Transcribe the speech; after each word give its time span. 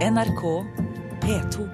NRK 0.00 0.64
P2. 1.20 1.64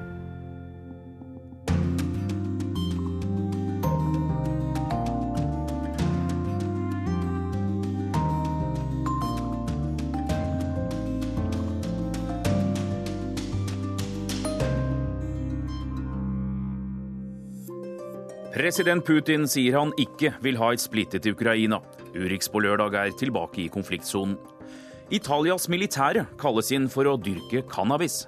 President 18.51 19.05
Putin 19.05 19.47
sier 19.47 19.79
han 19.79 19.93
ikke 19.95 20.33
vil 20.43 20.59
ha 20.59 20.73
et 20.75 20.83
splittet 20.83 21.31
Ukraina. 21.31 21.79
Urix 22.19 22.51
på 22.51 22.59
lørdag 22.67 22.99
er 22.99 23.15
tilbake 23.15 23.69
i 23.69 23.71
konfliktsonen. 23.71 24.35
Italias 25.15 25.69
militære 25.71 26.25
kalles 26.35 26.73
inn 26.75 26.89
for 26.91 27.07
å 27.07 27.15
dyrke 27.15 27.61
cannabis. 27.71 28.25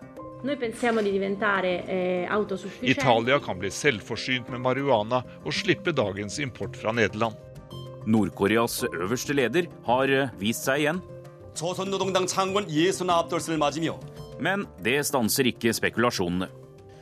Italia 2.86 3.38
kan 3.42 3.58
bli 3.58 3.70
selvforsynt 3.74 4.52
med 4.54 4.62
marihuana 4.62 5.24
og 5.42 5.56
slippe 5.58 5.90
dagens 5.90 6.38
import 6.38 6.78
fra 6.78 6.94
Nederland. 6.94 7.34
Nord-Koreas 8.06 8.84
øverste 8.92 9.34
leder 9.34 9.66
har 9.88 10.08
eh, 10.08 10.30
vist 10.38 10.68
seg 10.68 10.84
igjen. 10.84 11.02
Men 14.38 14.64
det 14.78 14.96
stanser 15.10 15.50
ikke 15.50 15.74
spekulasjonene. 15.74 16.46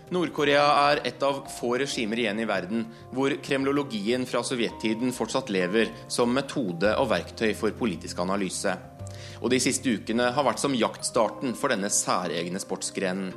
Nord-Korea 0.09 0.67
er 0.89 1.05
et 1.13 1.23
av 1.27 1.45
få 1.53 1.77
regimer 1.83 2.25
igjen 2.25 2.41
i 2.41 2.49
verden 2.49 2.89
hvor 3.13 3.37
kremlologien 3.45 4.25
fra 4.25 4.41
sovjettiden 4.47 5.13
fortsatt 5.13 5.53
lever 5.53 5.93
som 6.09 6.33
metode 6.33 6.97
og 6.97 7.11
verktøy 7.13 7.51
for 7.59 7.77
politisk 7.77 8.25
analyse. 8.25 8.96
Og 9.43 9.51
de 9.53 9.61
siste 9.61 9.99
ukene 9.99 10.31
har 10.33 10.47
vært 10.47 10.63
som 10.63 10.77
jaktstarten 10.77 11.57
for 11.59 11.73
denne 11.73 11.91
særegne 11.93 12.61
sportsgrenen. 12.63 13.35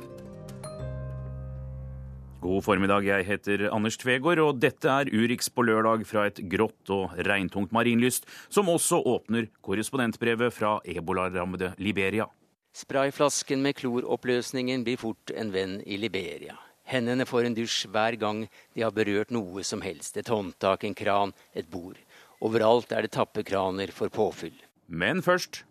God 2.40 2.64
formiddag, 2.64 3.04
jeg 3.04 3.26
heter 3.28 3.66
Anders 3.68 3.98
Tvegård, 4.00 4.40
og 4.40 4.60
dette 4.62 4.88
er 4.88 5.10
Urix 5.12 5.50
på 5.52 5.60
lørdag 5.68 6.06
fra 6.08 6.24
et 6.30 6.40
grått 6.48 6.88
og 6.88 7.12
regntungt 7.28 7.74
marinlyst, 7.76 8.24
som 8.48 8.70
også 8.72 9.02
åpner 9.04 9.50
korrespondentbrevet 9.60 10.54
fra 10.56 10.78
ebolarammede 10.88 11.74
Liberia. 11.84 12.24
Sprayflasken 12.72 13.60
med 13.60 13.76
kloroppløsningen 13.76 14.86
blir 14.86 14.96
fort 14.96 15.34
en 15.36 15.52
venn 15.52 15.78
i 15.84 16.00
Liberia. 16.00 16.56
Hendene 16.88 17.26
får 17.28 17.50
en 17.50 17.54
dusj 17.54 17.90
hver 17.92 18.16
gang 18.18 18.46
de 18.48 18.86
har 18.86 18.94
berørt 18.94 19.34
noe 19.34 19.62
som 19.66 19.84
helst. 19.84 20.16
Et 20.16 20.32
håndtak, 20.32 20.86
en 20.88 20.96
kran, 20.96 21.36
et 21.52 21.68
bord. 21.70 22.00
Overalt 22.40 22.94
er 22.96 23.04
det 23.04 23.12
tappekraner 23.14 23.92
for 23.92 24.08
påfyll. 24.08 24.56
Men 24.88 25.20
først 25.22 25.66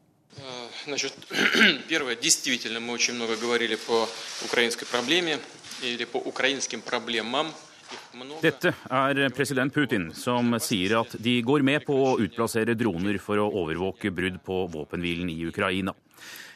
Значит, 0.85 1.15
первое, 1.89 2.17
действительно, 2.17 2.81
мы 2.81 2.93
очень 2.93 3.15
много 3.15 3.37
говорили 3.37 3.77
по 3.77 4.09
украинской 4.45 4.85
проблеме 4.85 5.39
или 5.83 6.05
по 6.05 6.19
украинским 6.19 6.81
проблемам. 6.83 7.49
Их 7.93 8.15
много. 8.15 8.41
Dette 8.41 8.75
er 8.91 9.31
president 9.31 9.73
Putin, 9.73 10.13
som 10.15 10.59
sier 10.59 11.01
at 11.01 11.17
de 11.21 11.43
går 11.43 11.63
med 11.63 11.85
på 11.85 11.95
å 11.95 12.19
utplassere 12.19 12.75
droner 12.75 13.19
for 13.19 13.39
å 13.39 13.49
overvåke 13.63 14.11
brudd 14.11 14.41
på 14.43 14.67
våpenhvilen 14.73 15.29
i 15.31 15.45
Ukraina. 15.47 15.95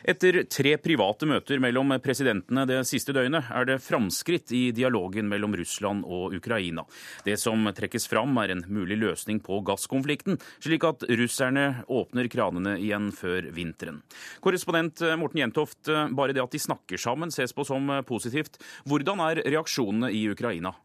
Etter 0.03 0.41
tre 0.51 0.73
private 0.83 1.27
møter 1.29 1.61
mellom 1.63 1.93
presidentene 2.03 2.65
det 2.67 2.81
siste 2.89 3.13
døgnet 3.15 3.47
er 3.55 3.69
det 3.69 3.77
framskritt 3.79 4.51
i 4.51 4.65
dialogen 4.75 5.29
mellom 5.31 5.55
Russland 5.55 6.03
og 6.03 6.35
Ukraina. 6.35 6.83
Det 7.23 7.37
som 7.39 7.63
trekkes 7.71 8.09
fram 8.11 8.35
er 8.43 8.51
en 8.51 8.65
mulig 8.67 8.99
løsning 8.99 9.39
på 9.43 9.61
gasskonflikten, 9.63 10.41
slik 10.59 10.83
at 10.89 11.07
russerne 11.07 11.85
åpner 11.87 12.27
kranene 12.27 12.75
igjen 12.83 13.13
før 13.15 13.47
vinteren. 13.55 14.01
Korrespondent 14.43 15.05
Morten 15.21 15.45
Jentoft, 15.45 15.87
bare 15.87 16.35
det 16.35 16.43
at 16.43 16.51
de 16.51 16.59
snakker 16.59 16.99
sammen 16.99 17.31
ses 17.31 17.55
på 17.55 17.63
som 17.63 17.87
positivt. 18.03 18.59
Hvordan 18.83 19.23
er 19.23 19.45
reaksjonene 19.47 20.11
i 20.11 20.25
Ukraina? 20.35 20.75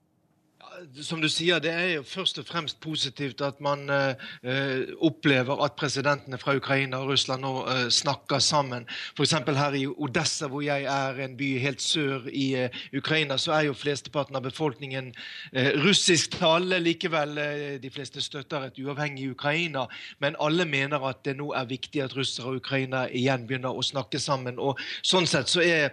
Som 1.02 1.20
du 1.22 1.28
sier, 1.30 1.58
det 1.62 1.70
er 1.72 1.86
jo 1.96 2.02
først 2.06 2.38
og 2.38 2.46
fremst 2.46 2.78
positivt 2.80 3.40
at 3.42 3.60
man 3.64 3.88
eh, 3.90 4.90
opplever 5.02 5.58
at 5.64 5.74
presidentene 5.78 6.38
fra 6.38 6.54
Ukraina 6.58 7.00
og 7.02 7.12
Russland 7.12 7.42
nå 7.42 7.52
eh, 7.66 7.84
snakker 7.90 8.38
sammen. 8.42 8.86
F.eks. 9.16 9.34
her 9.58 9.74
i 9.74 9.86
Odessa, 9.88 10.46
hvor 10.46 10.62
jeg 10.62 10.84
er, 10.84 11.18
en 11.24 11.36
by 11.38 11.48
helt 11.62 11.82
sør 11.82 12.28
i 12.30 12.46
eh, 12.64 12.82
Ukraina, 12.96 13.38
så 13.38 13.56
er 13.56 13.68
jo 13.68 13.78
flesteparten 13.78 14.38
av 14.38 14.44
befolkningen 14.46 15.10
eh, 15.52 15.72
russisktalende. 15.82 16.78
Likevel, 16.84 17.38
eh, 17.42 17.78
de 17.82 17.90
fleste 17.90 18.22
støtter 18.22 18.68
et 18.68 18.78
uavhengig 18.78 19.30
Ukraina. 19.32 19.88
Men 20.22 20.38
alle 20.40 20.68
mener 20.68 21.02
at 21.10 21.24
det 21.24 21.38
nå 21.40 21.50
er 21.58 21.70
viktig 21.70 22.04
at 22.04 22.14
russere 22.16 22.52
og 22.52 22.62
Ukraina 22.62 23.08
igjen 23.08 23.48
begynner 23.48 23.74
å 23.74 23.82
snakke 23.82 24.22
sammen. 24.22 24.62
Og 24.62 24.78
sånn 25.02 25.26
sett 25.26 25.50
så 25.50 25.64
er 25.64 25.90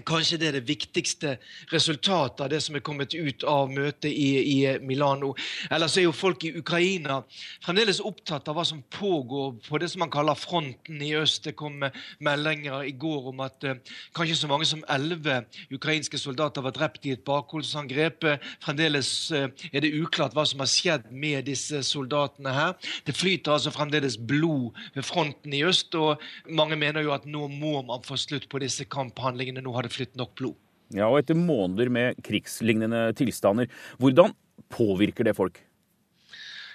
Kanskje 0.00 0.38
det 0.40 0.48
er 0.48 0.56
det 0.56 0.68
viktigste 0.68 1.34
resultatet 1.72 2.40
av 2.40 2.48
det 2.48 2.62
som 2.64 2.76
er 2.76 2.84
kommet 2.84 3.12
ut 3.12 3.44
av 3.44 3.68
møtet 3.72 4.08
i, 4.08 4.30
i 4.40 4.58
Milano. 4.80 5.34
Ellers 5.68 5.98
er 6.00 6.06
jo 6.06 6.14
folk 6.16 6.46
i 6.48 6.54
Ukraina 6.56 7.18
fremdeles 7.64 8.00
opptatt 8.00 8.48
av 8.48 8.56
hva 8.56 8.64
som 8.64 8.80
pågår 8.94 9.58
på 9.66 9.80
det 9.82 9.90
som 9.92 10.00
man 10.04 10.12
kaller 10.12 10.38
fronten 10.38 11.02
i 11.04 11.12
øst. 11.18 11.44
Det 11.44 11.56
kom 11.60 11.84
meldinger 12.24 12.86
i 12.88 12.94
går 12.96 13.28
om 13.32 13.42
at 13.44 13.66
eh, 13.68 13.82
kanskje 14.16 14.38
så 14.40 14.50
mange 14.50 14.68
som 14.68 14.84
elleve 14.92 15.42
ukrainske 15.74 16.20
soldater 16.20 16.64
var 16.64 16.72
drept 16.76 17.04
i 17.06 17.12
et 17.16 17.24
bakholdsangrep. 17.28 18.24
Fremdeles 18.64 19.12
eh, 19.36 19.50
er 19.72 19.84
det 19.84 19.92
uklart 19.98 20.32
hva 20.36 20.46
som 20.48 20.64
har 20.64 20.72
skjedd 20.72 21.10
med 21.12 21.44
disse 21.50 21.82
soldatene 21.84 22.56
her. 22.56 22.74
Det 23.04 23.16
flyter 23.18 23.58
altså 23.58 23.74
fremdeles 23.74 24.16
blod 24.16 24.72
ved 24.96 25.04
fronten 25.04 25.52
i 25.52 25.64
øst, 25.68 25.92
og 26.00 26.22
mange 26.48 26.80
mener 26.80 27.04
jo 27.04 27.12
at 27.12 27.28
nå 27.28 27.44
må 27.52 27.82
man 27.84 28.04
få 28.06 28.16
slutt 28.16 28.48
på 28.48 28.62
disse 28.62 28.88
kamphandlingene. 28.88 29.60
Nå 29.60 29.74
har 29.76 29.81
det 29.86 29.94
flytt 29.94 30.16
nok 30.20 30.34
blod. 30.38 30.58
Ja, 30.92 31.08
og 31.08 31.22
etter 31.22 31.38
måneder 31.38 31.88
med 31.92 32.18
krigslignende 32.24 33.06
tilstander, 33.16 33.70
hvordan 34.00 34.34
påvirker 34.72 35.24
det 35.24 35.36
folk? 35.36 35.60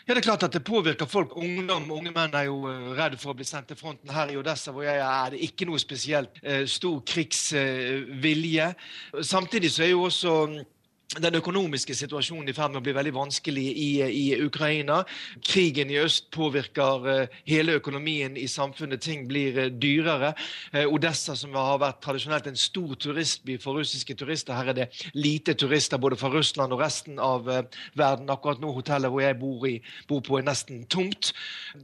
Ja, 0.08 0.16
det 0.16 0.22
er 0.22 0.28
klart 0.30 0.44
at 0.48 0.54
det 0.56 0.64
påvirker 0.64 1.10
folk. 1.10 1.34
Ungdom, 1.36 1.90
Unge 1.92 2.14
menn 2.16 2.36
er 2.40 2.46
jo 2.48 2.62
redd 2.64 2.96
redde 2.96 3.18
for 3.20 3.34
å 3.34 3.36
bli 3.36 3.44
sendt 3.44 3.68
til 3.68 3.76
fronten. 3.76 4.08
Her 4.16 4.32
i 4.32 4.38
Odessa 4.40 4.72
hvor 4.72 4.86
jeg 4.86 5.02
er, 5.02 5.04
er 5.04 5.34
det 5.34 5.42
ikke 5.44 5.68
noe 5.68 5.82
spesielt 5.84 6.40
uh, 6.46 6.64
stor 6.64 7.02
krigsvilje. 7.12 8.70
Samtidig 9.20 9.74
så 9.76 9.84
er 9.84 9.92
jo 9.92 10.06
også 10.08 10.36
um, 10.48 10.56
den 11.16 11.38
økonomiske 11.40 11.96
situasjonen 11.96 12.50
i 12.52 12.54
ferd 12.56 12.74
med 12.74 12.82
å 12.82 12.84
bli 12.84 12.94
veldig 12.98 13.14
vanskelig 13.16 13.64
i, 13.80 13.92
i 14.04 14.26
Ukraina. 14.44 14.98
Krigen 15.40 15.88
i 15.94 16.02
øst 16.02 16.26
påvirker 16.36 17.06
uh, 17.08 17.38
hele 17.48 17.78
økonomien 17.80 18.36
i 18.36 18.44
samfunnet. 18.52 19.06
Ting 19.06 19.24
blir 19.30 19.56
uh, 19.56 19.70
dyrere. 19.72 20.34
Uh, 20.74 20.84
Odessa, 20.92 21.32
som 21.40 21.56
har 21.56 21.80
vært 21.80 22.02
tradisjonelt 22.04 22.50
en 22.52 22.60
stor 22.60 22.98
turistby 23.00 23.56
for 23.64 23.80
russiske 23.80 24.18
turister, 24.20 24.58
her 24.58 24.74
er 24.74 24.78
det 24.82 24.88
lite 25.16 25.56
turister 25.56 26.02
både 26.02 26.20
fra 26.20 26.34
Russland 26.34 26.76
og 26.76 26.84
resten 26.84 27.24
av 27.24 27.48
verden. 27.48 28.28
Akkurat 28.34 28.60
nå 28.60 28.74
hotellet 28.76 29.14
hvor 29.14 29.24
jeg 29.24 29.40
bor, 29.40 29.64
i, 29.64 29.78
bor 30.12 30.20
på, 30.28 30.42
er 30.42 30.50
nesten 30.50 30.84
tomt. 30.92 31.32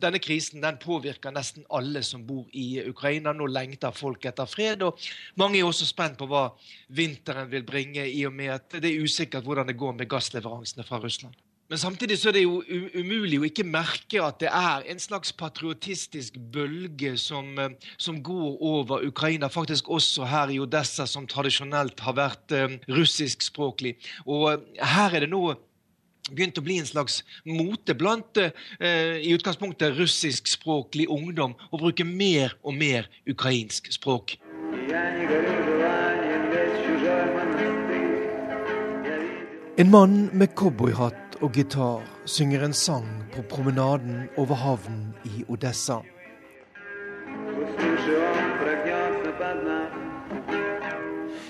Denne 0.03 0.19
krisen 0.19 0.59
den 0.65 0.81
påvirker 0.83 1.31
nesten 1.31 1.63
alle 1.71 2.03
som 2.03 2.27
bor 2.27 2.43
i 2.51 2.83
Ukraina. 2.91 3.31
Nå 3.31 3.47
lengter 3.47 3.95
folk 3.95 4.27
etter 4.27 4.51
fred, 4.51 4.83
og 4.83 4.99
mange 5.39 5.63
er 5.63 5.71
også 5.71 5.87
spent 5.87 6.19
på 6.19 6.27
hva 6.27 6.49
vinteren 6.93 7.47
vil 7.49 7.63
bringe, 7.63 8.03
i 8.03 8.27
og 8.27 8.35
med 8.35 8.51
at 8.59 8.79
det 8.83 8.91
er 8.91 8.99
usikkert 8.99 9.12
hvordan 9.19 9.67
det 9.67 9.77
går 9.79 9.97
med 9.97 10.09
gassleveransene 10.09 10.83
fra 10.87 10.99
Russland. 11.03 11.35
Men 11.73 11.79
samtidig 11.79 12.19
så 12.19 12.29
er 12.29 12.35
det 12.35 12.41
jo 12.43 12.59
umulig 12.93 13.39
å 13.39 13.45
ikke 13.47 13.63
merke 13.65 14.19
at 14.21 14.41
det 14.43 14.49
er 14.53 14.83
en 14.91 14.99
slags 15.01 15.31
patriotistisk 15.33 16.35
bølge 16.53 17.15
som, 17.17 17.47
eh, 17.57 17.71
som 17.97 18.19
går 18.23 18.57
over 18.61 19.05
Ukraina, 19.07 19.47
faktisk 19.49 19.89
også 19.89 20.27
her 20.29 20.51
i 20.53 20.59
Odessa, 20.59 21.07
som 21.07 21.25
tradisjonelt 21.27 21.99
har 21.99 22.13
vært 22.19 22.53
uh, 22.53 22.75
russiskspråklig. 22.93 23.95
Og 24.27 24.45
uh, 24.51 24.85
her 24.85 25.15
er 25.15 25.25
det 25.25 25.31
nå 25.31 25.55
begynt 26.29 26.59
å 26.59 26.65
bli 26.67 26.77
en 26.79 26.87
slags 26.87 27.23
mote 27.43 27.97
blant 27.99 28.37
i 28.79 29.33
utgangspunktet 29.35 29.97
russiskspråklig 29.97 31.09
ungdom 31.11 31.51
å 31.67 31.79
bruke 31.81 32.07
mer 32.07 32.55
og 32.63 32.77
mer 32.79 33.09
ukrainsk 33.27 33.91
språk. 33.91 34.37
En 39.77 39.89
mann 39.89 40.29
med 40.37 40.51
cowboyhatt 40.53 41.39
og 41.41 41.55
gitar 41.57 42.03
synger 42.29 42.61
en 42.61 42.75
sang 42.77 43.07
på 43.33 43.41
promenaden 43.49 44.27
over 44.37 44.53
havnen 44.53 45.15
i 45.25 45.41
Odessa. 45.49 45.95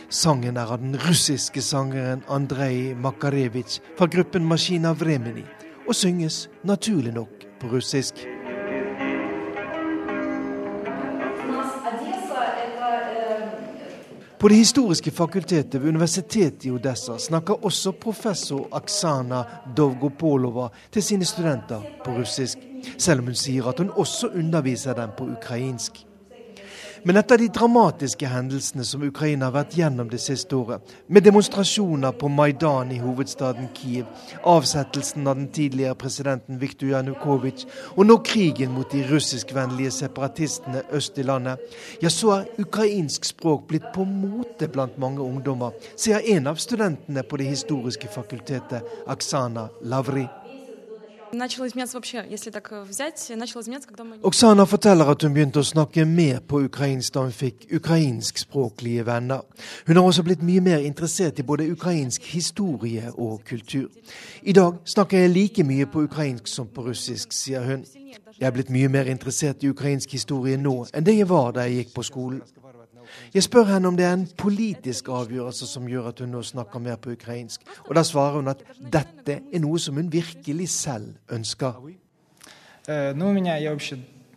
Sangen 0.07 0.55
er 0.55 0.71
av 0.71 0.79
den 0.79 0.95
russiske 1.03 1.59
sangeren 1.59 2.23
Andrej 2.31 2.93
Makarevitsj 2.95 3.81
fra 3.97 4.07
gruppen 4.07 4.47
Maskina 4.47 4.93
Vremeni, 4.95 5.43
og 5.83 5.91
synges 5.91 6.45
naturlig 6.63 7.11
nok 7.19 7.43
på 7.59 7.75
russisk. 7.75 8.23
På 14.43 14.49
Det 14.49 14.55
historiske 14.55 15.11
fakultetet 15.11 15.81
ved 15.81 15.89
universitetet 15.89 16.65
i 16.65 16.71
Odessa 16.71 17.13
snakker 17.17 17.63
også 17.63 17.93
professor 17.95 18.65
Aksana 18.75 19.43
Dovgopolova 19.77 20.65
til 20.91 21.03
sine 21.03 21.25
studenter 21.25 21.85
på 22.03 22.11
russisk, 22.17 22.57
selv 22.97 23.23
om 23.23 23.29
hun 23.31 23.37
sier 23.39 23.69
at 23.71 23.79
hun 23.79 23.93
også 23.95 24.33
underviser 24.35 24.99
dem 24.99 25.15
på 25.15 25.29
ukrainsk. 25.37 26.03
Men 27.05 27.17
etter 27.19 27.37
de 27.37 27.49
dramatiske 27.51 28.27
hendelsene 28.31 28.85
som 28.87 29.01
Ukraina 29.03 29.49
har 29.49 29.55
vært 29.57 29.73
gjennom 29.75 30.07
det 30.07 30.21
siste 30.23 30.55
året, 30.55 30.93
med 31.11 31.25
demonstrasjoner 31.27 32.13
på 32.15 32.29
Maidan 32.31 32.93
i 32.95 32.99
hovedstaden 33.01 33.67
Kiev, 33.75 34.05
avsettelsen 34.47 35.27
av 35.27 35.35
den 35.35 35.49
tidligere 35.51 35.97
presidenten 35.99 36.61
Viktor 36.61 36.93
Janukovitsj, 36.93 37.65
og 37.97 38.07
nå 38.07 38.17
krigen 38.23 38.71
mot 38.71 38.87
de 38.95 39.03
russiskvennlige 39.09 39.91
separatistene 39.97 40.85
øst 40.95 41.19
i 41.19 41.27
landet, 41.27 41.59
ja, 41.99 42.07
så 42.07 42.37
er 42.37 42.63
ukrainsk 42.63 43.27
språk 43.33 43.67
blitt 43.67 43.89
på 43.91 44.07
mote 44.07 44.71
blant 44.71 44.95
mange 44.95 45.19
ungdommer, 45.27 45.75
sier 45.99 46.23
en 46.37 46.47
av 46.53 46.61
studentene 46.63 47.27
på 47.27 47.41
Det 47.43 47.49
historiske 47.51 48.07
fakultetet, 48.15 48.87
Aksana 49.11 49.67
Lavri. 49.83 50.23
Oksana 54.23 54.63
forteller 54.63 55.05
at 55.05 55.23
hun 55.23 55.33
begynte 55.33 55.59
å 55.59 55.65
snakke 55.65 56.05
mer 56.05 56.39
på 56.47 56.61
ukrainsk 56.67 57.13
da 57.15 57.23
hun 57.25 57.33
fikk 57.33 57.65
ukrainskspråklige 57.73 59.05
venner. 59.05 59.41
Hun 59.87 59.97
har 59.97 60.03
også 60.03 60.23
blitt 60.23 60.43
mye 60.45 60.61
mer 60.61 60.85
interessert 60.85 61.39
i 61.39 61.43
både 61.43 61.71
ukrainsk 61.71 62.21
historie 62.33 63.11
og 63.13 63.41
kultur. 63.49 63.89
I 64.41 64.53
dag 64.53 64.77
snakker 64.85 65.19
jeg 65.19 65.33
like 65.33 65.63
mye 65.63 65.85
på 65.85 66.05
ukrainsk 66.05 66.47
som 66.47 66.67
på 66.67 66.85
russisk, 66.85 67.33
sier 67.33 67.65
hun. 67.65 67.85
Jeg 68.39 68.47
er 68.47 68.51
blitt 68.51 68.69
mye 68.69 68.89
mer 68.89 69.09
interessert 69.09 69.63
i 69.63 69.69
ukrainsk 69.69 70.11
historie 70.11 70.57
nå 70.57 70.85
enn 70.93 71.05
det 71.05 71.17
jeg 71.17 71.29
var 71.29 71.51
da 71.55 71.65
jeg 71.65 71.83
gikk 71.83 71.95
på 71.95 72.03
skolen. 72.03 72.41
Jeg 73.33 73.43
spør 73.43 73.63
henne 73.73 73.87
om 73.87 73.97
det 73.97 74.05
er 74.05 74.13
en 74.13 74.27
politisk 74.37 75.09
avgjørelse 75.09 75.67
som 75.67 75.87
gjør 75.89 76.11
at 76.13 76.19
hun 76.23 76.33
nå 76.35 76.41
snakker 76.45 76.79
mer 76.79 76.95
på 77.01 77.13
ukrainsk. 77.17 77.61
Og 77.87 77.95
da 77.95 78.03
svarer 78.03 78.39
hun 78.39 78.51
at 78.53 78.63
dette 78.77 79.39
er 79.53 79.63
noe 79.63 79.79
som 79.79 79.95
hun 79.99 80.11
virkelig 80.13 80.69
selv 80.69 81.13
ønsker. 81.31 81.79
Uh, 82.89 83.13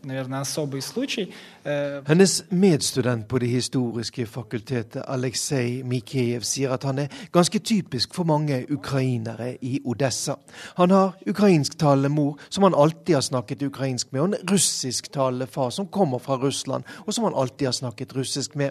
Eh, 0.06 2.02
Hennes 2.06 2.44
medstudent 2.50 3.28
på 3.28 3.38
Det 3.38 3.48
historiske 3.48 4.26
fakultetet, 4.26 5.02
Aleksej 5.08 5.82
Mikhejev, 5.82 6.40
sier 6.46 6.70
at 6.72 6.84
han 6.84 6.98
er 6.98 7.06
ganske 7.32 7.58
typisk 7.58 8.14
for 8.14 8.24
mange 8.24 8.66
ukrainere 8.70 9.56
i 9.64 9.80
Odessa. 9.84 10.34
Han 10.76 10.90
har 10.90 11.16
ukrainsktalende 11.26 12.08
mor, 12.08 12.38
som 12.50 12.62
han 12.62 12.74
alltid 12.74 13.14
har 13.14 13.20
snakket 13.20 13.62
ukrainsk 13.62 14.12
med, 14.12 14.20
og 14.20 14.28
en 14.28 14.50
russisktalende 14.50 15.46
far 15.46 15.70
som 15.70 15.86
kommer 15.86 16.18
fra 16.18 16.36
Russland, 16.36 16.84
og 17.06 17.14
som 17.14 17.24
han 17.24 17.34
alltid 17.36 17.66
har 17.66 17.72
snakket 17.72 18.16
russisk 18.16 18.56
med. 18.56 18.70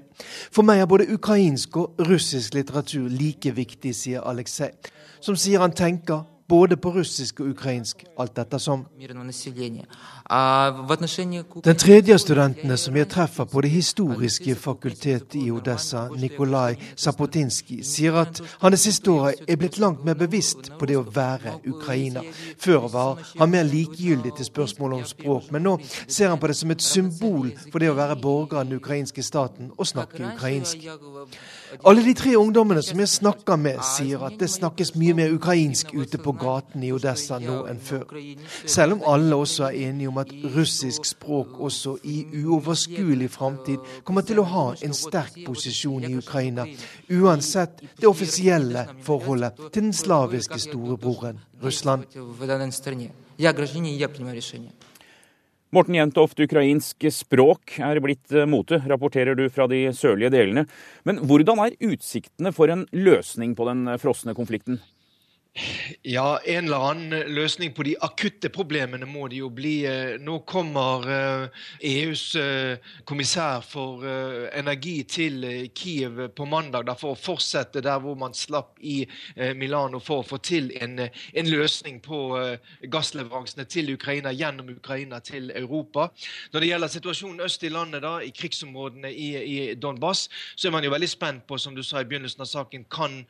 For 0.51 0.63
meg 0.63 0.79
er 0.79 0.85
både 0.85 1.13
ukrainsk 1.13 1.77
og 1.77 1.99
russisk 1.99 2.53
litteratur 2.53 3.09
like 3.09 3.51
viktig, 3.55 3.95
sier 3.95 4.21
Aleksej, 4.21 4.71
som 5.19 5.35
sier 5.35 5.59
han 5.59 5.75
tenker 5.75 6.23
både 6.47 6.77
på 6.77 6.91
russisk 6.91 7.39
og 7.39 7.47
ukrainsk, 7.49 8.03
alt 8.19 8.37
ettersom. 8.37 8.85
Den 11.65 11.77
tredje 11.77 12.13
av 12.13 12.19
studentene 12.21 12.77
som 12.77 12.97
jeg 12.97 13.09
treffer 13.09 13.47
på 13.49 13.61
det 13.65 13.71
historiske 13.73 14.55
fakultetet 14.55 15.35
i 15.41 15.51
Odessa, 15.51 16.07
Nikolai 16.13 16.75
Zapotinskij, 16.95 17.81
sier 17.83 18.19
at 18.21 18.41
han 18.61 18.75
det 18.75 18.79
siste 18.79 19.11
året 19.11 19.41
er 19.47 19.57
blitt 19.57 19.79
langt 19.81 20.05
mer 20.05 20.13
bevisst 20.19 20.69
på 20.79 20.85
det 20.85 20.99
å 20.99 21.05
være 21.15 21.57
ukrainer. 21.65 22.29
Før 22.61 22.87
var 22.93 23.25
han 23.39 23.51
mer 23.51 23.65
likegyldig 23.65 24.35
til 24.37 24.45
spørsmålet 24.45 25.01
om 25.01 25.09
språk, 25.09 25.49
men 25.51 25.65
nå 25.65 25.77
ser 26.07 26.29
han 26.29 26.39
på 26.39 26.51
det 26.51 26.57
som 26.61 26.71
et 26.71 26.85
symbol 26.85 27.49
for 27.71 27.81
det 27.81 27.89
å 27.89 27.97
være 27.97 28.19
borger 28.21 28.61
av 28.61 28.69
den 28.69 28.77
ukrainske 28.77 29.23
staten 29.25 29.73
og 29.77 29.89
snakke 29.89 30.21
ukrainsk. 30.35 30.85
Alle 31.85 32.05
de 32.05 32.13
tre 32.13 32.35
ungdommene 32.37 32.83
som 32.85 32.99
jeg 33.01 33.09
snakker 33.09 33.57
med, 33.59 33.81
sier 33.97 34.21
at 34.25 34.37
det 34.39 34.49
snakkes 34.53 34.93
mye 34.95 35.15
mer 35.17 35.33
ukrainsk 35.33 35.91
ute 35.95 36.21
på 36.21 36.34
gatene 36.39 36.87
i 36.87 36.91
Odessa 36.95 37.39
nå 37.41 37.61
enn 37.71 37.81
før. 37.81 38.05
Selv 38.65 38.97
om 38.97 39.03
alle 39.11 39.39
også 39.39 39.69
er 39.69 39.89
enige 39.89 40.11
om 40.11 40.21
at 40.21 40.31
russisk 40.55 41.07
språk 41.09 41.59
også 41.59 41.97
i 42.03 42.21
uoverskuelig 42.43 43.29
framtid 43.33 43.91
kommer 44.07 44.25
til 44.27 44.41
å 44.41 44.47
ha 44.51 44.65
en 44.85 44.95
sterk 44.95 45.37
posisjon 45.45 46.07
i 46.07 46.15
Ukraina, 46.19 46.67
uansett 47.09 47.83
det 47.99 48.09
offisielle 48.09 48.87
forholdet 49.05 49.59
til 49.69 49.87
den 49.89 49.93
slaviske 49.95 50.59
storebroren 50.67 51.39
Russland. 51.63 52.05
Morten 55.75 55.95
Jentoft, 55.97 56.39
ukrainsk 56.39 57.03
språk 57.11 57.73
er 57.83 57.99
blitt 57.99 58.31
eh, 58.31 58.45
mote, 58.47 58.77
rapporterer 58.87 59.35
du 59.35 59.47
fra 59.51 59.65
de 59.67 59.81
sørlige 59.97 60.31
delene. 60.31 60.63
Men 61.03 61.19
hvordan 61.27 61.59
er 61.65 61.75
utsiktene 61.83 62.53
for 62.55 62.71
en 62.71 62.85
løsning 62.95 63.57
på 63.57 63.67
den 63.67 63.89
frosne 63.99 64.35
konflikten? 64.37 64.79
Ja, 66.01 66.39
en 66.43 66.65
eller 66.65 66.89
annen 66.89 67.31
løsning 67.31 67.71
på 67.73 67.83
de 67.87 67.93
akutte 68.03 68.49
problemene 68.51 69.07
må 69.07 69.29
det 69.31 69.37
jo 69.39 69.47
bli. 69.55 69.85
Eh, 69.87 70.17
nå 70.19 70.41
kommer 70.43 71.05
EUs 71.79 72.23
eh, 72.35 72.43
e 72.43 72.73
eh, 72.73 72.89
kommissær 73.07 73.63
for 73.63 74.03
energi 74.03 74.97
til 75.07 75.45
Kiev 75.75 76.19
på 76.35 76.47
mandag 76.49 76.91
for 76.99 77.13
å 77.13 77.19
fortsette 77.19 77.83
der 77.85 78.01
hvor 78.03 78.17
man 78.19 78.35
slapp 78.35 78.75
i 78.83 79.05
Milano, 79.55 79.99
for 80.03 80.21
å 80.21 80.27
få 80.27 80.37
til 80.43 80.71
en, 80.81 80.99
en 80.99 81.49
løsning 81.49 82.01
på 82.03 82.19
gassleveransene 82.91 83.65
til 83.69 83.93
Ukraina 83.93 84.33
gjennom 84.35 84.73
Ukraina 84.75 85.21
til 85.23 85.51
Europa. 85.55 86.09
Når 86.51 86.61
det 86.61 86.69
gjelder 86.71 86.93
situasjonen 86.93 87.45
øst 87.47 87.63
i 87.63 87.71
landet, 87.71 88.03
da, 88.03 88.17
i 88.19 88.33
krigsområdene 88.35 89.11
i, 89.11 89.29
i 89.39 89.57
Donbass, 89.79 90.27
så 90.55 90.67
er 90.67 90.75
man 90.75 90.85
jo 90.85 90.93
veldig 90.93 91.09
spent 91.09 91.47
på, 91.47 91.59
som 91.61 91.75
du 91.75 91.83
sa 91.83 92.01
i 92.01 92.09
begynnelsen 92.09 92.43
av 92.43 92.51
saken, 92.51 92.85
kan 92.91 93.21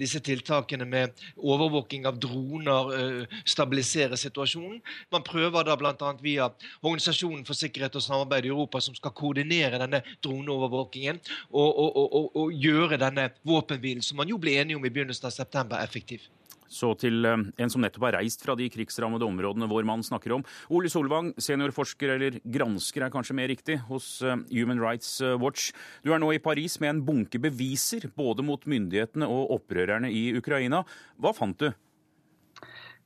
disse 0.00 0.22
tiltakene 0.24 0.88
med 0.88 1.24
overvåking 1.44 2.06
av 2.08 2.18
droner 2.20 2.92
eh, 2.98 3.40
stabilisere 3.44 4.18
situasjonen. 4.20 4.80
Man 5.12 5.26
prøver 5.26 5.66
da 5.66 5.76
bl.a. 5.78 6.12
via 6.22 6.48
Organisasjonen 6.82 7.44
for 7.46 7.58
sikkerhet 7.58 7.96
og 7.98 8.04
samarbeid 8.04 8.48
i 8.48 8.52
Europa, 8.52 8.80
som 8.84 8.96
skal 8.96 9.14
koordinere 9.16 9.80
denne 9.82 10.02
droneovervåkingen 10.24 11.20
og, 11.50 11.68
og, 11.68 12.00
og, 12.04 12.30
og 12.44 12.64
gjøre 12.66 13.00
denne 13.00 13.30
våpenhvilen, 13.46 14.04
som 14.04 14.20
man 14.20 14.30
jo 14.30 14.40
ble 14.40 14.58
enige 14.60 14.78
om 14.78 14.86
i 14.86 14.92
begynnelsen 14.92 15.30
av 15.30 15.36
september, 15.36 15.82
effektiv. 15.84 16.26
Så 16.70 16.92
til 17.00 17.24
eh, 17.28 17.44
en 17.60 17.72
som 17.72 17.84
nettopp 17.84 18.08
har 18.08 18.18
reist 18.20 18.44
fra 18.44 18.56
de 18.58 18.68
krigsrammede 18.72 19.26
områdene 19.26 19.68
vår 19.70 19.86
mann 19.88 20.04
snakker 20.04 20.36
om. 20.38 20.44
Ole 20.74 20.90
Solvang, 20.92 21.32
seniorforsker, 21.40 22.16
eller 22.16 22.40
gransker 22.44 23.06
er 23.06 23.14
kanskje 23.14 23.38
mer 23.38 23.50
riktig, 23.52 23.78
hos 23.90 24.16
eh, 24.24 24.36
Human 24.54 24.82
Rights 24.82 25.16
eh, 25.24 25.36
Watch. 25.40 25.70
Du 26.04 26.12
er 26.14 26.22
nå 26.22 26.32
i 26.34 26.42
Paris 26.42 26.78
med 26.82 26.94
en 26.96 27.04
bunke 27.06 27.40
beviser, 27.42 28.08
både 28.16 28.46
mot 28.46 28.64
myndighetene 28.68 29.28
og 29.30 29.56
opprørerne 29.60 30.12
i 30.12 30.30
Ukraina. 30.38 30.84
Hva 31.20 31.34
fant 31.36 31.60
du? 31.60 31.70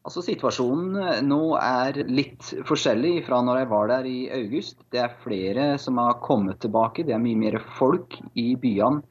Altså 0.09 0.23
Situasjonen 0.25 1.27
nå 1.27 1.41
er 1.61 1.99
litt 2.09 2.47
forskjellig 2.65 3.27
fra 3.27 3.43
når 3.45 3.59
jeg 3.61 3.69
var 3.73 3.91
der 3.91 4.07
i 4.09 4.19
august. 4.33 4.79
Det 4.95 5.03
er 5.03 5.19
flere 5.25 5.67
som 5.83 5.99
har 6.01 6.21
kommet 6.25 6.63
tilbake. 6.63 7.05
Det 7.05 7.13
er 7.13 7.21
mye 7.21 7.37
mer 7.37 7.59
folk 7.77 8.17
i 8.39 8.55
byene. 8.57 9.03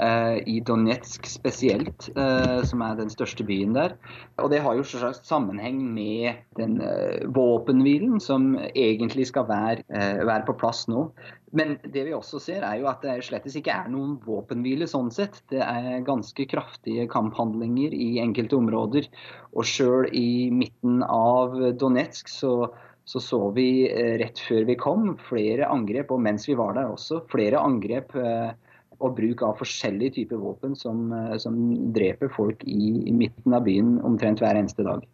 Eh, 0.00 0.48
i 0.48 0.60
Donetsk 0.64 1.26
spesielt, 1.28 2.06
eh, 2.16 2.62
som 2.64 2.80
er 2.80 2.94
den 2.96 3.10
største 3.12 3.44
byen 3.44 3.74
der. 3.76 3.98
Og 4.40 4.48
det 4.48 4.62
har 4.64 4.78
jo 4.78 4.84
selvsagt 4.86 5.28
sammenheng 5.28 5.82
med 5.92 6.38
den 6.56 6.78
eh, 6.80 7.26
våpenhvilen 7.28 8.16
som 8.24 8.54
egentlig 8.70 9.26
skal 9.28 9.44
være, 9.50 9.84
være, 9.90 10.46
på 10.46 10.56
plass 10.62 10.86
nå. 10.88 11.10
Men 11.52 11.76
det 11.84 12.06
vi 12.06 12.14
også 12.16 12.40
ser 12.40 12.64
er 12.64 12.78
jo 12.80 12.88
at 12.88 13.04
det 13.04 13.18
slett 13.26 13.48
ikke 13.50 13.74
er 13.74 13.90
noen 13.92 14.16
våpenhvile 14.24 14.88
sånn 14.88 15.10
sett. 15.12 15.42
Det 15.52 15.60
er 15.60 16.06
ganske 16.06 16.48
kraftige 16.48 17.04
kamphandlinger 17.10 17.92
i 17.92 18.22
enkelte 18.24 18.56
områder. 18.56 19.10
Og 19.52 19.68
sjøl 19.68 20.08
i 20.16 20.48
midten 20.54 21.02
av 21.04 21.58
Donetsk 21.76 22.32
så 22.32 22.70
så 23.10 23.18
så 23.18 23.38
vi 23.50 23.88
rett 24.20 24.38
før 24.38 24.66
vi 24.68 24.76
kom 24.78 25.16
flere 25.26 25.66
angrep, 25.66 26.12
og 26.14 26.20
mens 26.22 26.44
vi 26.46 26.54
var 26.54 26.76
der 26.76 26.92
også, 26.92 27.24
flere 27.32 27.58
angrep 27.58 28.12
eh, 28.14 28.52
og 29.00 29.16
bruk 29.18 29.44
av 29.46 29.58
forskjellige 29.60 30.18
typer 30.20 30.40
våpen 30.40 30.76
som, 30.78 31.08
eh, 31.12 31.36
som 31.40 31.56
dreper 31.94 32.32
folk 32.36 32.64
i, 32.64 33.06
i, 33.06 33.14
midten 33.16 33.56
av 33.56 33.64
byen 33.68 33.98
omtrent 34.06 34.42
hver 34.42 34.60
eneste 34.60 34.86
dag. 34.86 35.06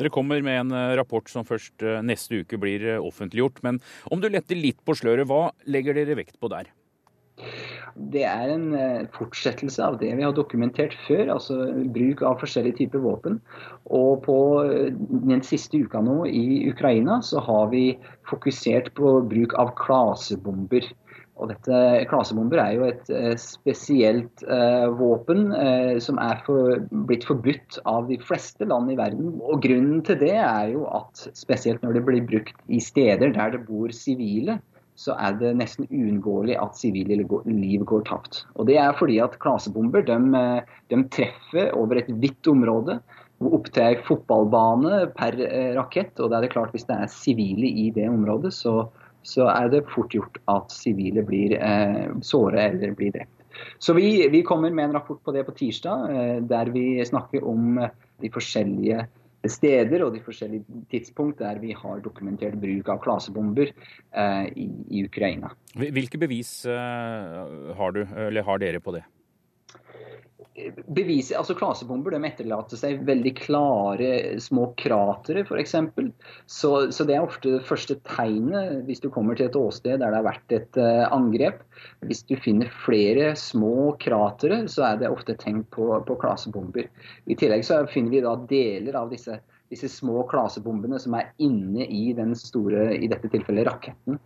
Dere 0.00 0.12
kommer 0.12 0.42
med 0.44 0.64
en 0.64 0.76
eh, 0.76 0.96
rapport 1.00 1.28
som 1.28 1.46
først 1.48 1.84
eh, 1.84 2.02
neste 2.04 2.42
uke 2.42 2.60
blir 2.60 2.92
offentliggjort. 2.98 3.62
Men 3.66 3.80
om 4.12 4.20
du 4.20 4.28
letter 4.28 4.58
litt 4.58 4.80
på 4.84 4.96
sløret, 4.96 5.28
hva 5.28 5.50
legger 5.68 5.96
dere 5.96 6.18
vekt 6.20 6.38
på 6.40 6.52
der? 6.52 6.70
Det 8.12 8.22
er 8.22 8.52
en 8.52 9.08
fortsettelse 9.16 9.82
av 9.82 9.96
det 9.98 10.12
vi 10.14 10.22
har 10.22 10.34
dokumentert 10.36 10.92
før, 11.08 11.32
altså 11.34 11.56
bruk 11.90 12.20
av 12.22 12.36
forskjellige 12.38 12.84
typer 12.84 13.02
våpen. 13.02 13.40
Og 13.90 14.20
på 14.24 14.36
den 15.26 15.42
siste 15.44 15.80
uka 15.82 16.02
nå 16.04 16.20
i 16.28 16.68
Ukraina 16.70 17.18
så 17.26 17.42
har 17.42 17.72
vi 17.72 17.96
fokusert 18.30 18.92
på 19.00 19.16
bruk 19.32 19.56
av 19.58 19.72
klasebomber. 19.80 20.86
Og 21.40 21.48
dette 21.48 21.80
Klasebomber 22.10 22.60
er 22.60 22.74
jo 22.76 22.86
et 22.88 23.10
eh, 23.16 23.34
spesielt 23.40 24.44
eh, 24.44 24.86
våpen 25.00 25.54
eh, 25.56 25.94
som 26.04 26.20
er 26.20 26.42
for, 26.44 26.82
blitt 27.08 27.24
forbudt 27.28 27.80
av 27.88 28.10
de 28.10 28.18
fleste 28.20 28.68
land 28.68 28.92
i 28.92 28.98
verden. 29.00 29.38
Og 29.40 29.62
Grunnen 29.64 30.02
til 30.06 30.20
det 30.20 30.34
er 30.36 30.74
jo 30.74 30.84
at 30.92 31.24
spesielt 31.38 31.80
når 31.84 31.96
det 31.96 32.04
blir 32.08 32.26
brukt 32.34 32.60
i 32.68 32.82
steder 32.84 33.32
der 33.36 33.56
det 33.56 33.64
bor 33.68 33.94
sivile, 33.96 34.60
så 35.00 35.16
er 35.16 35.36
det 35.40 35.54
nesten 35.56 35.88
uunngåelig 35.88 36.58
at 36.60 36.76
sivile 36.76 37.16
liv 37.22 37.84
går 37.88 38.04
tapt. 38.08 38.44
Og 38.60 38.68
Det 38.68 38.76
er 38.76 38.96
fordi 38.98 39.16
at 39.24 39.38
klasebomber 39.40 40.04
de, 40.04 40.18
eh, 40.36 40.60
de 40.92 41.02
treffer 41.08 41.72
over 41.72 42.02
et 42.02 42.10
vidt 42.20 42.46
område. 42.52 43.00
Opp 43.40 43.70
til 43.72 43.86
ei 43.86 43.96
fotballbane 44.04 45.06
per 45.16 45.38
eh, 45.40 45.72
rakett. 45.78 46.20
og 46.20 46.28
det 46.28 46.36
er 46.36 46.40
det 46.42 46.52
klart 46.52 46.72
Hvis 46.72 46.84
det 46.84 46.96
er 46.96 47.08
sivile 47.08 47.66
i 47.66 47.90
det 47.90 48.08
området, 48.08 48.52
så 48.52 48.90
så 49.22 49.48
er 49.52 49.68
det 49.72 49.86
fort 49.92 50.14
gjort 50.14 50.40
at 50.50 50.72
sivile 50.72 51.24
blir 51.26 51.56
eh, 51.58 52.10
såret 52.24 52.62
eller 52.70 52.96
blir 52.98 53.14
drept. 53.14 53.36
Så 53.78 53.92
vi, 53.96 54.28
vi, 54.32 54.42
kommer 54.46 54.70
med 54.70 54.88
en 54.88 54.98
rapport 54.98 55.20
på 55.24 55.32
det 55.34 55.44
på 55.48 55.56
tirsdag, 55.58 56.10
eh, 56.10 56.36
der 56.48 56.72
vi 56.72 57.04
snakker 57.04 57.44
om 57.46 57.80
de 58.20 58.30
forskjellige 58.32 59.06
steder 59.48 60.04
og 60.04 60.12
de 60.14 60.20
forskjellige 60.24 60.82
tidspunkt 60.92 61.40
der 61.40 61.60
vi 61.62 61.72
har 61.76 62.02
dokumentert 62.04 62.58
bruk 62.60 62.90
av 62.92 63.00
klasebomber 63.04 63.70
eh, 63.70 64.46
i, 64.52 64.68
i, 64.88 65.04
Ukraina. 65.06 65.52
Hvilke 65.74 66.20
bevis 66.20 66.66
eh, 66.68 67.72
har 67.78 67.96
du, 67.96 68.04
har 68.04 68.60
dere 68.60 68.82
på 68.84 68.96
det? 68.96 69.04
Beviset, 70.86 71.36
altså 71.38 71.54
Klasebomber 71.58 72.14
de 72.14 72.20
etterlater 72.26 72.78
seg 72.78 73.02
veldig 73.06 73.32
klare 73.38 74.10
små 74.42 74.70
kratere, 74.80 75.44
f.eks. 75.46 75.74
Så, 76.50 76.70
så 76.94 77.06
det 77.08 77.16
er 77.16 77.26
ofte 77.26 77.56
det 77.56 77.66
første 77.68 77.96
tegnet 78.06 78.84
hvis 78.88 79.02
du 79.02 79.08
kommer 79.12 79.38
til 79.38 79.48
et 79.48 79.58
åsted 79.58 80.00
der 80.00 80.10
det 80.10 80.18
har 80.20 80.26
vært 80.26 80.54
et 80.56 80.80
uh, 80.80 81.06
angrep. 81.14 81.62
Hvis 82.06 82.24
du 82.28 82.34
finner 82.40 82.72
flere 82.84 83.32
små 83.38 83.94
kratere, 84.02 84.62
så 84.70 84.88
er 84.90 85.00
det 85.00 85.12
ofte 85.12 85.36
tegn 85.40 85.62
på, 85.72 85.92
på 86.06 86.18
klasebomber. 86.20 86.90
I 87.30 87.38
tillegg 87.38 87.64
så 87.66 87.82
finner 87.90 88.16
vi 88.16 88.24
da 88.24 88.36
deler 88.50 88.98
av 89.00 89.12
disse, 89.12 89.38
disse 89.72 89.90
små 89.92 90.24
klasebombene 90.30 91.00
som 91.02 91.16
er 91.18 91.30
inne 91.42 91.86
i 91.86 92.10
den 92.16 92.34
store, 92.38 92.90
i 92.98 93.10
dette 93.10 93.30
tilfellet 93.32 93.68
raketten. 93.70 94.18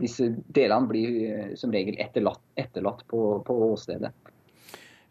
Disse 0.00 0.30
delene 0.54 0.90
blir 0.90 1.18
uh, 1.22 1.48
som 1.58 1.74
regel 1.74 1.98
etterlatt, 2.02 2.42
etterlatt 2.60 3.04
på, 3.10 3.26
på 3.46 3.58
åstedet. 3.72 4.14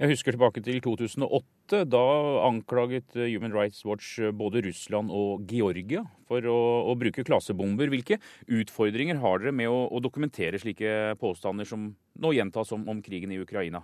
Jeg 0.02 0.16
husker 0.16 0.34
tilbake 0.34 0.64
til 0.66 0.80
2008. 0.82 1.84
Da 1.94 2.00
anklaget 2.48 3.14
Human 3.14 3.54
Rights 3.54 3.84
Watch 3.86 4.16
både 4.34 4.64
Russland 4.66 5.14
og 5.14 5.46
Georgia 5.46 6.02
for 6.26 6.42
å, 6.50 6.58
å 6.90 6.96
bruke 6.98 7.22
klasebomber. 7.28 7.92
Hvilke 7.94 8.18
utfordringer 8.50 9.22
har 9.22 9.44
dere 9.44 9.54
med 9.54 9.70
å, 9.70 9.84
å 9.94 10.02
dokumentere 10.02 10.58
slike 10.58 11.14
påstander 11.22 11.70
som 11.70 11.92
nå 12.18 12.34
gjentas 12.34 12.74
om, 12.74 12.88
om 12.90 13.04
krigen 13.06 13.36
i 13.36 13.38
Ukraina? 13.44 13.84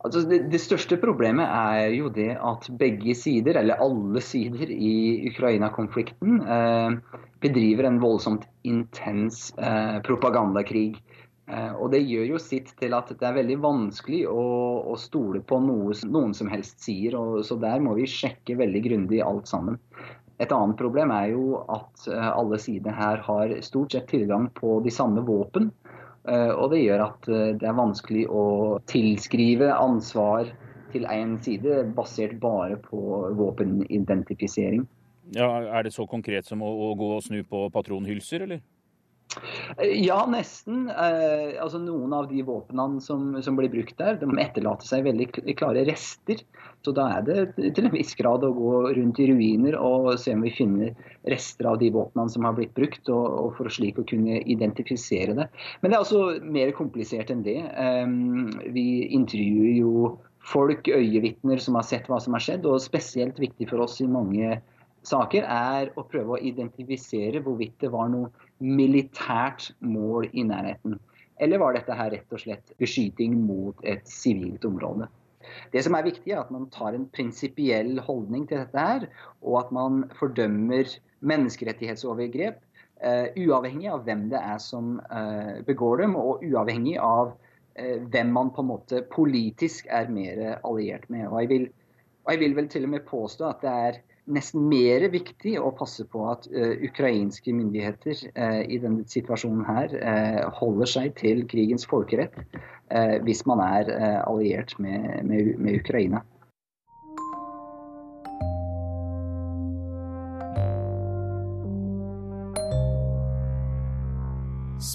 Altså 0.00 0.22
det, 0.24 0.38
det, 0.48 0.62
største 0.62 0.96
problemet 1.02 1.44
er 1.44 1.90
jo 1.92 2.08
det 2.14 2.30
at 2.38 2.70
begge 2.80 3.12
sider, 3.18 3.58
eller 3.60 3.82
alle 3.84 4.22
sider 4.24 4.70
i 4.72 5.26
Ukraina-konflikten, 5.28 6.38
eh, 6.40 7.18
bedriver 7.42 7.90
en 7.90 7.98
voldsomt 8.00 8.46
intens 8.64 9.50
eh, 9.58 9.98
propagandakrig. 10.06 10.96
Eh, 11.50 11.72
og 11.74 11.90
Det 11.90 12.02
gjør 12.04 12.34
jo 12.34 12.40
sitt 12.42 12.70
til 12.78 12.94
at 12.94 13.10
det 13.10 13.26
er 13.26 13.36
veldig 13.40 13.58
vanskelig 13.62 14.22
å, 14.30 14.44
å 14.92 14.96
stole 15.00 15.42
på 15.42 15.58
noe 15.64 15.96
noen 16.06 16.34
som 16.36 16.50
helst 16.52 16.82
sier. 16.84 17.16
Og, 17.18 17.42
så 17.46 17.58
Der 17.60 17.82
må 17.82 17.96
vi 17.98 18.08
sjekke 18.10 18.58
veldig 18.60 18.84
grundig 18.86 19.22
alt 19.26 19.50
sammen. 19.50 19.80
Et 20.40 20.52
annet 20.56 20.78
problem 20.78 21.12
er 21.12 21.34
jo 21.34 21.60
at 21.68 22.06
eh, 22.08 22.30
alle 22.30 22.60
sider 22.62 22.96
her 22.96 23.24
har 23.26 23.58
stort 23.66 23.96
sett 23.96 24.08
tilgang 24.12 24.48
på 24.56 24.78
de 24.84 24.94
samme 24.94 25.24
våpen. 25.26 25.72
Eh, 26.28 26.52
og 26.54 26.70
det 26.72 26.84
gjør 26.84 27.06
at 27.08 27.30
det 27.60 27.66
er 27.66 27.76
vanskelig 27.76 28.26
å 28.30 28.44
tilskrive 28.90 29.72
ansvar 29.74 30.52
til 30.90 31.04
én 31.06 31.36
side 31.42 31.84
basert 31.94 32.38
bare 32.42 32.78
på 32.82 32.98
våpenidentifisering. 33.38 34.86
Ja, 35.34 35.46
Er 35.78 35.84
det 35.86 35.92
så 35.94 36.06
konkret 36.10 36.46
som 36.46 36.62
å, 36.62 36.70
å 36.90 36.94
gå 36.98 37.12
og 37.14 37.22
snu 37.22 37.44
på 37.46 37.68
patronhylser, 37.70 38.46
eller? 38.46 38.62
Ja, 39.78 40.24
nesten. 40.26 40.88
Eh, 40.90 41.54
altså 41.62 41.78
Noen 41.82 42.12
av 42.16 42.26
de 42.30 42.42
våpnene 42.46 43.00
som, 43.04 43.36
som, 43.44 43.58
blir 43.58 43.70
brukt 43.72 43.96
der, 44.00 44.18
de 44.18 44.28
etterlater 44.42 44.88
seg 44.88 45.06
veldig 45.06 45.28
klare 45.58 45.84
rester. 45.86 46.42
Så 46.84 46.94
da 46.96 47.06
er 47.18 47.26
det 47.26 47.74
til 47.76 47.86
en 47.86 47.94
viss 47.94 48.16
grad 48.18 48.44
å 48.46 48.52
gå 48.56 48.72
rundt 48.96 49.20
i 49.22 49.28
ruiner 49.30 49.76
og 49.78 50.14
se 50.20 50.34
om 50.34 50.42
vi 50.46 50.52
finner 50.54 50.96
rester 51.30 51.68
av 51.70 51.78
de 51.82 51.92
våpnene 51.94 52.32
som 52.32 52.48
har 52.48 52.56
blitt 52.56 52.74
brukt, 52.76 53.04
og, 53.12 53.26
og 53.44 53.54
for 53.58 53.70
slik 53.70 54.00
å 54.00 54.06
kunne 54.08 54.40
identifisere 54.40 55.36
det. 55.38 55.46
Men 55.80 55.92
det 55.92 55.98
er 55.98 56.02
altså 56.02 56.24
mer 56.42 56.74
komplisert 56.76 57.30
enn 57.30 57.46
det. 57.46 57.60
Eh, 57.70 58.16
vi 58.74 58.88
intervjuer 59.14 59.78
jo 59.78 59.94
folk, 60.50 60.88
øyevitner, 60.88 61.60
som 61.62 61.76
har 61.78 61.86
sett 61.86 62.10
hva 62.10 62.18
som 62.22 62.34
har 62.34 62.42
skjedd, 62.42 62.66
og 62.66 62.82
spesielt 62.82 63.38
viktig 63.38 63.68
for 63.70 63.84
oss 63.84 64.00
i 64.02 64.10
mange 64.10 64.58
saker 65.06 65.46
er 65.48 65.90
å 65.96 66.04
prøve 66.08 66.36
å 66.36 66.44
identifisere 66.44 67.40
hvorvidt 67.44 67.78
det 67.84 67.92
var 67.92 68.10
noe 68.12 68.28
militært 68.60 69.70
mål 69.80 70.28
i 70.32 70.44
nærheten. 70.46 70.98
Eller 71.40 71.60
var 71.62 71.74
dette 71.76 71.96
her 71.96 72.12
rett 72.12 72.36
og 72.36 72.42
slett 72.42 72.74
beskyting 72.80 73.38
mot 73.46 73.78
et 73.88 74.04
sivilt 74.08 74.64
område? 74.68 75.08
Det 75.72 75.82
som 75.84 75.96
er 75.96 76.06
viktig, 76.06 76.32
er 76.32 76.42
at 76.42 76.50
man 76.52 76.68
tar 76.72 76.94
en 76.94 77.06
prinsipiell 77.14 77.98
holdning 78.04 78.46
til 78.48 78.60
dette 78.60 78.84
her, 78.86 79.06
og 79.40 79.62
at 79.62 79.70
man 79.74 80.02
fordømmer 80.18 80.92
menneskerettighetsovergrep, 81.26 82.60
uh, 83.00 83.26
uavhengig 83.40 83.88
av 83.92 84.04
hvem 84.06 84.28
det 84.32 84.40
er 84.40 84.60
som 84.62 84.98
uh, 85.10 85.56
begår 85.66 86.04
dem, 86.04 86.16
og 86.20 86.44
uavhengig 86.44 86.98
av 87.00 87.32
uh, 87.32 87.98
hvem 88.12 88.36
man 88.36 88.52
på 88.54 88.64
en 88.64 88.70
måte 88.74 89.02
politisk 89.12 89.88
er 89.88 90.12
mer 90.12 90.60
alliert 90.60 91.08
med. 91.08 91.26
Og 91.30 91.40
jeg 91.42 91.52
vil, 91.54 91.66
og 92.26 92.34
jeg 92.34 92.44
vil 92.44 92.56
vel 92.60 92.70
til 92.72 92.86
og 92.86 92.94
med 92.96 93.08
påstå 93.08 93.48
at 93.48 93.64
det 93.64 93.74
er 93.88 94.00
nesten 94.34 94.66
mer 94.70 95.06
viktig 95.12 95.56
å 95.60 95.70
passe 95.76 96.04
på 96.10 96.24
at 96.30 96.46
uh, 96.54 96.74
ukrainske 96.86 97.54
myndigheter 97.54 98.16
uh, 98.34 98.60
i 98.64 98.78
denne 98.82 99.06
situasjonen 99.10 99.64
her 99.68 99.94
uh, 100.00 100.42
holder 100.60 100.90
seg 100.94 101.16
til 101.20 101.44
krigens 101.50 101.88
folkerett 101.90 102.36
hvis 103.22 103.44
man 103.46 103.60
er 103.62 103.86
alliert 104.26 104.72
med, 104.82 105.20
med, 105.22 105.52
med 105.62 105.76
Ukraina. 105.78 106.24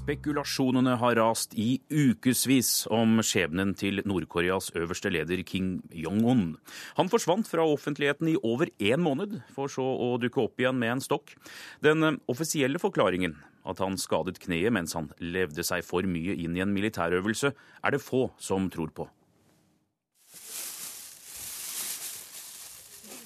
Spekulasjonene 0.06 1.00
har 1.02 1.16
rast 1.18 1.56
i 1.58 1.80
ukevis 1.90 2.84
om 2.94 3.16
skjebnen 3.26 3.72
til 3.74 4.04
Nord-Koreas 4.06 4.68
øverste 4.78 5.10
leder 5.10 5.40
Kim 5.42 5.80
Jong-un. 5.90 6.60
Han 7.00 7.08
forsvant 7.10 7.48
fra 7.50 7.64
offentligheten 7.66 8.30
i 8.30 8.36
over 8.38 8.70
én 8.78 9.02
måned, 9.02 9.40
for 9.56 9.66
så 9.66 9.82
å 9.82 10.12
dukke 10.22 10.44
opp 10.44 10.62
igjen 10.62 10.78
med 10.78 10.92
en 10.94 11.02
stokk. 11.02 11.34
Den 11.82 12.20
offisielle 12.30 12.78
forklaringen, 12.78 13.34
at 13.66 13.82
han 13.82 13.98
skadet 13.98 14.38
kneet 14.44 14.76
mens 14.78 14.94
han 14.94 15.08
levde 15.18 15.66
seg 15.66 15.82
for 15.88 16.06
mye 16.06 16.36
inn 16.38 16.54
i 16.54 16.62
en 16.62 16.76
militærøvelse, 16.76 17.50
er 17.82 17.96
det 17.96 18.02
få 18.06 18.28
som 18.38 18.68
tror 18.70 18.94
på. 18.94 19.08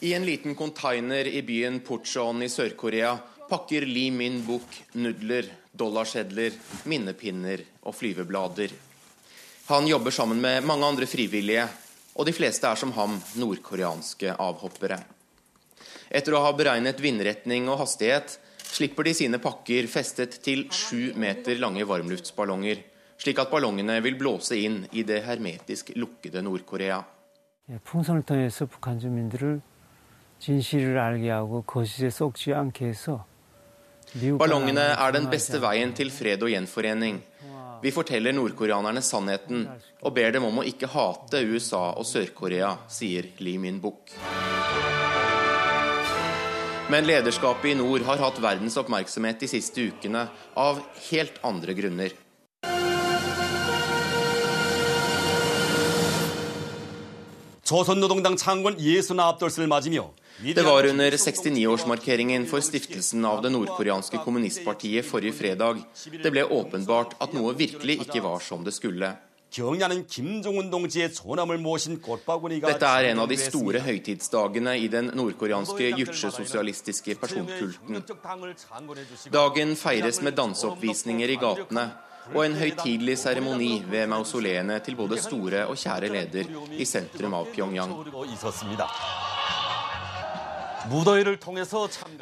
I 0.08 0.14
en 0.16 0.24
liten 0.24 0.56
container 0.56 1.28
i 1.28 1.44
byen 1.44 1.82
Puchon 1.84 2.40
i 2.40 2.48
Sør-Korea 2.48 3.18
pakker 3.49 3.87
Lee 3.87 4.11
Min-buk 4.11 4.81
nudler 4.95 5.51
dollarsedler, 5.75 6.55
minnepinner 6.87 7.65
og 7.83 7.97
flyveblader. 7.99 8.73
Han 9.71 9.89
jobber 9.89 10.15
sammen 10.15 10.41
med 10.41 10.65
mange 10.67 10.87
andre 10.87 11.07
frivillige, 11.09 11.67
og 12.15 12.27
de 12.29 12.35
fleste 12.37 12.69
er 12.69 12.79
som 12.79 12.93
ham 12.95 13.17
nordkoreanske 13.41 14.37
avhoppere. 14.39 15.01
Etter 16.15 16.37
å 16.37 16.45
ha 16.45 16.53
beregnet 16.55 17.01
vindretning 17.03 17.67
og 17.73 17.81
hastighet 17.81 18.37
slipper 18.75 19.09
de 19.09 19.15
sine 19.17 19.41
pakker 19.43 19.89
festet 19.91 20.39
til 20.45 20.69
sju 20.71 21.15
meter 21.19 21.59
lange 21.63 21.87
varmluftsballonger, 21.89 22.85
slik 23.19 23.41
at 23.43 23.51
ballongene 23.51 23.99
vil 24.05 24.19
blåse 24.21 24.59
inn 24.59 24.85
i 24.93 25.03
det 25.03 25.25
hermetisk 25.27 25.95
lukkede 25.97 26.43
Nord-Korea. 26.43 27.03
풍선을 27.85 28.23
통해서 28.23 28.67
북한 28.67 29.01
주민들을 29.01 29.63
진실을 30.39 30.99
알게 30.99 31.31
하고 31.31 31.63
거실에 31.63 32.11
썩지 32.11 32.53
않게 32.53 32.85
해서 32.85 33.25
Ballongene 34.14 34.88
er 34.96 35.12
den 35.14 35.28
beste 35.30 35.60
veien 35.62 35.92
til 35.94 36.10
fred 36.10 36.42
og 36.42 36.50
gjenforening. 36.50 37.20
Vi 37.80 37.92
forteller 37.96 38.34
nordkoreanerne 38.36 39.04
sannheten 39.06 39.68
og 40.02 40.16
ber 40.16 40.34
dem 40.36 40.48
om 40.48 40.60
å 40.60 40.66
ikke 40.68 40.90
hate 40.92 41.44
USA 41.48 41.92
og 41.94 42.08
Sør-Korea, 42.10 42.74
sier 42.92 43.30
Lee 43.40 43.62
Min-buk. 43.62 44.16
Men 46.90 47.06
lederskapet 47.06 47.70
i 47.70 47.78
nord 47.78 48.02
har 48.08 48.18
hatt 48.24 48.42
verdens 48.42 48.80
oppmerksomhet 48.82 49.44
de 49.44 49.52
siste 49.52 49.86
ukene 49.92 50.26
av 50.58 50.82
helt 51.12 51.38
andre 51.46 51.78
grunner. 51.78 52.16
조선노동당 57.69 58.37
창건 58.37 58.77
69돌을 58.77 59.67
맞으며 59.67 60.13
det 60.43 60.63
var 60.63 60.85
under 60.85 61.11
69-årsmarkeringen 61.13 62.47
for 62.47 62.61
stiftelsen 62.61 63.25
av 63.25 63.43
det 63.43 63.53
nordkoreanske 63.55 64.19
kommunistpartiet 64.25 65.07
forrige 65.07 65.33
fredag 65.33 65.79
det 66.25 66.33
ble 66.35 66.43
åpenbart 66.43 67.15
at 67.23 67.33
noe 67.37 67.55
virkelig 67.55 68.01
ikke 68.03 68.23
var 68.25 68.43
som 68.43 68.65
det 68.67 68.75
skulle. 68.75 69.15
Dette 72.67 72.89
er 72.91 73.05
en 73.13 73.21
av 73.23 73.29
de 73.31 73.39
store 73.39 73.81
høytidsdagene 73.87 74.75
i 74.83 74.89
den 74.91 75.13
nordkoreanske 75.15 75.93
juche-sosialistiske 76.01 77.15
personkulten. 77.21 78.03
Dagen 79.31 79.77
feires 79.79 80.19
med 80.27 80.35
danseoppvisninger 80.35 81.31
i 81.31 81.39
gatene 81.39 81.87
og 82.34 82.44
en 82.46 82.58
høytidelig 82.60 83.18
seremoni 83.24 83.72
ved 83.90 84.08
mausoleene 84.12 84.80
til 84.86 84.98
både 85.00 85.18
store 85.22 85.66
og 85.70 85.80
kjære 85.80 86.14
leder 86.14 86.54
i 86.78 86.86
sentrum 86.86 87.36
av 87.40 87.50
Pyongyang. 87.54 87.96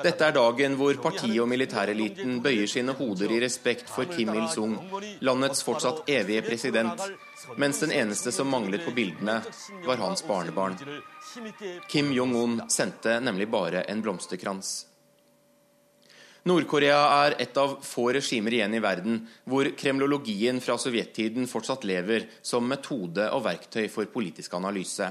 Dette 0.03 0.25
er 0.25 0.33
dagen 0.35 0.73
hvor 0.79 0.97
partiet 0.99 1.39
og 1.43 1.47
militæreliten 1.47 2.39
bøyer 2.43 2.67
sine 2.67 2.95
hoder 2.97 3.31
i 3.31 3.39
respekt 3.43 3.91
for 3.93 4.09
Kim 4.09 4.33
Il-sung, 4.33 4.73
landets 5.21 5.63
fortsatt 5.63 6.09
evige 6.09 6.41
president, 6.49 7.05
mens 7.55 7.79
den 7.85 7.93
eneste 7.95 8.33
som 8.35 8.49
manglet 8.51 8.83
på 8.83 8.95
bildene, 8.97 9.39
var 9.85 10.01
hans 10.01 10.25
barnebarn. 10.27 10.75
Kim 11.87 12.11
Jong-un 12.11 12.63
sendte 12.67 13.19
nemlig 13.21 13.47
bare 13.53 13.85
en 13.87 14.01
blomsterkrans. 14.01 14.86
Nord-Korea 16.47 16.99
er 17.25 17.33
et 17.43 17.57
av 17.59 17.73
få 17.83 18.05
regimer 18.15 18.53
igjen 18.55 18.75
i 18.77 18.79
verden 18.83 19.17
hvor 19.49 19.67
kremlologien 19.75 20.61
fra 20.63 20.77
sovjettiden 20.79 21.47
fortsatt 21.49 21.83
lever 21.87 22.27
som 22.45 22.67
metode 22.69 23.25
og 23.35 23.43
verktøy 23.43 23.87
for 23.91 24.07
politisk 24.13 24.55
analyse. 24.55 25.09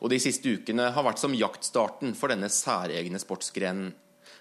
Og 0.00 0.08
de 0.10 0.20
siste 0.22 0.48
ukene 0.48 0.88
har 0.94 1.04
vært 1.04 1.20
som 1.20 1.34
jaktstarten 1.36 2.14
for 2.16 2.32
denne 2.32 2.48
særegne 2.48 3.20
sportsgrenen. 3.20 3.92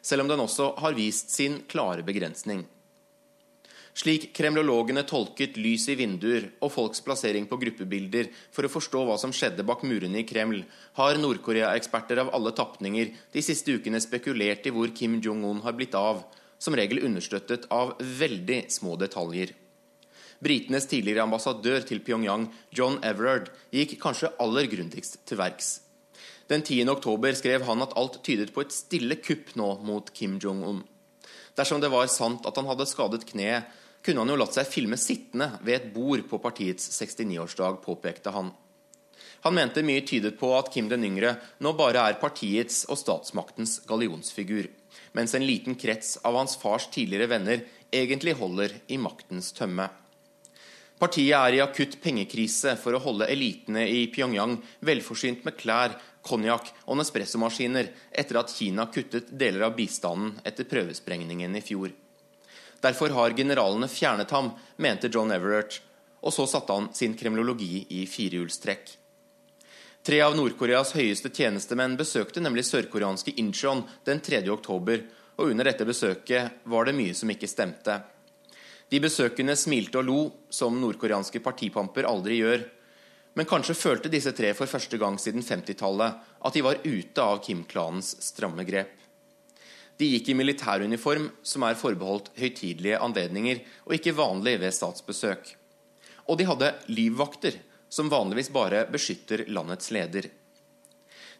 Selv 0.01 0.23
om 0.23 0.31
den 0.31 0.41
også 0.41 0.71
har 0.81 0.95
vist 0.97 1.33
sin 1.35 1.59
klare 1.69 2.05
begrensning. 2.05 2.63
Slik 3.93 4.29
kremlologene 4.35 5.03
tolket 5.03 5.57
lys 5.59 5.89
i 5.91 5.97
vinduer 5.99 6.45
og 6.63 6.71
folks 6.71 7.03
plassering 7.03 7.47
på 7.49 7.59
gruppebilder 7.59 8.29
for 8.55 8.63
å 8.63 8.71
forstå 8.71 9.01
hva 9.07 9.17
som 9.19 9.33
skjedde 9.35 9.65
bak 9.67 9.83
murene 9.83 10.21
i 10.21 10.27
Kreml, 10.27 10.61
har 10.95 11.19
Nord-Korea-eksperter 11.19 12.21
av 12.23 12.31
alle 12.35 12.53
tapninger 12.55 13.11
de 13.33 13.43
siste 13.43 13.75
ukene 13.75 13.99
spekulert 14.03 14.67
i 14.67 14.73
hvor 14.75 14.93
Kim 14.95 15.19
Jong-un 15.23 15.59
har 15.65 15.75
blitt 15.75 15.97
av, 15.99 16.23
som 16.61 16.77
regel 16.77 17.03
understøttet 17.03 17.67
av 17.73 17.97
veldig 17.99 18.63
små 18.71 18.95
detaljer. 19.01 19.51
Britenes 20.41 20.87
tidligere 20.89 21.27
ambassadør 21.27 21.83
til 21.85 21.99
Pyongyang, 22.01 22.47
John 22.73 22.97
Everard, 23.05 23.51
gikk 23.75 23.99
kanskje 24.01 24.31
aller 24.41 24.71
grundigst 24.71 25.19
til 25.29 25.37
verks. 25.37 25.81
Den 26.49 26.63
10. 26.63 26.87
oktober 26.95 27.35
skrev 27.37 27.67
han 27.67 27.83
at 27.85 27.93
alt 27.99 28.17
tydet 28.25 28.49
på 28.55 28.63
et 28.65 28.73
stille 28.73 29.19
kupp 29.21 29.53
nå 29.59 29.75
mot 29.85 30.09
Kim 30.15 30.39
Jong-un. 30.41 30.81
Dersom 31.57 31.81
det 31.83 31.91
var 31.91 32.09
sant 32.11 32.45
at 32.47 32.57
han 32.57 32.69
hadde 32.69 32.87
skadet 32.89 33.25
kneet, 33.29 33.67
kunne 34.01 34.23
han 34.23 34.33
jo 34.33 34.39
latt 34.39 34.55
seg 34.57 34.69
filme 34.69 34.97
sittende 34.97 35.51
ved 35.61 35.77
et 35.77 35.89
bord 35.93 36.23
på 36.29 36.39
partiets 36.41 36.89
69-årsdag, 36.95 37.81
påpekte 37.83 38.33
han. 38.33 38.49
Han 39.45 39.57
mente 39.57 39.83
mye 39.85 40.03
tydet 40.05 40.37
på 40.39 40.51
at 40.57 40.69
Kim 40.73 40.89
den 40.89 41.05
yngre 41.05 41.35
nå 41.61 41.73
bare 41.77 42.03
er 42.09 42.19
partiets 42.21 42.83
og 42.89 42.99
statsmaktens 43.01 43.79
gallionsfigur, 43.89 44.69
mens 45.17 45.33
en 45.37 45.45
liten 45.45 45.77
krets 45.77 46.17
av 46.25 46.37
hans 46.37 46.57
fars 46.61 46.87
tidligere 46.93 47.29
venner 47.31 47.65
egentlig 47.91 48.35
holder 48.37 48.75
i 48.87 48.99
maktens 49.01 49.51
tømme. 49.57 49.89
Partiet 51.01 51.33
er 51.33 51.57
i 51.57 51.61
akutt 51.63 51.97
pengekrise 52.03 52.75
for 52.77 52.93
å 52.93 53.01
holde 53.01 53.29
elitene 53.33 53.87
i 53.89 54.03
Pyongyang 54.13 54.59
velforsynt 54.85 55.47
med 55.47 55.57
klær, 55.57 55.95
konjakk 56.25 56.71
og 56.85 56.99
Nespresso-maskiner 56.99 57.91
etter 58.11 58.39
at 58.41 58.53
Kina 58.53 58.87
kuttet 58.93 59.31
deler 59.31 59.67
av 59.67 59.75
bistanden 59.77 60.37
etter 60.47 60.67
prøvesprengningen 60.69 61.55
i 61.57 61.63
fjor. 61.65 61.91
Derfor 62.81 63.13
har 63.13 63.37
generalene 63.37 63.89
fjernet 63.91 64.31
ham, 64.33 64.51
mente 64.77 65.09
John 65.13 65.31
Everett, 65.31 65.81
og 66.21 66.33
så 66.33 66.47
satte 66.49 66.73
han 66.73 66.89
sin 66.97 67.13
kremlologi 67.17 67.85
i 67.93 68.05
firehjulstrekk. 68.09 68.97
Tre 70.01 70.17
av 70.25 70.33
Nord-Koreas 70.33 70.95
høyeste 70.97 71.29
tjenestemenn 71.29 71.93
besøkte 71.97 72.41
nemlig 72.41 72.63
sørkoreanske 72.65 73.35
Incheon 73.37 73.83
den 74.07 74.21
3. 74.25 74.41
oktober, 74.49 75.03
og 75.37 75.51
under 75.53 75.69
dette 75.69 75.85
besøket 75.85 76.65
var 76.69 76.89
det 76.89 76.95
mye 76.97 77.13
som 77.17 77.29
ikke 77.29 77.49
stemte. 77.49 77.99
De 78.89 78.99
besøkende 78.99 79.53
smilte 79.55 80.01
og 80.01 80.07
lo, 80.07 80.21
som 80.49 80.79
nordkoreanske 80.81 81.39
partipamper 81.45 82.09
aldri 82.09 82.41
gjør. 82.41 82.65
Men 83.33 83.47
kanskje 83.47 83.77
følte 83.79 84.11
disse 84.11 84.33
tre 84.35 84.51
for 84.57 84.67
første 84.67 84.97
gang 84.99 85.15
siden 85.21 85.43
50-tallet 85.45 86.17
at 86.43 86.55
de 86.55 86.63
var 86.65 86.81
ute 86.83 87.23
av 87.23 87.39
Kim-klanens 87.45 88.17
stramme 88.25 88.65
grep. 88.67 88.97
De 90.01 90.07
gikk 90.09 90.31
i 90.31 90.35
militæruniform, 90.35 91.29
som 91.45 91.63
er 91.63 91.77
forbeholdt 91.77 92.31
høytidelige 92.39 92.99
anledninger 93.05 93.61
og 93.85 93.95
ikke 93.95 94.15
vanlig 94.17 94.57
ved 94.63 94.73
statsbesøk. 94.75 95.53
Og 96.27 96.39
de 96.39 96.47
hadde 96.49 96.73
livvakter, 96.89 97.59
som 97.91 98.09
vanligvis 98.11 98.49
bare 98.55 98.85
beskytter 98.91 99.45
landets 99.51 99.91
leder. 99.93 100.27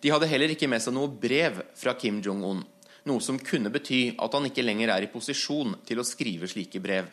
De 0.02 0.12
hadde 0.14 0.30
heller 0.30 0.54
ikke 0.54 0.70
med 0.72 0.84
seg 0.84 0.96
noe 0.96 1.10
brev 1.10 1.62
fra 1.78 1.96
Kim 2.00 2.22
Jong-un, 2.24 2.64
noe 3.10 3.24
som 3.24 3.40
kunne 3.42 3.72
bety 3.74 4.12
at 4.22 4.38
han 4.38 4.48
ikke 4.48 4.66
lenger 4.66 4.94
er 4.94 5.08
i 5.08 5.12
posisjon 5.12 5.76
til 5.88 6.02
å 6.02 6.08
skrive 6.08 6.50
slike 6.50 6.82
brev. 6.84 7.10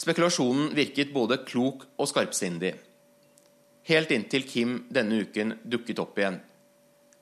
Spekulasjonen 0.00 0.70
virket 0.74 1.12
både 1.12 1.42
klok 1.46 1.84
og 2.00 2.08
skarpsindig. 2.08 2.72
Helt 3.85 4.11
inntil 4.11 4.47
Kim 4.49 4.85
denne 4.89 5.21
uken 5.21 5.59
dukket 5.63 5.99
opp 6.01 6.17
igjen, 6.17 6.39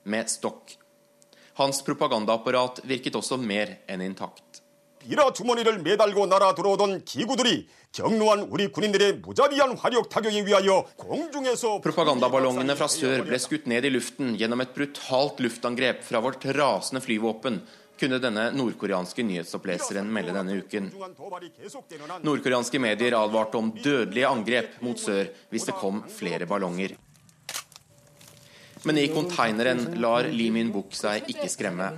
med 0.04 0.30
stokk. 0.32 0.76
Hans 1.60 1.82
propagandaapparat 1.86 2.80
virket 2.88 3.16
også 3.20 3.36
mer 3.36 3.78
enn 3.86 4.02
intakt. 4.02 4.64
비라 5.04 5.32
주머니를 5.34 5.80
매달고 5.80 6.26
날아 6.26 6.54
들어오던 6.54 7.04
기구들이 7.04 7.68
경로한 7.92 8.48
우리 8.50 8.72
군인들의 8.72 9.20
무자비한 9.20 9.76
화력 9.76 10.08
타격에 10.08 10.46
위하여 10.46 10.86
공중에서 10.96 11.82
Propagandaballongene 11.84 12.72
fra 12.72 12.88
sør 12.88 13.22
ble 13.28 13.36
skutt 13.36 13.68
ned 13.68 13.84
i 13.84 13.92
luften 13.92 14.32
gjennom 14.40 14.64
et 14.64 14.72
brutalt 14.72 15.44
luftangrep 15.44 16.00
fra 16.02 16.24
vårt 16.24 16.42
rasende 16.56 17.04
flyvåpen, 17.04 17.60
kunne 17.99 18.19
denne 18.23 18.47
nordkoreanske 18.55 19.23
nyhetsoppleseren 19.27 20.07
melde 20.13 20.33
denne 20.35 20.55
uken. 20.63 20.89
Nordkoreanske 22.25 22.81
medier 22.81 23.17
advarte 23.19 23.59
om 23.59 23.73
dødelige 23.75 24.29
angrep 24.29 24.79
mot 24.85 24.99
sør 24.99 25.29
hvis 25.51 25.67
det 25.69 25.77
kom 25.79 26.01
flere 26.13 26.47
ballonger. 26.49 26.95
Men 28.87 28.97
i 28.97 29.09
konteineren 29.11 29.99
lar 29.99 30.29
Lee 30.31 30.53
Min-buk 30.55 30.93
seg 30.95 31.27
ikke 31.33 31.49
skremme. 31.51 31.89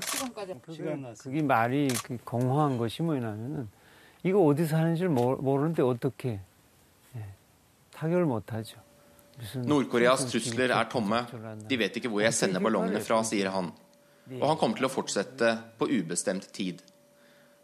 Nord-Koreas 9.65 10.25
trusler 10.29 10.73
er 10.73 10.89
tomme. 10.89 11.21
De 11.69 11.77
vet 11.79 11.95
ikke 11.97 12.09
hvor 12.09 12.25
jeg 12.25 12.33
sender 12.37 12.61
ballongene 12.63 13.01
fra, 13.05 13.21
sier 13.25 13.49
han. 13.53 13.71
Og 14.39 14.47
han 14.47 14.57
kommer 14.59 14.79
til 14.79 14.87
å 14.87 14.93
fortsette 14.93 15.51
på 15.79 15.89
ubestemt 15.91 16.47
tid. 16.55 16.79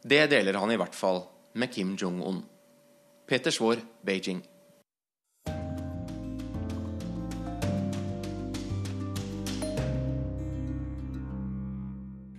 Det 0.03 0.25
deler 0.31 0.59
han 0.59 0.71
i 0.73 0.79
hvert 0.79 0.95
fall 0.95 1.23
med 1.57 1.71
Kim 1.71 1.95
Jong-un. 1.99 2.43
Peter 3.27 3.51
Svaar, 3.51 3.79
Beijing. 4.03 4.43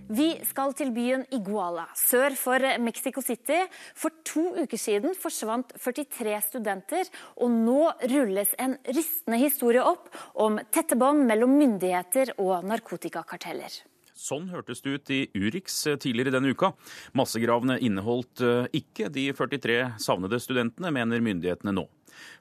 Vi 0.08 0.30
skal 0.48 0.72
til 0.74 0.88
byen 0.96 1.26
Iguala, 1.36 1.84
sør 1.96 2.32
for 2.36 2.64
Mexico 2.80 3.20
City. 3.22 3.58
For 3.94 4.24
to 4.24 4.46
uker 4.56 4.80
siden 4.80 5.12
forsvant 5.16 5.74
43 5.76 6.38
studenter, 6.46 7.10
og 7.36 7.52
nå 7.52 7.82
rulles 8.12 8.54
en 8.58 8.78
ristende 8.88 9.38
historie 9.42 9.84
opp 9.84 10.08
om 10.40 10.58
tette 10.72 10.96
bånd 10.98 11.28
mellom 11.28 11.52
myndigheter 11.60 12.34
og 12.40 12.66
narkotikakarteller. 12.66 13.84
Sånn 14.18 14.48
hørtes 14.50 14.82
det 14.82 14.96
ut 14.96 15.10
i 15.14 15.18
Urix 15.38 15.76
tidligere 16.02 16.32
denne 16.34 16.50
uka. 16.50 16.72
Massegravene 17.14 17.76
inneholdt 17.86 18.42
eh, 18.42 18.66
ikke 18.80 19.06
de 19.14 19.28
43 19.30 19.76
savnede 20.02 20.40
studentene, 20.42 20.90
mener 20.94 21.22
myndighetene 21.22 21.74
nå. 21.76 21.86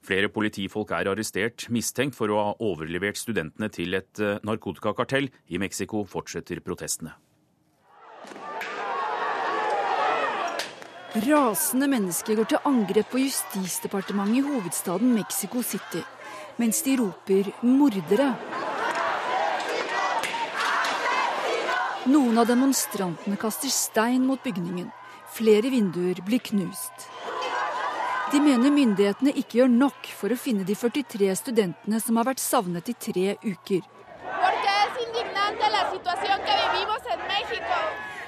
Flere 0.02 0.32
politifolk 0.34 0.96
er 0.98 1.12
arrestert, 1.12 1.68
mistenkt 1.70 2.18
for 2.18 2.34
å 2.34 2.42
ha 2.42 2.56
overlevert 2.66 3.20
studentene 3.22 3.70
til 3.70 3.94
et 4.00 4.24
eh, 4.24 4.40
narkotikakartell. 4.48 5.30
I 5.54 5.62
Mexico 5.62 6.02
fortsetter 6.10 6.64
protestene. 6.66 7.14
Rasende 11.28 11.88
mennesker 11.90 12.38
går 12.38 12.50
til 12.52 12.66
angrep 12.68 13.14
på 13.14 13.22
justisdepartementet 13.22 14.42
i 14.42 14.48
hovedstaden 14.50 15.14
Mexico 15.14 15.62
City, 15.66 16.02
mens 16.58 16.82
de 16.86 16.98
roper 17.00 17.54
'mordere'. 17.62 18.34
Noen 22.08 22.38
av 22.40 22.48
demonstrantene 22.48 23.36
kaster 23.36 23.68
stein 23.68 24.24
mot 24.24 24.40
bygningen. 24.44 24.88
Flere 25.36 25.68
vinduer 25.68 26.22
blir 26.24 26.40
knust. 26.40 27.10
De 28.32 28.40
mener 28.40 28.72
myndighetene 28.72 29.34
ikke 29.36 29.60
gjør 29.60 29.74
nok 29.74 30.08
for 30.16 30.32
å 30.32 30.40
finne 30.40 30.64
de 30.68 30.76
43 30.76 31.36
studentene 31.42 32.00
som 32.00 32.16
har 32.16 32.30
vært 32.30 32.44
savnet 32.44 32.88
i 32.88 32.96
tre 32.96 33.36
uker. 33.44 33.84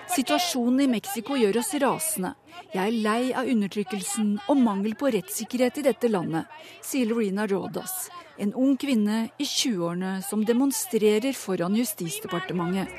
Situasjonen 0.09 0.81
i 0.81 0.87
Mexico 0.89 1.35
gjør 1.37 1.59
oss 1.61 1.73
rasende. 1.81 2.33
Jeg 2.73 2.81
er 2.81 2.95
lei 3.03 3.29
av 3.37 3.49
undertrykkelsen 3.49 4.31
og 4.49 4.57
mangel 4.57 4.95
på 4.97 5.11
rettssikkerhet 5.13 5.79
i 5.79 5.83
dette 5.85 6.09
landet, 6.09 6.49
sier 6.85 7.09
Lorena 7.09 7.45
Rodas, 7.49 8.09
en 8.41 8.53
ung 8.57 8.75
kvinne 8.79 9.27
i 9.37 9.45
20-årene 9.45 10.19
som 10.25 10.41
demonstrerer 10.45 11.35
foran 11.37 11.77
Justisdepartementet. 11.77 12.89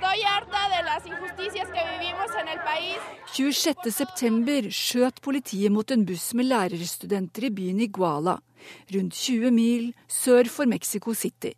26.9 3.30 4.70
skjøt 4.74 5.22
politiet 5.24 5.74
mot 5.74 5.90
en 5.90 6.06
buss 6.06 6.30
med 6.38 6.50
lærerstudenter 6.50 7.48
i 7.48 7.54
byen 7.58 7.82
Iguala, 7.88 8.38
rundt 8.94 9.18
20 9.18 9.50
mil 9.54 9.90
sør 10.06 10.50
for 10.50 10.70
Mexico 10.70 11.14
City. 11.14 11.56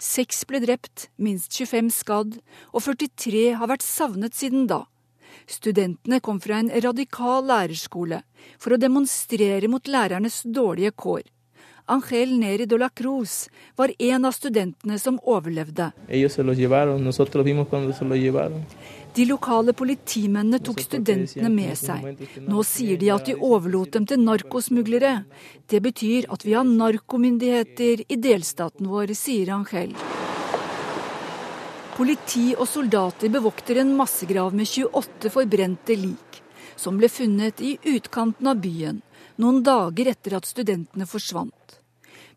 Seks 0.00 0.44
ble 0.48 0.60
drept, 0.64 1.08
minst 1.16 1.54
25 1.54 1.92
skadd, 1.94 2.40
og 2.72 2.84
43 2.86 3.44
har 3.60 3.70
vært 3.70 3.86
savnet 3.86 4.36
siden 4.36 4.66
da. 4.70 4.84
Studentene 5.50 6.20
kom 6.24 6.40
fra 6.40 6.60
en 6.62 6.70
radikal 6.70 7.44
lærerskole 7.48 8.22
for 8.58 8.74
å 8.74 8.80
demonstrere 8.80 9.68
mot 9.68 9.88
lærernes 9.90 10.42
dårlige 10.46 10.94
kår. 10.96 11.24
Angel 11.86 12.30
Neri 12.40 12.64
de 12.64 12.78
la 12.80 12.88
Cruz 12.88 13.50
var 13.76 13.92
en 13.98 14.24
av 14.24 14.32
studentene 14.32 14.96
som 14.98 15.18
overlevde. 15.20 15.90
De 19.14 19.24
lokale 19.28 19.72
politimennene 19.76 20.58
tok 20.64 20.80
studentene 20.82 21.50
med 21.52 21.76
seg. 21.78 22.24
Nå 22.48 22.64
sier 22.66 22.98
de 22.98 23.12
at 23.14 23.28
de 23.28 23.36
overlot 23.38 23.94
dem 23.94 24.08
til 24.10 24.22
narkosmuglere. 24.24 25.14
Det 25.70 25.80
betyr 25.84 26.26
at 26.34 26.44
vi 26.46 26.56
har 26.56 26.66
narkomyndigheter 26.66 28.04
i 28.08 28.18
delstaten 28.18 28.90
vår, 28.90 29.14
sier 29.18 29.54
Angel. 29.54 29.94
Politi 31.94 32.48
og 32.58 32.66
soldater 32.66 33.30
bevokter 33.30 33.78
en 33.84 33.94
massegrav 33.94 34.54
med 34.54 34.66
28 34.66 35.30
forbrente 35.30 35.94
lik, 35.94 36.42
som 36.74 36.98
ble 36.98 37.06
funnet 37.06 37.62
i 37.62 37.76
utkanten 37.94 38.50
av 38.50 38.58
byen 38.58 38.98
noen 39.36 39.62
dager 39.66 40.10
etter 40.12 40.36
at 40.38 40.46
studentene 40.46 41.06
forsvant. 41.10 41.80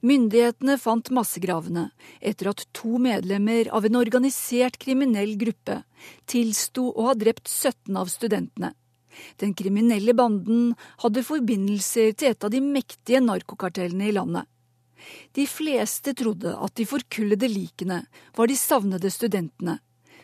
Myndighetene 0.05 0.77
fant 0.77 1.09
massegravene 1.09 1.87
etter 2.21 2.51
at 2.51 2.65
to 2.75 2.99
medlemmer 3.01 3.69
av 3.73 3.87
en 3.87 3.97
organisert 3.97 4.77
kriminell 4.81 5.33
gruppe 5.41 5.79
tilsto 6.29 6.91
å 6.91 7.07
ha 7.09 7.15
drept 7.17 7.49
17 7.49 7.97
av 7.97 8.11
studentene. 8.11 8.73
Den 9.41 9.55
kriminelle 9.57 10.13
banden 10.13 10.75
hadde 11.01 11.25
forbindelser 11.25 12.13
til 12.13 12.35
et 12.35 12.45
av 12.45 12.53
de 12.53 12.61
mektige 12.61 13.23
narkokartellene 13.25 14.11
i 14.11 14.13
landet. 14.13 14.45
De 15.33 15.47
fleste 15.49 16.13
trodde 16.17 16.53
at 16.53 16.75
de 16.77 16.85
forkullede 16.85 17.49
likene 17.49 18.03
var 18.37 18.49
de 18.49 18.57
savnede 18.59 19.09
studentene, 19.13 19.79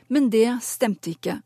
men 0.10 0.30
det 0.34 0.48
stemte 0.66 1.14
ikke. 1.14 1.40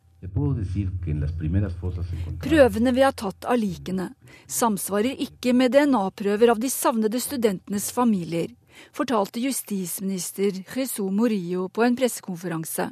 Prøvene 2.41 2.91
vi 2.91 3.03
har 3.05 3.13
tatt 3.13 3.45
av 3.45 3.57
likene, 3.61 4.07
samsvarer 4.49 5.19
ikke 5.27 5.53
med 5.53 5.75
DNA-prøver 5.75 6.49
av 6.53 6.61
de 6.61 6.71
savnede 6.73 7.21
studentenes 7.21 7.91
familier, 7.93 8.49
fortalte 8.97 9.43
justisminister 9.43 10.63
Jesu 10.73 11.03
Morillo 11.13 11.67
på 11.69 11.85
en 11.85 11.97
pressekonferanse. 11.99 12.89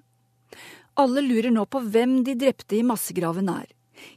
Alle 1.02 1.22
lurer 1.26 1.50
nå 1.52 1.66
på 1.66 1.82
hvem 1.82 2.22
de 2.28 2.38
drepte 2.40 2.78
i 2.78 2.86
massegraven 2.86 3.50
er. 3.50 3.66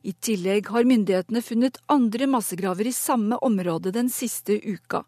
I 0.03 0.13
tillegg 0.13 0.69
har 0.75 0.85
myndighetene 0.85 1.43
funnet 1.43 1.81
andre 1.89 2.29
massegraver 2.29 2.87
i 2.91 2.95
samme 2.95 3.39
område 3.41 3.95
den 3.95 4.13
siste 4.13 4.59
uka. 4.61 5.05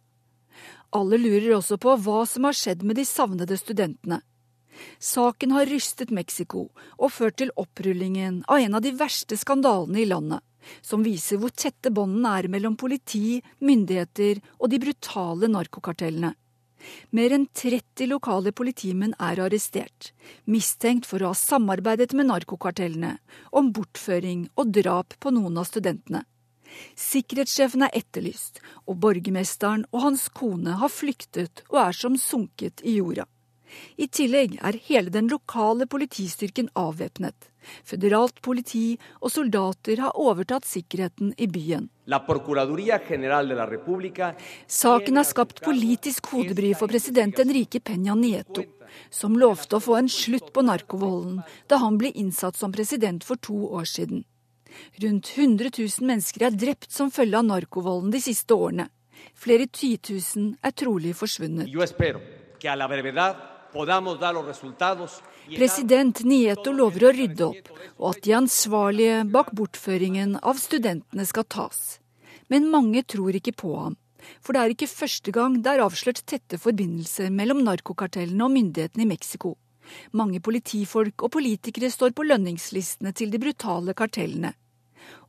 Alle 0.96 1.18
lurer 1.20 1.52
også 1.58 1.76
på 1.78 1.94
hva 2.00 2.24
som 2.26 2.48
har 2.48 2.56
skjedd 2.56 2.82
med 2.82 2.96
de 2.98 3.04
savnede 3.06 3.58
studentene. 3.60 4.22
Saken 4.98 5.54
har 5.56 5.68
rystet 5.70 6.12
Mexico 6.14 6.68
og 6.96 7.12
ført 7.12 7.38
til 7.40 7.52
opprullingen 7.60 8.42
av 8.48 8.62
en 8.64 8.78
av 8.78 8.84
de 8.84 8.92
verste 8.96 9.38
skandalene 9.40 10.02
i 10.02 10.08
landet, 10.08 10.40
som 10.82 11.04
viser 11.04 11.40
hvor 11.40 11.52
tette 11.56 11.92
båndene 11.94 12.36
er 12.38 12.50
mellom 12.52 12.76
politi, 12.80 13.40
myndigheter 13.64 14.42
og 14.58 14.70
de 14.72 14.80
brutale 14.82 15.50
narkokartellene. 15.50 16.34
Mer 17.12 17.34
enn 17.36 17.46
30 17.52 18.08
lokale 18.08 18.52
politimenn 18.56 19.12
er 19.20 19.42
arrestert, 19.44 20.12
mistenkt 20.48 21.08
for 21.08 21.20
å 21.20 21.32
ha 21.32 21.36
samarbeidet 21.36 22.14
med 22.16 22.30
narkokartellene 22.30 23.16
om 23.56 23.72
bortføring 23.76 24.46
og 24.56 24.72
drap 24.76 25.16
på 25.20 25.32
noen 25.36 25.60
av 25.60 25.68
studentene. 25.68 26.24
Sikkerhetssjefen 26.94 27.82
er 27.84 27.96
etterlyst, 27.98 28.60
og 28.86 29.00
borgermesteren 29.02 29.84
og 29.90 30.04
hans 30.06 30.28
kone 30.32 30.78
har 30.80 30.92
flyktet 30.92 31.64
og 31.68 31.80
er 31.82 31.96
som 31.98 32.16
sunket 32.20 32.84
i 32.86 32.96
jorda. 33.00 33.26
I 33.96 34.08
tillegg 34.08 34.58
er 34.62 34.78
hele 34.88 35.10
den 35.14 35.28
lokale 35.30 35.86
politistyrken 35.90 36.70
avvæpnet. 36.78 37.50
Føderalt 37.84 38.40
politi 38.42 38.98
og 39.20 39.32
soldater 39.34 40.00
har 40.00 40.16
overtatt 40.18 40.66
sikkerheten 40.68 41.34
i 41.36 41.46
byen. 41.46 41.90
Saken 44.66 45.20
har 45.20 45.28
skapt 45.28 45.62
politisk 45.64 46.32
hodebry 46.32 46.72
for 46.74 46.88
president 46.88 47.38
Enrique 47.44 47.80
Peña 47.80 48.16
Nieto, 48.16 48.64
som 49.10 49.36
lovte 49.38 49.76
å 49.76 49.84
få 49.84 49.98
en 50.00 50.08
slutt 50.10 50.52
på 50.54 50.64
narkovolden 50.66 51.42
da 51.68 51.78
han 51.84 52.00
ble 52.00 52.10
innsatt 52.10 52.56
som 52.56 52.72
president 52.72 53.24
for 53.24 53.36
to 53.36 53.68
år 53.68 53.86
siden. 53.86 54.24
Rundt 55.02 55.32
100 55.36 55.70
000 55.78 56.06
mennesker 56.06 56.46
er 56.46 56.56
drept 56.56 56.92
som 56.94 57.10
følge 57.10 57.38
av 57.38 57.46
narkovolden 57.46 58.12
de 58.14 58.20
siste 58.22 58.54
årene. 58.54 58.88
Flere 59.34 59.66
titusen 59.66 60.54
er 60.64 60.72
trolig 60.72 61.14
forsvunnet. 61.18 61.68
President 65.56 66.20
Nieto 66.26 66.72
lover 66.74 67.06
å 67.06 67.12
rydde 67.14 67.46
opp, 67.46 67.70
og 67.98 68.06
at 68.10 68.22
de 68.26 68.34
ansvarlige 68.38 69.24
bak 69.30 69.52
bortføringen 69.56 70.36
av 70.42 70.58
studentene 70.58 71.26
skal 71.28 71.46
tas. 71.46 72.00
Men 72.50 72.70
mange 72.70 73.04
tror 73.06 73.36
ikke 73.38 73.54
på 73.62 73.74
ham. 73.78 73.96
For 74.42 74.52
det 74.52 74.60
er 74.62 74.74
ikke 74.74 74.90
første 74.90 75.32
gang 75.32 75.60
det 75.62 75.70
er 75.72 75.84
avslørt 75.84 76.22
tette 76.28 76.58
forbindelser 76.60 77.30
mellom 77.32 77.62
narkokartellene 77.64 78.46
og 78.46 78.54
myndighetene 78.56 79.06
i 79.06 79.10
Mexico. 79.14 79.54
Mange 80.12 80.42
politifolk 80.44 81.24
og 81.24 81.32
politikere 81.38 81.90
står 81.90 82.14
på 82.14 82.26
lønningslistene 82.26 83.14
til 83.16 83.30
de 83.32 83.40
brutale 83.42 83.94
kartellene. 83.96 84.52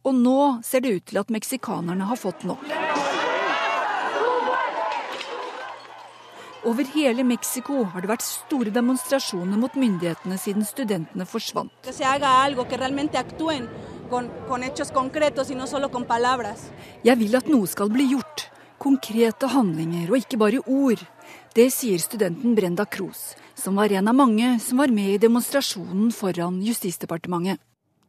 Og 0.02 0.18
nå 0.18 0.40
ser 0.66 0.82
det 0.84 0.96
ut 0.98 1.06
til 1.12 1.22
at 1.22 1.34
meksikanerne 1.34 2.10
har 2.10 2.20
fått 2.20 2.44
nok. 2.50 2.81
Over 6.64 6.86
hele 6.94 7.24
Mexico 7.26 7.80
har 7.90 8.04
det 8.04 8.10
vært 8.12 8.22
store 8.22 8.70
demonstrasjoner 8.74 9.58
mot 9.58 9.74
myndighetene 9.74 10.36
siden 10.38 10.62
studentene 10.62 11.26
forsvant. 11.26 11.74
Jeg 17.02 17.18
vil 17.18 17.40
at 17.40 17.50
noe 17.50 17.72
skal 17.72 17.90
bli 17.90 18.06
gjort. 18.14 18.46
Konkrete 18.82 19.50
handlinger 19.50 20.14
og 20.14 20.22
ikke 20.22 20.42
bare 20.42 20.62
ord. 20.62 21.02
Det 21.58 21.68
sier 21.74 21.98
studenten 22.02 22.54
Brenda 22.58 22.86
Cruz, 22.86 23.34
som 23.58 23.78
var 23.82 23.94
en 23.94 24.10
av 24.10 24.18
mange 24.18 24.60
som 24.62 24.82
var 24.82 24.94
med 24.94 25.16
i 25.16 25.22
demonstrasjonen 25.22 26.14
foran 26.14 26.62
Justisdepartementet. 26.62 27.58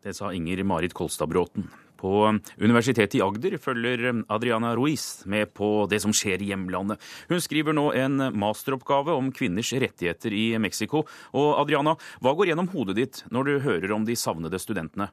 Det 0.03 0.13
sa 0.19 0.33
Inger 0.35 0.61
Marit 0.67 0.93
Kolstad 0.93 1.33
Bråten. 1.33 1.71
På 2.03 2.27
Universitetet 2.59 3.15
i 3.15 3.23
Agder 3.23 3.55
følger 3.63 4.25
Adriana 4.33 4.73
Ruiz 4.75 5.23
med 5.31 5.53
på 5.55 5.87
det 5.91 6.01
som 6.03 6.15
skjer 6.17 6.43
i 6.43 6.51
hjemlandet. 6.51 6.99
Hun 7.31 7.43
skriver 7.43 7.77
nå 7.79 7.93
en 7.95 8.19
masteroppgave 8.35 9.15
om 9.15 9.31
kvinners 9.35 9.71
rettigheter 9.71 10.35
i 10.35 10.47
Mexico. 10.59 11.05
Og 11.31 11.61
Adriana, 11.63 11.95
hva 12.19 12.35
går 12.35 12.51
gjennom 12.51 12.73
hodet 12.75 12.99
ditt 12.99 13.23
når 13.31 13.47
du 13.47 13.53
hører 13.69 13.95
om 13.95 14.07
de 14.09 14.19
savnede 14.19 14.59
studentene? 14.59 15.13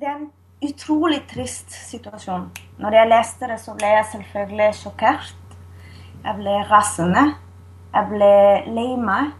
Det 0.00 0.08
er 0.08 0.16
en 0.16 0.30
utrolig 0.64 1.20
trist 1.28 1.76
situasjon. 1.90 2.48
Når 2.80 2.96
jeg 3.00 3.12
leste 3.12 3.52
det, 3.52 3.60
så 3.60 3.76
ble 3.76 3.92
jeg 3.98 4.08
selvfølgelig 4.14 4.70
sjokkert. 4.80 5.54
Jeg 6.24 6.40
ble 6.40 6.56
rasende. 6.72 7.28
Jeg 7.92 8.10
ble 8.10 8.32
lei 8.72 8.90
meg, 9.00 9.32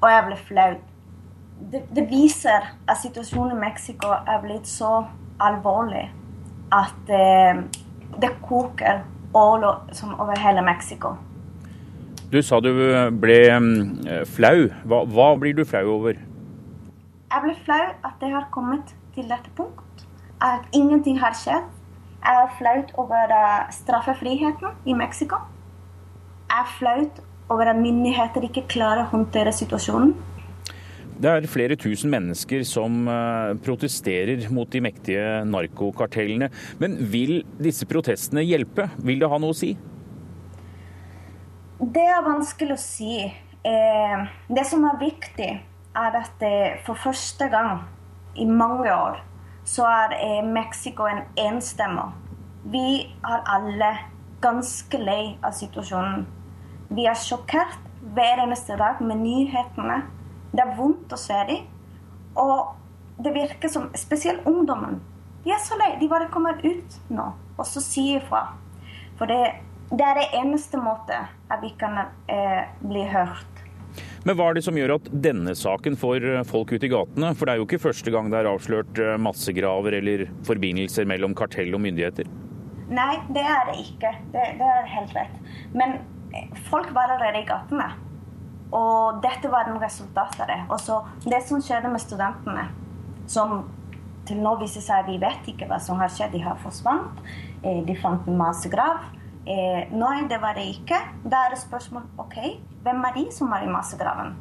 og 0.00 0.10
jeg 0.12 0.26
ble 0.26 0.42
flau. 0.48 0.72
Det, 1.58 1.84
det, 1.90 2.04
viser 2.10 2.68
at 2.86 3.00
situasjonen 3.00 3.56
i 3.56 3.60
Mexico 3.60 4.12
er 4.14 4.42
blitt 4.44 4.68
så 4.70 5.02
alvorlig 5.40 6.08
at 6.74 7.12
eh, 7.12 7.62
det 8.20 8.34
koker 8.44 9.02
over 9.34 10.38
hele 10.40 10.62
Mexico. 10.64 11.14
Du 12.32 12.42
sa 12.42 12.60
du 12.60 12.72
ble 13.20 13.38
mm, 13.60 13.76
flau. 14.28 14.68
Hva, 14.84 15.04
hva 15.08 15.28
blir 15.40 15.56
du 15.56 15.64
flau 15.64 15.84
over? 15.94 16.18
Jeg 17.28 17.44
ble 17.44 17.54
flau 17.64 17.84
at 18.04 18.16
det 18.20 18.32
har 18.32 18.48
kommet 18.52 18.94
til 19.14 19.28
dette 19.28 19.52
punkt. 19.56 20.04
At 20.44 20.68
ingenting 20.72 21.18
har 21.20 21.36
skjedd. 21.36 21.66
Jeg 22.18 22.42
er 22.44 22.52
flaut 22.58 22.92
over 23.00 23.32
eh, 23.32 23.70
straffefriheten 23.72 24.76
i 24.84 24.96
Mexico. 24.96 25.40
Jeg 26.48 26.64
er 26.64 26.72
flaut 26.78 27.20
over 27.48 27.70
at 27.70 27.80
myndigheter 27.80 28.44
ikke 28.48 28.66
klarer 28.68 29.06
å 29.06 29.12
håndtere 29.12 29.52
situasjonen. 29.54 30.14
Det 31.18 31.26
er 31.26 31.46
flere 31.50 31.74
tusen 31.74 32.12
mennesker 32.12 32.62
som 32.62 33.08
eh, 33.10 33.56
protesterer 33.64 34.44
mot 34.54 34.70
de 34.70 34.82
mektige 34.84 35.42
narkokartellene. 35.50 36.46
Men 36.78 36.94
vil 37.10 37.40
disse 37.58 37.88
protestene 37.90 38.44
hjelpe? 38.46 38.86
Vil 39.02 39.18
det 39.18 39.30
ha 39.30 39.40
noe 39.42 39.50
å 39.50 39.58
si? 39.58 39.72
Det 41.78 42.04
er 42.06 42.22
vanskelig 42.26 42.76
å 42.76 42.82
si. 42.82 43.16
Eh, 43.66 44.28
det 44.46 44.64
som 44.70 44.86
er 44.86 45.00
viktig, 45.02 45.50
er 45.98 46.14
at 46.14 46.44
for 46.86 46.94
første 47.02 47.48
gang 47.50 47.80
i 48.38 48.44
mange 48.46 48.86
år 48.86 49.16
så 49.66 49.88
er 49.90 50.44
Mexico 50.46 51.08
en 51.10 51.24
enstemme. 51.48 52.04
Vi 52.70 53.08
er 53.26 53.42
alle 53.50 53.90
ganske 54.44 55.00
lei 55.02 55.34
av 55.42 55.56
situasjonen. 55.58 56.22
Vi 56.94 57.08
er 57.10 57.18
sjokkert 57.18 57.74
hver 58.14 58.44
eneste 58.44 58.78
dag 58.78 59.02
med 59.02 59.20
nyhetene. 59.24 59.98
Det 60.52 60.64
er 60.64 60.76
vondt 60.78 61.12
å 61.12 61.20
se 61.20 61.38
dem. 61.48 61.66
Og 62.38 63.22
det 63.24 63.34
virker 63.34 63.72
som 63.72 63.88
Spesielt 63.98 64.46
ungdommen. 64.46 65.00
De 65.44 65.52
er 65.54 65.60
så 65.62 65.78
lei. 65.80 65.94
De 66.00 66.08
bare 66.10 66.30
kommer 66.32 66.58
ut 66.64 66.98
nå 67.12 67.32
og 67.58 67.66
så 67.66 67.82
sier 67.82 68.20
ifra. 68.20 68.44
For 69.18 69.26
det, 69.26 69.38
det 69.90 70.04
er 70.04 70.20
det 70.20 70.28
eneste 70.38 70.78
måte 70.78 71.24
at 71.26 71.62
vi 71.64 71.72
kan 71.80 71.96
eh, 71.98 72.68
bli 72.84 73.02
hørt. 73.10 73.64
Men 74.22 74.36
hva 74.38 74.50
er 74.50 74.58
det 74.58 74.62
som 74.66 74.76
gjør 74.78 74.94
at 74.98 75.08
denne 75.24 75.54
saken 75.58 75.96
får 75.98 76.26
folk 76.46 76.70
ut 76.70 76.84
i 76.86 76.90
gatene? 76.92 77.32
For 77.34 77.48
det 77.48 77.54
er 77.54 77.62
jo 77.62 77.66
ikke 77.66 77.80
første 77.82 78.12
gang 78.14 78.28
det 78.30 78.42
er 78.42 78.50
avslørt 78.50 79.00
massegraver 79.24 79.96
eller 79.98 80.28
forbindelser 80.46 81.08
mellom 81.08 81.34
kartell 81.38 81.74
og 81.74 81.82
myndigheter? 81.82 82.28
Nei, 82.92 83.14
det 83.34 83.42
er 83.42 83.66
det 83.68 83.80
ikke. 83.82 84.12
Det, 84.34 84.44
det 84.60 84.68
er 84.74 84.92
helt 84.92 85.16
rett. 85.16 85.40
Men 85.74 85.98
folk 86.68 86.92
var 86.94 87.10
allerede 87.16 87.42
i 87.42 87.48
gatene. 87.48 87.88
Og 88.74 89.22
dette 89.24 89.48
var 89.48 89.68
en 89.68 89.80
resultat 89.80 90.36
av 90.40 90.50
det. 90.50 90.60
Og 90.68 90.80
så 90.82 91.00
det 91.24 91.40
som 91.48 91.62
skjedde 91.64 91.90
med 91.92 92.02
studentene, 92.02 92.66
som 93.28 93.62
til 94.28 94.42
nå 94.44 94.54
viser 94.60 94.84
seg 94.84 95.06
vi 95.08 95.16
vet 95.20 95.46
ikke 95.48 95.68
hva 95.70 95.78
som 95.80 96.00
har 96.02 96.12
skjedd, 96.12 96.34
de 96.36 96.42
har 96.44 96.58
forsvant. 96.60 97.22
Eh, 97.62 97.80
de 97.86 97.96
fant 97.96 98.26
en 98.28 98.36
massegrav. 98.40 99.06
Eh, 99.48 99.88
nei, 99.96 100.26
det 100.28 100.40
var 100.42 100.58
det 100.58 100.66
ikke. 100.74 100.98
Da 101.24 101.46
er 101.46 101.54
det 101.54 101.62
spørsmål 101.62 102.04
OK, 102.20 102.36
hvem 102.84 103.06
er 103.08 103.16
de 103.16 103.24
som 103.32 103.52
er 103.56 103.64
i 103.64 103.72
massegraven? 103.72 104.34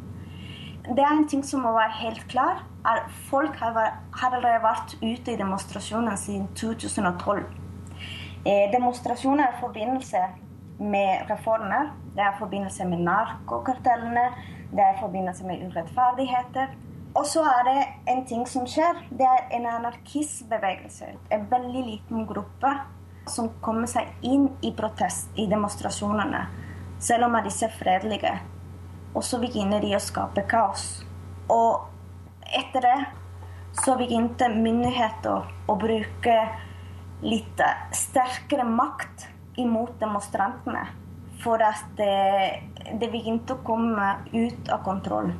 Det 0.87 1.03
er 1.03 1.13
en 1.13 1.27
ting 1.27 1.43
som 1.43 1.63
må 1.63 1.71
være 1.75 1.95
helt 2.01 2.27
klar. 2.31 2.65
er 2.87 3.07
Folk 3.29 3.55
har, 3.59 3.75
har 4.11 4.35
allerede 4.35 4.63
vært 4.63 4.97
ute 5.01 5.33
i 5.33 5.39
demonstrasjonen 5.39 6.19
siden 6.19 6.47
2012. 6.55 7.45
Eh, 8.47 8.67
demonstrasjoner 8.71 9.51
i 9.51 9.59
forbindelse 9.59 10.21
med 10.79 11.31
reformer. 11.31 11.91
Det 12.17 12.25
er 12.25 12.33
i 12.33 12.39
forbindelse 12.39 12.85
med 12.89 13.03
narkokartellene. 13.05 14.25
Det 14.71 14.81
er 14.81 14.95
i 14.95 15.01
forbindelse 15.01 15.45
med 15.45 15.67
urettferdigheter. 15.67 16.73
Og 17.13 17.25
så 17.25 17.43
er 17.45 17.63
det 17.67 17.83
en 18.09 18.23
ting 18.25 18.47
som 18.49 18.65
skjer. 18.65 19.03
Det 19.09 19.25
er 19.25 19.45
en 19.53 19.67
anarkistbevegelse. 19.69 21.11
En 21.31 21.45
veldig 21.51 21.85
liten 21.85 22.25
gruppe 22.25 22.73
som 23.29 23.51
kommer 23.61 23.85
seg 23.91 24.09
inn 24.25 24.49
i 24.65 24.73
protest 24.73 25.29
i 25.37 25.45
demonstrasjonene, 25.51 26.41
selv 26.99 27.27
om 27.27 27.37
disse 27.45 27.69
er 27.69 27.77
fredelige. 27.77 28.33
Og 29.13 29.23
så 29.23 29.37
begynner 29.41 29.83
de 29.83 29.93
å 29.93 30.01
skape 30.01 30.41
kaos. 30.49 30.87
Og 31.53 31.85
etter 32.49 32.81
det 32.81 32.99
så 33.77 33.93
begynte 33.99 34.49
myndigheter 34.49 35.51
å 35.69 35.75
bruke 35.77 36.37
litt 37.21 37.67
sterkere 37.93 38.65
makt 38.65 39.27
imot 39.61 39.99
demonstrantene. 40.01 40.87
For 41.43 41.61
at 41.61 41.85
det, 41.99 42.13
det 43.01 43.11
begynte 43.13 43.57
å 43.57 43.63
komme 43.65 44.15
ut 44.33 44.71
av 44.73 44.81
kontroll. 44.85 45.31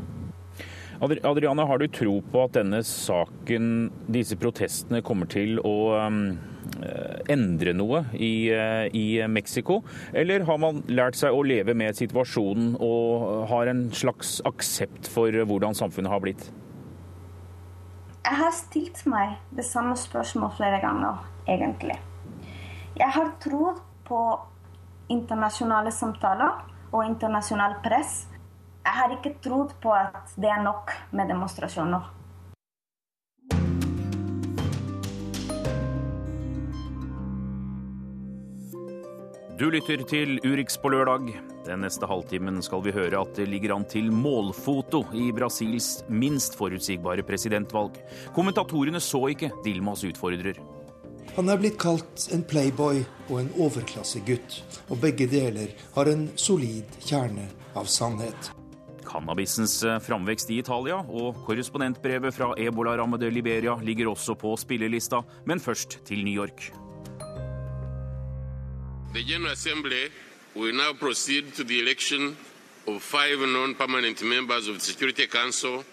Adriana, 0.99 1.65
har 1.65 1.77
du 1.77 1.87
tro 1.93 2.19
på 2.25 2.43
at 2.47 2.55
denne 2.57 2.79
saken, 2.85 3.89
disse 4.09 4.37
protestene, 4.39 5.03
kommer 5.05 5.29
til 5.29 5.59
å 5.61 5.75
um, 6.07 6.21
endre 7.29 7.73
noe 7.77 8.01
i, 8.17 8.49
uh, 8.49 8.87
i 8.89 9.21
Mexico? 9.29 9.83
Eller 10.09 10.47
har 10.47 10.57
man 10.61 10.81
lært 10.89 11.19
seg 11.19 11.37
å 11.37 11.43
leve 11.45 11.77
med 11.77 11.97
situasjonen 11.99 12.73
og 12.81 13.45
har 13.51 13.69
en 13.69 13.87
slags 13.93 14.39
aksept 14.49 15.09
for 15.13 15.33
hvordan 15.45 15.77
samfunnet 15.77 16.13
har 16.13 16.23
blitt? 16.25 16.49
Jeg 18.27 18.41
har 18.41 18.51
stilt 18.57 19.05
meg 19.07 19.37
det 19.55 19.63
samme 19.63 19.93
spørsmålet 19.95 20.57
flere 20.57 20.81
ganger, 20.83 21.21
egentlig. 21.47 21.95
Jeg 22.97 23.13
har 23.13 23.35
trodd 23.43 23.83
på 24.09 24.23
internasjonale 25.13 25.91
samtaler 25.91 26.63
og 26.91 27.05
internasjonal 27.05 27.79
press. 27.83 28.25
Jeg 28.85 28.95
har 28.95 29.15
ikke 29.17 29.35
trodd 29.43 29.73
på 29.83 29.91
at 29.95 30.35
det 30.39 30.51
er 30.51 30.63
nok 30.63 30.93
med 31.11 31.27
demonstrasjoner. 31.31 32.13
Du 39.57 39.71
lytter 39.73 40.03
til 40.05 40.35
Urix 40.45 40.75
på 40.77 40.91
lørdag. 40.93 41.31
Den 41.65 41.81
neste 41.81 42.05
halvtimen 42.05 42.61
skal 42.61 42.83
vi 42.85 42.93
høre 42.93 43.23
at 43.23 43.33
det 43.39 43.47
ligger 43.49 43.73
an 43.73 43.87
til 43.89 44.11
målfoto 44.13 45.01
i 45.17 45.31
Brasils 45.33 46.03
minst 46.07 46.53
forutsigbare 46.59 47.25
presidentvalg. 47.25 47.97
Kommentatorene 48.37 49.01
så 49.01 49.23
ikke 49.33 49.49
Dilmas 49.65 50.05
utfordrer. 50.05 50.61
Han 51.37 51.51
er 51.53 51.59
blitt 51.61 51.75
kalt 51.77 52.23
en 52.33 52.41
playboy 52.49 53.03
og 53.27 53.35
en 53.37 53.49
overklassegutt, 53.61 54.55
og 54.89 54.97
begge 55.03 55.27
deler 55.29 55.69
har 55.93 56.09
en 56.09 56.23
solid 56.33 56.95
kjerne 57.05 57.43
av 57.77 57.85
sannhet. 57.93 58.49
Cannabisens 59.05 59.75
eh, 59.85 59.99
framvekst 60.01 60.49
i 60.49 60.57
Italia 60.63 60.97
og 60.97 61.37
korrespondentbrevet 61.45 62.33
fra 62.33 62.49
ebolarammede 62.57 63.29
Liberia 63.29 63.75
ligger 63.85 64.09
også 64.15 64.33
på 64.33 64.55
spillelista, 64.57 65.21
men 65.45 65.61
først 65.61 65.99
til 66.09 66.25
New 66.25 66.33
York. 66.33 66.71
The 69.13 69.21
General 69.21 69.53
Assembly 69.53 70.09
will 70.55 70.73
now 70.73 70.97
proceed 70.97 71.53
to 71.53 71.63
the 71.63 71.77
election 71.79 72.35
of 72.87 73.01
five 73.01 73.45
non-permanent 73.45 74.23
members 74.25 74.67
of 74.67 74.81
the 74.81 74.85
Security 74.85 75.27
Council 75.27 75.85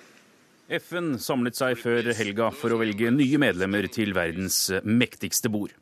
FN 0.73 1.19
samlet 1.21 1.59
seg 1.59 1.77
før 1.77 2.07
helga 2.17 2.47
for 2.57 2.73
å 2.73 2.79
velge 2.81 3.11
nye 3.13 3.37
medlemmer 3.41 3.85
til 3.93 4.15
verdens 4.17 4.71
mektigste 4.81 5.51
bord. 5.53 5.75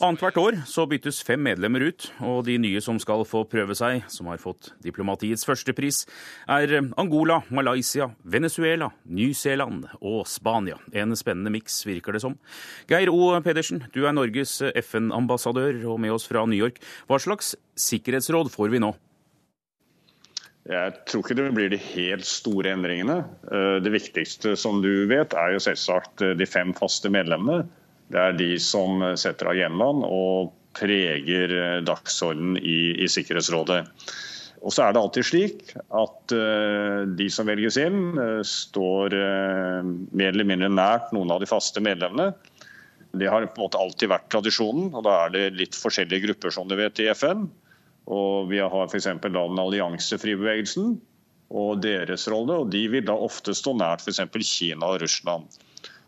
Annethvert 0.00 0.38
år 0.40 0.56
så 0.70 0.86
byttes 0.88 1.18
fem 1.26 1.42
medlemmer 1.44 1.84
ut, 1.90 2.06
og 2.24 2.46
de 2.46 2.56
nye 2.62 2.80
som 2.80 2.96
skal 3.02 3.26
få 3.28 3.42
prøve 3.50 3.76
seg, 3.76 4.06
som 4.08 4.30
har 4.32 4.40
fått 4.40 4.72
diplomatiets 4.80 5.44
førstepris, 5.44 6.06
er 6.48 6.72
Angola, 7.00 7.42
Malaysia, 7.52 8.08
Venezuela, 8.24 8.88
Ny-Zealand 9.04 9.90
og 10.00 10.24
Spania. 10.30 10.80
En 10.96 11.12
spennende 11.18 11.52
miks, 11.52 11.82
virker 11.84 12.16
det 12.16 12.24
som. 12.24 12.38
Geir 12.88 13.12
O. 13.12 13.34
Pedersen, 13.44 13.84
du 13.92 14.06
er 14.06 14.16
Norges 14.16 14.56
FN-ambassadør 14.86 15.84
og 15.84 16.00
med 16.00 16.16
oss 16.16 16.28
fra 16.30 16.46
New 16.48 16.56
York. 16.56 16.80
Hva 17.10 17.20
slags 17.20 17.52
sikkerhetsråd 17.76 18.52
får 18.56 18.72
vi 18.72 18.84
nå? 18.88 18.94
Jeg 20.68 20.92
tror 21.08 21.24
ikke 21.24 21.36
det 21.38 21.50
blir 21.56 21.70
de 21.72 21.80
helt 21.80 22.26
store 22.28 22.74
endringene. 22.74 23.22
Eh, 23.48 23.76
det 23.80 23.92
viktigste 23.94 24.52
som 24.60 24.82
du 24.84 25.06
vet, 25.08 25.32
er 25.32 25.54
jo 25.54 25.62
selvsagt 25.64 26.24
eh, 26.26 26.34
de 26.36 26.48
fem 26.48 26.74
faste 26.76 27.08
medlemmene. 27.12 27.64
Det 28.12 28.20
er 28.20 28.36
de 28.36 28.50
som 28.60 29.00
setter 29.18 29.48
agendaen 29.52 30.04
og 30.04 30.52
preger 30.76 31.54
eh, 31.56 31.78
dagsordenen 31.86 32.58
i, 32.60 32.92
i, 33.00 33.08
Sikkerhetsrådet. 33.08 33.80
Og 34.60 34.74
så 34.76 34.84
er 34.84 34.92
det 34.92 35.00
alltid 35.00 35.24
slik 35.24 35.70
at 35.96 36.32
de 37.16 37.26
som 37.32 37.48
velges 37.48 37.78
inn, 37.80 38.18
står 38.44 39.14
mer 39.16 40.34
eller 40.34 40.44
mindre 40.44 40.68
nært 40.68 41.14
noen 41.16 41.32
av 41.32 41.40
de 41.40 41.48
faste 41.48 41.80
medlemmene. 41.80 42.34
Det 43.16 43.30
har 43.32 43.46
på 43.46 43.56
en 43.56 43.64
måte 43.64 43.80
alltid 43.80 44.12
vært 44.12 44.28
tradisjonen, 44.28 44.90
og 44.92 45.06
da 45.06 45.14
er 45.22 45.32
det 45.32 45.46
litt 45.56 45.80
forskjellige 45.80 46.26
grupper 46.26 46.52
som 46.52 46.68
du 46.68 46.76
vet 46.76 47.00
i 47.00 47.08
FN. 47.16 47.48
Og 48.10 48.48
Vi 48.50 48.58
har 48.58 48.86
f.eks. 48.90 49.06
den 49.22 49.36
alliansefribevegelsen 49.64 50.96
og 51.50 51.82
deres 51.82 52.26
rolle. 52.30 52.60
og 52.64 52.70
De 52.72 52.84
vil 52.90 53.06
da 53.06 53.14
ofte 53.14 53.54
stå 53.54 53.76
nært 53.78 54.02
f.eks. 54.02 54.22
Kina 54.46 54.92
og 54.94 55.02
Russland. 55.02 55.46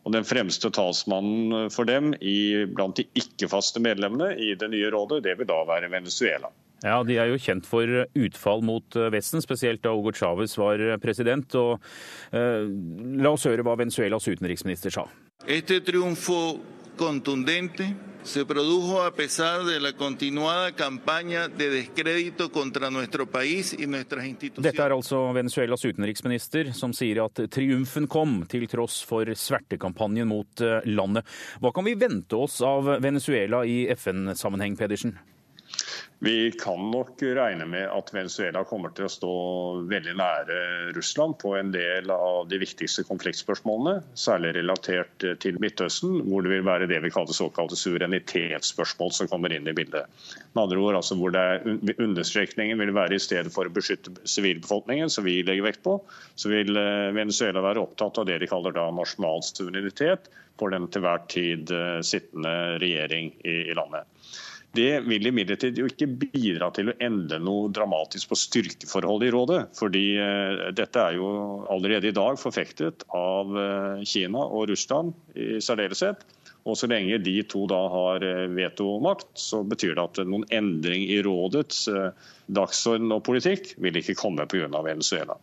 Og 0.02 0.12
Den 0.12 0.26
fremste 0.26 0.70
talsmannen 0.74 1.70
for 1.70 1.86
dem 1.86 2.10
i, 2.18 2.64
blant 2.66 2.98
de 2.98 3.04
ikke-faste 3.14 3.78
medlemmene 3.82 4.32
i 4.34 4.54
det 4.58 4.70
nye 4.72 4.90
rådet, 4.90 5.22
det 5.22 5.36
vil 5.38 5.46
da 5.46 5.60
være 5.68 5.90
Venezuela. 5.92 6.50
Ja, 6.82 7.04
De 7.06 7.14
er 7.14 7.30
jo 7.30 7.38
kjent 7.38 7.66
for 7.70 7.86
utfall 8.18 8.64
mot 8.66 8.96
Vesten, 9.14 9.38
spesielt 9.44 9.84
da 9.84 9.92
Hugo 9.94 10.10
Chávez 10.10 10.56
var 10.58 10.82
president. 10.98 11.54
og 11.54 11.78
eh, 12.34 12.66
La 13.22 13.30
oss 13.30 13.46
høre 13.46 13.62
hva 13.62 13.76
Venezuelas 13.78 14.26
utenriksminister 14.26 14.90
sa. 14.90 15.06
Este 15.46 15.78
triunfo 15.86 16.58
contundente 16.98 17.86
se 18.22 18.44
produjo 18.46 19.02
a 19.02 19.12
pesar 19.12 19.64
de 19.64 19.80
la 19.80 19.92
continuada 19.92 20.72
campaña 20.72 21.48
de 21.48 21.70
descrédito 21.70 22.50
contra 22.50 22.90
nuestro 22.90 23.26
país 23.26 23.74
y 23.78 23.86
nuestras 23.86 24.26
instituciones. 24.26 24.72
Dette 24.72 24.82
er 24.82 24.92
altså 24.92 25.32
Venezuelas 25.32 25.84
utenriksminister 25.84 26.72
som 26.72 26.94
sier 26.94 27.22
at 27.24 27.40
triumfen 27.50 28.06
kom 28.06 28.42
til 28.48 28.68
tross 28.70 29.02
for 29.06 29.26
svertekampanjen 29.26 30.28
mot 30.28 30.62
eh, 30.62 30.80
landet. 30.86 31.26
Hva 31.60 31.72
kan 31.74 31.86
vi 31.86 31.98
vente 31.98 32.38
oss 32.38 32.60
av 32.62 32.98
Venezuela 33.02 33.64
i 33.66 33.84
FN-sammenheng, 33.96 34.78
Pedersen? 34.78 35.16
Vi 36.22 36.52
kan 36.54 36.90
nok 36.90 37.22
regne 37.22 37.64
med 37.66 37.88
at 37.90 38.10
Venezuela 38.14 38.60
kommer 38.64 38.92
til 38.94 39.08
å 39.08 39.10
stå 39.10 39.30
veldig 39.90 40.12
nære 40.20 40.58
Russland 40.94 41.34
på 41.42 41.56
en 41.58 41.72
del 41.74 42.12
av 42.14 42.46
de 42.46 42.60
viktigste 42.62 43.02
konfliktspørsmålene, 43.08 44.04
særlig 44.14 44.52
relatert 44.54 45.26
til 45.42 45.58
Midtøsten, 45.62 46.20
hvor 46.28 46.46
det 46.46 46.52
vil 46.52 46.68
være 46.68 46.86
det 46.90 47.00
vi 47.02 47.10
kaller 47.10 47.34
såkalte 47.34 47.78
suverenitetsspørsmål 47.80 49.10
som 49.16 49.30
kommer 49.32 49.54
inn 49.56 49.66
i 49.66 49.74
bildet. 49.74 50.06
Med 50.52 50.62
andre 50.62 50.78
ord, 50.84 51.00
altså 51.00 51.18
hvor 51.18 51.34
Understrekningen 51.34 52.78
vil 52.78 52.94
være 52.94 53.18
i 53.18 53.24
stedet 53.26 53.50
for 53.50 53.66
å 53.66 53.74
beskytte 53.74 54.14
sivilbefolkningen, 54.22 55.10
som 55.10 55.26
vi 55.26 55.40
legger 55.42 55.66
vekt 55.66 55.82
på, 55.82 55.96
så 56.38 56.52
vil 56.54 56.78
eh, 56.78 57.10
Venezuela 57.18 57.64
være 57.66 57.82
opptatt 57.82 58.22
av 58.22 58.30
det 58.30 58.38
de 58.44 58.50
kaller 58.50 58.78
da 58.78 58.86
nasjonal 58.94 59.42
suverenitet 59.42 60.30
for 60.60 60.70
den 60.70 60.86
til 60.92 61.02
hver 61.02 61.26
tid 61.32 61.74
eh, 61.74 61.98
sittende 62.06 62.78
regjering 62.82 63.34
i 63.42 63.74
landet. 63.74 64.06
Det 64.72 65.02
vil 65.04 65.28
imidlertid 65.28 65.76
jo 65.76 65.88
ikke 65.90 66.08
bidra 66.22 66.70
til 66.72 66.88
å 66.88 66.94
endre 67.04 67.36
noe 67.44 67.68
dramatisk 67.76 68.30
på 68.30 68.38
styrkeforholdet 68.40 69.28
i 69.28 69.32
rådet. 69.34 69.60
fordi 69.76 70.04
eh, 70.16 70.62
dette 70.72 71.02
er 71.02 71.18
jo 71.18 71.26
allerede 71.72 72.08
i 72.08 72.16
dag 72.16 72.40
forfektet 72.40 73.04
av 73.12 73.52
eh, 73.52 74.04
Kina 74.08 74.46
og 74.46 74.70
Russland 74.72 75.12
i 75.36 75.60
særdeleshet. 75.60 76.24
Og 76.64 76.78
så 76.78 76.88
lenge 76.88 77.18
de 77.20 77.36
to 77.42 77.66
da 77.68 77.82
har 77.92 78.24
eh, 78.24 78.48
vetomakt, 78.48 79.28
så 79.36 79.60
betyr 79.66 79.98
det 79.98 80.08
at 80.08 80.24
noen 80.24 80.48
endring 80.48 81.04
i 81.04 81.20
rådets 81.26 81.84
dagsorden 82.48 83.12
og 83.12 83.24
politikk 83.28 83.74
vil 83.82 84.00
ikke 84.00 84.16
komme 84.16 84.48
pga. 84.48 84.70
Venezuela. 84.72 85.36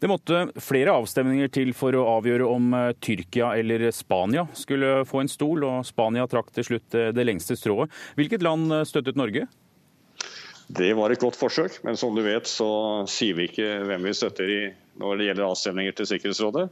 Det 0.00 0.08
måtte 0.08 0.46
flere 0.64 0.94
avstemninger 0.96 1.50
til 1.52 1.74
for 1.76 1.92
å 1.92 2.06
avgjøre 2.16 2.46
om 2.48 2.70
eh, 2.72 2.92
Tyrkia 3.04 3.50
eller 3.60 3.90
Spania 3.92 4.46
skulle 4.56 5.02
få 5.08 5.20
en 5.20 5.28
stol, 5.28 5.66
og 5.68 5.84
Spania 5.84 6.24
trakk 6.30 6.48
til 6.56 6.64
slutt 6.70 6.96
eh, 6.96 7.10
det 7.12 7.26
lengste 7.28 7.56
strået. 7.58 7.92
Hvilket 8.16 8.44
land 8.46 8.72
eh, 8.72 8.86
støttet 8.88 9.20
Norge? 9.20 9.44
Det 10.72 10.92
var 10.96 11.12
et 11.12 11.20
godt 11.20 11.36
forsøk, 11.36 11.82
men 11.84 11.98
som 12.00 12.16
du 12.16 12.22
vet 12.24 12.48
så 12.48 12.70
sier 13.10 13.36
vi 13.36 13.50
ikke 13.50 13.68
hvem 13.90 14.08
vi 14.08 14.16
støtter 14.16 14.54
i 14.54 14.60
når 15.02 15.18
det 15.18 15.26
gjelder 15.28 15.48
avstemninger 15.50 15.98
til 15.98 16.08
Sikkerhetsrådet. 16.14 16.70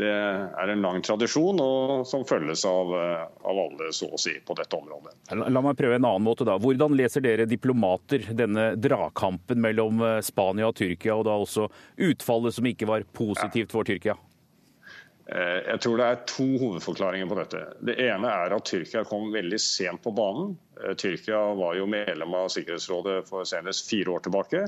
Det 0.00 0.10
er 0.10 0.72
en 0.72 0.84
lang 0.84 1.02
tradisjon 1.04 1.60
og 1.60 2.06
som 2.08 2.24
følges 2.24 2.62
av, 2.68 2.92
av, 2.94 3.58
alle 3.64 3.90
så 3.92 4.08
å 4.14 4.20
si 4.20 4.32
på 4.46 4.56
dette 4.56 4.78
området. 4.78 5.12
La 5.36 5.62
meg 5.64 5.76
prøve 5.76 5.98
en 5.98 6.06
annen 6.08 6.24
måte 6.24 6.46
da. 6.48 6.56
Hvordan 6.60 6.96
leser 6.96 7.24
dere 7.24 7.48
diplomater 7.50 8.30
denne 8.36 8.70
dragkampen 8.80 9.60
mellom 9.60 10.00
eh, 10.06 10.18
Spania 10.24 10.70
og 10.70 10.78
Tyrkia, 10.80 11.18
og 11.18 11.26
da 11.28 11.36
også 11.36 11.68
utfallet 12.08 12.56
som 12.56 12.68
ikke 12.70 12.88
var 12.88 13.04
positivt 13.16 13.74
for 13.76 13.88
Tyrkia? 13.88 14.16
Eh, 15.30 15.58
jeg 15.68 15.80
tror 15.84 16.00
det 16.00 16.06
er 16.10 16.22
to 16.26 16.46
hovedforklaringer 16.58 17.28
på 17.30 17.38
dette. 17.38 17.62
Det 17.86 17.94
ene 18.02 18.30
er 18.32 18.54
at 18.56 18.66
Tyrkia 18.66 19.04
kom 19.06 19.28
veldig 19.34 19.60
sent 19.62 20.02
på 20.02 20.14
banen. 20.16 20.56
Eh, 20.80 20.96
Tyrkia 20.98 21.42
var 21.58 21.76
jo 21.78 21.86
medlem 21.90 22.34
av 22.34 22.48
Sikkerhetsrådet 22.50 23.20
for 23.28 23.46
senest 23.46 23.90
fire 23.90 24.16
år 24.16 24.24
tilbake. 24.26 24.64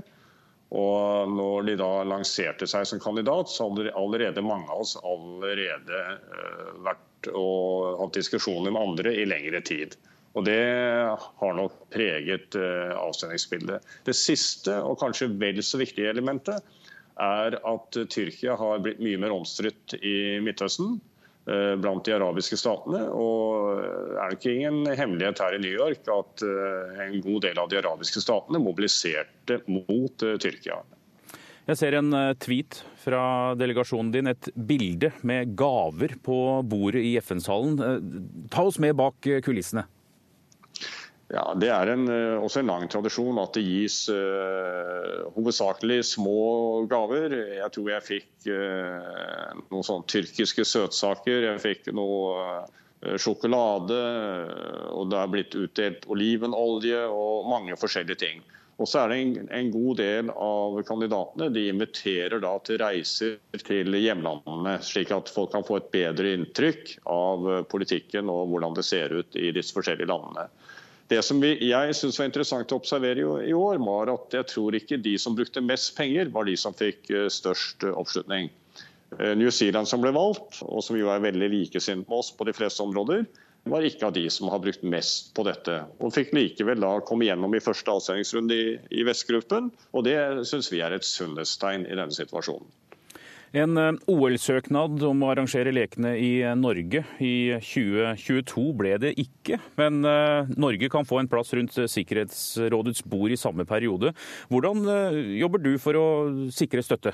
Og 0.72 1.28
når 1.28 1.66
de 1.68 1.74
da 1.80 1.90
lanserte 2.08 2.66
seg 2.70 2.86
som 2.88 3.00
kandidat, 3.02 3.50
så 3.52 3.68
hadde 3.68 3.92
allerede 3.98 4.44
mange 4.44 4.70
av 4.72 4.84
oss 4.86 4.94
allerede 5.04 6.00
eh, 6.00 6.70
vært 6.86 7.28
og 7.36 8.00
hatt 8.00 8.16
diskusjoner 8.16 8.72
med 8.72 8.80
andre 8.80 9.12
i 9.20 9.26
lengre 9.28 9.60
tid. 9.64 9.98
Og 10.32 10.46
Det 10.48 10.62
har 11.42 11.56
nok 11.58 11.76
preget 11.92 12.56
eh, 12.56 12.94
avstemningsbildet. 12.96 13.84
Det 14.08 14.16
siste, 14.16 14.78
og 14.80 14.96
kanskje 15.02 15.28
vel 15.36 15.60
så 15.60 15.80
viktige 15.82 16.08
elementet, 16.14 16.64
er 17.20 17.58
at 17.68 17.98
Tyrkia 18.08 18.56
har 18.56 18.80
blitt 18.80 19.02
mye 19.04 19.20
mer 19.20 19.34
omstridt 19.36 19.98
i 20.00 20.40
Midtøsten. 20.40 20.96
Eh, 21.42 21.76
blant 21.76 22.04
de 22.06 22.12
arabiske 22.14 22.54
statene. 22.54 23.00
Og 23.18 23.80
er 24.14 24.30
det 24.30 24.38
ikke 24.38 24.52
ingen 24.54 24.84
hemmelighet 24.94 25.40
her 25.42 25.56
i 25.56 25.62
New 25.62 25.74
York 25.74 26.06
at 26.14 26.44
eh, 26.46 27.00
en 27.08 27.16
god 27.24 27.42
del 27.48 27.58
av 27.58 27.70
de 27.72 27.80
arabiske 27.80 28.22
statene 28.22 28.60
mobiliserte 28.62 29.58
mot 29.66 30.22
eh, 30.22 30.36
Tyrkia. 30.42 30.78
Jeg 31.66 31.78
ser 31.78 31.94
en 31.98 32.14
tweet 32.42 32.80
fra 32.98 33.54
delegasjonen 33.54 34.10
din, 34.14 34.30
et 34.30 34.48
bilde 34.54 35.12
med 35.26 35.52
gaver 35.58 36.16
på 36.22 36.36
bordet 36.66 37.02
i 37.06 37.12
FN-salen. 37.22 37.76
Ta 38.50 38.64
oss 38.66 38.80
med 38.82 38.96
bak 38.98 39.30
kulissene. 39.46 39.84
Ja, 41.32 41.54
Det 41.56 41.70
er 41.72 41.88
en, 41.88 42.08
eh, 42.12 42.36
også 42.36 42.60
en 42.60 42.68
lang 42.68 42.84
tradisjon 42.92 43.40
at 43.40 43.54
det 43.56 43.64
gis 43.64 44.04
uh, 44.12 45.24
hovedsakelig 45.32 46.02
små 46.04 46.84
gaver. 46.90 47.32
Jeg 47.56 47.72
tror 47.72 47.88
jeg 47.88 48.04
fikk 48.04 48.48
uh, 48.52 49.54
noen 49.70 49.86
sånne 49.86 50.04
tyrkiske 50.12 50.66
søtsaker. 50.68 51.46
Jeg 51.48 51.62
fikk 51.62 51.88
noe 51.96 52.34
uh, 52.36 53.16
sjokolade. 53.16 54.00
Og 54.92 55.08
det 55.08 55.22
er 55.22 55.30
blitt 55.32 55.56
utdelt 55.56 56.04
olivenolje 56.12 57.06
og 57.08 57.48
mange 57.48 57.80
forskjellige 57.80 58.20
ting. 58.20 58.44
Og 58.76 58.88
så 58.90 59.00
er 59.00 59.12
det 59.12 59.18
en, 59.22 59.48
en, 59.56 59.70
god 59.72 59.98
del 60.02 60.28
av 60.34 60.76
kandidatene 60.88 61.48
de 61.54 61.64
inviterer 61.70 62.40
da 62.42 62.52
til 62.66 62.80
reiser 62.82 63.36
til 63.62 63.94
hjemlandene, 63.94 64.78
slik 64.84 65.12
at 65.14 65.32
folk 65.32 65.52
kan 65.54 65.64
få 65.64 65.78
et 65.78 65.90
bedre 65.94 66.32
inntrykk 66.36 66.96
av 67.12 67.48
politikken 67.72 68.32
og 68.32 68.50
hvordan 68.52 68.76
det 68.76 68.84
ser 68.88 69.12
ut 69.16 69.38
i 69.38 69.52
disse 69.54 69.76
forskjellige 69.76 70.10
landene. 70.10 70.48
Det 71.12 71.20
som 71.26 71.42
vi, 71.42 71.50
jeg 71.68 71.94
synes 71.98 72.16
var 72.16 72.30
interessant 72.30 72.72
å 72.72 72.78
observere 72.80 73.20
i 73.44 73.52
år, 73.52 73.76
var 73.84 74.08
at 74.14 74.32
jeg 74.32 74.48
tror 74.48 74.76
ikke 74.78 74.96
de 75.04 75.12
som 75.20 75.34
brukte 75.36 75.60
mest 75.60 75.92
penger, 75.98 76.30
var 76.32 76.46
de 76.48 76.54
som 76.56 76.72
fikk 76.72 77.10
eh, 77.12 77.26
størst 77.28 77.84
eh, 77.84 77.92
oppslutning. 77.92 78.48
Eh, 79.18 79.34
New 79.36 79.50
Zealand 79.52 79.90
som 79.90 80.00
ble 80.00 80.14
valgt, 80.16 80.62
og 80.64 80.80
som 80.86 80.96
jo 80.96 81.10
er 81.12 81.20
veldig 81.20 81.50
likesinnet 81.52 82.08
med 82.08 82.22
oss 82.22 82.32
på 82.32 82.46
de 82.48 82.54
fleste 82.56 82.80
områder, 82.86 83.26
var 83.68 83.84
ikke 83.84 84.08
av 84.08 84.14
de 84.16 84.24
som 84.32 84.48
har 84.50 84.62
brukt 84.64 84.86
mest 84.88 85.34
på 85.36 85.44
dette. 85.46 85.82
Og 86.00 86.14
fikk 86.16 86.32
likevel 86.32 86.80
da 86.80 86.94
komme 87.04 87.28
gjennom 87.28 87.52
i 87.54 87.60
første 87.62 87.92
avstemningsrunde 87.92 88.56
i, 88.56 88.72
i 88.96 89.04
Vestgruppen. 89.06 89.68
Og 89.92 90.08
det 90.08 90.16
syns 90.48 90.72
vi 90.72 90.80
er 90.82 90.96
et 90.96 91.06
sunnhetstegn 91.06 91.84
i 91.86 91.98
denne 91.98 92.16
situasjonen. 92.16 92.72
En 93.52 93.76
eh, 93.76 93.90
OL-søknad 94.08 95.02
om 95.04 95.24
å 95.26 95.32
arrangere 95.34 95.74
lekene 95.76 96.14
i 96.16 96.30
eh, 96.40 96.54
Norge 96.56 97.02
i 97.20 97.52
2022 97.60 98.64
ble 98.80 98.94
det 99.02 99.10
ikke, 99.20 99.58
men 99.76 100.00
eh, 100.08 100.48
Norge 100.56 100.88
kan 100.92 101.04
få 101.08 101.20
en 101.20 101.28
plass 101.28 101.52
rundt 101.58 101.76
Sikkerhetsrådets 101.76 103.04
bord 103.12 103.34
i 103.34 103.40
samme 103.40 103.68
periode. 103.68 104.14
Hvordan 104.48 104.88
jobber 105.36 105.60
du 105.60 105.74
for 105.82 106.00
å 106.00 106.06
sikre 106.54 106.84
støtte? 106.84 107.12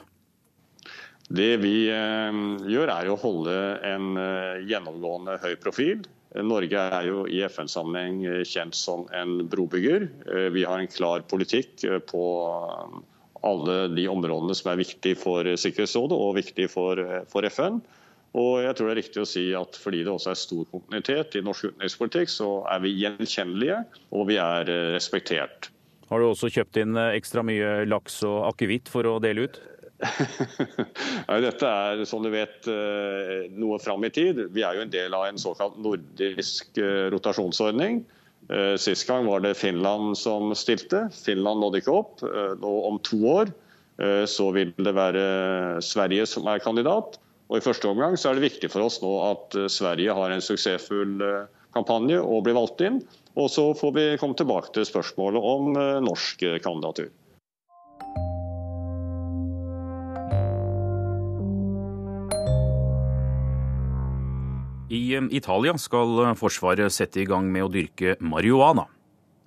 Det 1.28 1.58
vi 1.60 1.90
gjør 1.90 2.88
er 2.88 3.10
å 3.12 3.18
holde 3.20 3.56
en 3.84 4.14
gjennomgående 4.64 5.34
høy 5.42 5.58
profil. 5.60 6.06
Norge 6.40 6.86
er 6.96 7.08
jo 7.10 7.26
i 7.28 7.42
FN-sammenheng 7.44 8.46
kjent 8.48 8.78
som 8.78 9.04
en 9.12 9.42
brobygger. 9.50 10.06
Vi 10.54 10.64
har 10.64 10.80
en 10.80 10.88
klar 10.88 11.26
politikk 11.28 11.84
på 12.08 12.24
alle 13.46 13.86
de 13.94 14.08
områdene 14.10 14.56
som 14.56 14.72
er 14.72 14.80
viktige 14.80 15.18
for 15.18 15.46
Sikkerhetsrådet 15.60 16.18
og 16.18 16.36
viktige 16.38 16.70
for, 16.72 17.00
for, 17.30 17.46
FN. 17.48 17.80
Og 18.36 18.60
jeg 18.60 18.76
tror 18.76 18.90
det 18.90 18.94
er 18.94 19.00
riktig 19.00 19.22
å 19.22 19.28
si 19.28 19.44
at 19.56 19.78
Fordi 19.80 20.02
det 20.04 20.12
også 20.12 20.32
er 20.34 20.40
stor 20.40 20.68
kontinuitet 20.72 21.38
i 21.38 21.44
norsk 21.44 21.70
utenrikspolitikk, 21.70 22.32
så 22.32 22.50
er 22.68 22.84
vi 22.84 22.94
gjenkjennelige 22.98 23.80
og 24.12 24.28
vi 24.28 24.38
er 24.42 24.68
eh, 24.72 24.92
respektert. 24.96 25.70
Har 26.08 26.20
du 26.20 26.28
også 26.28 26.50
kjøpt 26.52 26.80
inn 26.80 26.96
eh, 26.96 27.16
ekstra 27.18 27.44
mye 27.46 27.82
laks 27.88 28.22
og 28.28 28.44
akevitt 28.50 28.90
for 28.92 29.08
å 29.08 29.18
dele 29.22 29.48
ut? 29.48 29.58
Dette 31.48 31.70
er 31.72 32.04
som 32.06 32.22
du 32.22 32.30
vet 32.30 32.68
eh, 32.70 33.48
noe 33.58 33.80
fram 33.82 34.04
i 34.06 34.12
tid. 34.14 34.44
Vi 34.54 34.62
er 34.62 34.78
jo 34.78 34.84
en 34.84 34.92
del 34.92 35.16
av 35.16 35.26
en 35.30 35.40
såkalt 35.40 35.80
nordisk 35.82 36.78
rotasjonsordning. 37.14 38.04
Eh, 38.48 38.76
sist 38.80 39.06
gang 39.08 39.26
var 39.26 39.40
det 39.44 39.54
Finland 39.54 40.18
som 40.18 40.54
stilte. 40.56 41.08
Finland 41.12 41.60
nådde 41.60 41.82
ikke 41.82 41.96
opp. 42.00 42.22
Eh, 42.24 42.54
nå 42.60 42.74
om 42.88 42.98
to 43.04 43.20
år 43.28 43.52
eh, 44.00 44.24
så 44.24 44.48
vil 44.56 44.72
det 44.76 44.94
være 44.96 45.24
Sverige 45.84 46.26
som 46.26 46.48
er 46.48 46.62
kandidat. 46.64 47.20
Og 47.48 47.60
I 47.60 47.64
første 47.64 47.88
omgang 47.88 48.16
så 48.16 48.30
er 48.30 48.38
det 48.38 48.48
viktig 48.48 48.72
for 48.72 48.84
oss 48.84 49.00
nå 49.00 49.12
at 49.24 49.56
Sverige 49.72 50.16
har 50.16 50.32
en 50.32 50.44
suksessfull 50.44 51.22
kampanje 51.72 52.18
og 52.20 52.42
blir 52.44 52.56
valgt 52.58 52.82
inn. 52.84 52.98
Og 53.40 53.48
så 53.52 53.70
får 53.76 53.94
vi 53.96 54.04
komme 54.20 54.36
tilbake 54.36 54.74
til 54.74 54.84
spørsmålet 54.84 55.46
om 55.52 55.72
norsk 56.04 56.44
kandidatur. 56.60 57.08
I 64.98 65.14
eh, 65.14 65.26
Italia 65.38 65.76
skal 65.78 66.22
eh, 66.24 66.36
Forsvaret 66.38 66.94
sette 66.94 67.22
i 67.22 67.28
gang 67.28 67.50
med 67.52 67.66
å 67.66 67.72
dyrke 67.72 68.16
marihuana. 68.20 68.88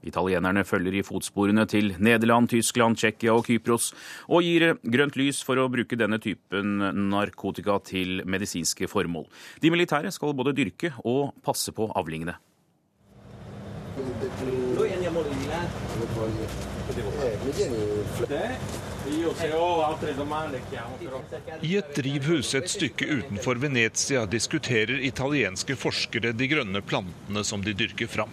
Italienerne 0.08 0.64
følger 0.66 0.96
i 0.98 1.04
fotsporene 1.06 1.68
til 1.70 1.92
Nederland, 2.02 2.50
Tyskland, 2.50 2.98
Tsjekkia 2.98 3.36
og 3.38 3.46
Kypros, 3.50 3.92
og 4.30 4.46
gir 4.48 4.68
eh, 4.70 4.80
grønt 4.96 5.18
lys 5.20 5.42
for 5.46 5.62
å 5.62 5.70
bruke 5.74 6.00
denne 6.00 6.22
typen 6.24 6.80
narkotika 7.12 7.80
til 7.86 8.24
medisinske 8.26 8.90
formål. 8.92 9.28
De 9.62 9.74
militære 9.74 10.14
skal 10.16 10.38
både 10.38 10.56
dyrke 10.58 10.94
og 11.04 11.36
passe 11.46 11.74
på 11.76 11.92
avlingene. 11.98 12.38
I 21.62 21.76
et 21.78 21.96
drivhus 21.96 22.54
et 22.56 22.70
stykke 22.70 23.06
utenfor 23.06 23.58
Venezia 23.62 24.26
diskuterer 24.30 25.02
italienske 25.08 25.76
forskere 25.80 26.32
de 26.38 26.48
grønne 26.52 26.82
plantene 26.86 27.44
som 27.48 27.64
de 27.66 27.74
dyrker 27.74 28.08
fram. 28.12 28.30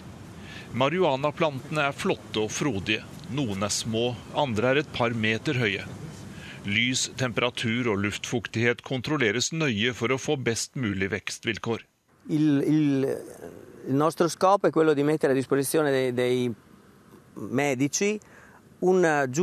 Marihuanaplantene 0.76 1.86
er 1.88 1.96
flotte 1.96 2.44
og 2.44 2.52
frodige. 2.52 3.00
Noen 3.32 3.64
er 3.64 3.72
små, 3.72 4.12
andre 4.36 4.74
er 4.74 4.82
et 4.82 4.92
par 4.92 5.16
meter 5.16 5.56
høye. 5.56 5.84
Lys, 6.68 7.08
temperatur 7.16 7.88
og 7.94 8.02
luftfuktighet 8.04 8.84
kontrolleres 8.84 9.52
nøye 9.56 9.94
for 9.96 10.12
å 10.12 10.20
få 10.20 10.36
best 10.36 10.76
mulig 10.76 11.08
vekstvilkår. 11.14 11.80
Il, 12.28 12.60
il, 12.68 13.08
il 13.88 13.94
nostro 13.96 14.28
scopo 14.28 14.68
è 14.68 14.70
quello 14.70 14.92
Målet 18.80 19.38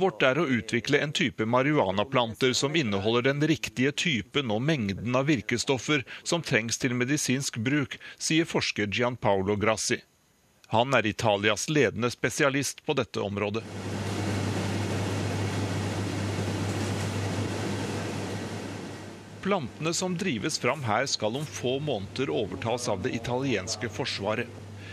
vårt 0.00 0.22
er 0.24 0.38
å 0.40 0.46
utvikle 0.48 0.98
en 1.04 1.10
type 1.12 1.44
marihuanaplanter 1.44 2.54
som 2.56 2.72
inneholder 2.76 3.22
den 3.28 3.42
riktige 3.44 3.92
typen 3.92 4.50
og 4.54 4.62
mengden 4.64 5.16
av 5.16 5.26
virkestoffer 5.28 6.04
som 6.22 6.40
trengs 6.40 6.78
til 6.80 6.94
medisinsk 6.96 7.58
bruk, 7.60 7.98
sier 8.16 8.48
forsker 8.48 8.86
Gianpaolo 8.88 9.56
Grassi. 9.60 10.00
Han 10.72 10.94
er 10.96 11.06
Italias 11.06 11.68
ledende 11.68 12.10
spesialist 12.14 12.80
på 12.86 12.94
dette 12.96 13.20
området. 13.20 13.64
Plantene 19.44 19.92
som 19.96 20.16
drives 20.16 20.58
fram 20.58 20.82
her 20.88 21.06
skal 21.08 21.36
om 21.36 21.44
få 21.44 21.78
måneder 21.80 22.30
overtas 22.32 22.88
av 22.88 23.02
det 23.04 23.12
italienske 23.20 23.88
forsvaret. 23.92 24.48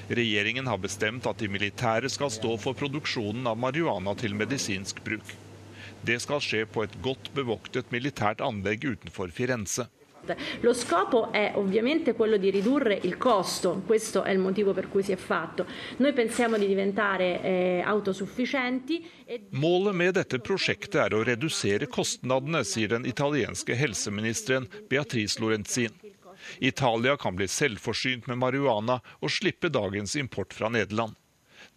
Regjeringen 0.08 0.68
har 0.68 0.80
bestemt 0.80 1.28
at 1.28 1.42
de 1.42 1.50
militære 1.52 2.08
skal 2.10 2.32
stå 2.32 2.54
for 2.62 2.78
produksjonen 2.80 3.48
av 3.52 3.60
marihuana 3.60 4.14
til 4.16 4.36
medisinsk 4.40 5.04
bruk. 5.04 5.36
Det 6.08 6.22
skal 6.24 6.40
skje 6.44 6.64
på 6.72 6.86
et 6.86 6.96
godt 7.04 7.34
bevoktet 7.36 7.92
militært 7.92 8.40
anlegg 8.46 8.86
utenfor 8.88 9.34
Firenze. 9.36 9.90
Lo 10.62 10.74
scopo 10.74 11.32
è 11.32 11.54
ovviamente 11.56 12.14
quello 12.14 12.38
di 12.38 12.50
ridurre 12.50 13.00
il 13.04 13.18
costo, 13.18 13.82
questo 13.86 14.24
è 14.24 14.32
il 14.32 14.40
motivo 14.40 14.74
per 14.74 14.90
cui 14.90 15.04
si 15.04 15.12
è 15.12 15.16
fatto. 15.16 15.66
Noi 15.98 16.12
pensiamo 16.14 16.58
di 16.58 16.68
diventare 16.68 17.42
eh, 17.42 17.84
autosufficienti. 17.86 19.06
E... 19.26 19.42
Målet 19.52 19.96
med 19.96 20.14
dette 20.16 20.40
prosjektet 20.40 21.00
er 21.06 21.16
å 21.16 21.24
redusere 21.24 21.88
kostnadene, 21.88 22.64
sier 22.68 22.92
den 22.96 23.08
italienske 23.08 23.76
helseministeren 23.76 24.68
Beatrice 24.90 25.40
Lorenzin. 25.40 25.96
Italia 26.60 27.18
kan 27.18 27.36
bli 27.36 27.48
selvforsynt 27.48 28.28
med 28.28 28.42
marihuana 28.42 29.00
og 29.20 29.34
slippe 29.34 29.72
dagens 29.74 30.16
import 30.16 30.54
fra 30.54 30.70
Nederland. 30.74 31.16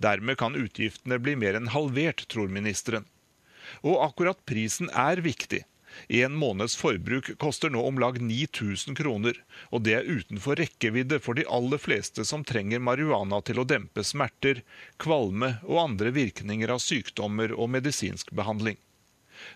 Dermed 0.01 0.39
kan 0.41 0.57
utgiftene 0.57 1.19
bli 1.21 1.37
mer 1.37 1.59
enn 1.59 1.73
halvert, 1.75 2.27
tror 2.33 2.49
ministeren. 2.53 3.07
Og 3.85 4.01
akkurat 4.05 4.41
prisen 4.49 4.91
er 4.97 5.23
viktig. 5.25 5.65
En 6.09 6.37
måneds 6.39 6.77
forbruk 6.79 7.33
koster 7.43 7.71
nå 7.71 7.83
om 7.87 7.99
lag 7.99 8.21
9000 8.23 8.95
kroner, 8.99 9.41
og 9.75 9.83
det 9.87 9.97
er 9.99 10.11
utenfor 10.11 10.61
rekkevidde 10.61 11.19
for 11.23 11.39
de 11.39 11.47
aller 11.51 11.83
fleste 11.83 12.25
som 12.29 12.45
trenger 12.47 12.83
marihuana 12.83 13.41
til 13.47 13.61
å 13.61 13.67
dempe 13.67 14.05
smerter, 14.07 14.63
kvalme 15.03 15.57
og 15.67 15.83
andre 15.83 16.15
virkninger 16.15 16.71
av 16.71 16.83
sykdommer 16.85 17.55
og 17.57 17.73
medisinsk 17.75 18.31
behandling. 18.39 18.79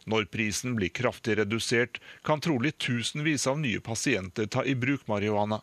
Når 0.05 0.25
prisen 0.33 0.75
blir 0.77 0.93
kraftig 0.93 1.39
redusert, 1.39 2.01
kan 2.23 2.41
trolig 2.41 2.77
tusenvis 2.79 3.47
av 3.47 3.61
nye 3.61 3.81
pasienter 3.81 4.47
ta 4.47 4.65
i 4.65 4.75
bruk 4.75 5.07
marihuana. 5.09 5.63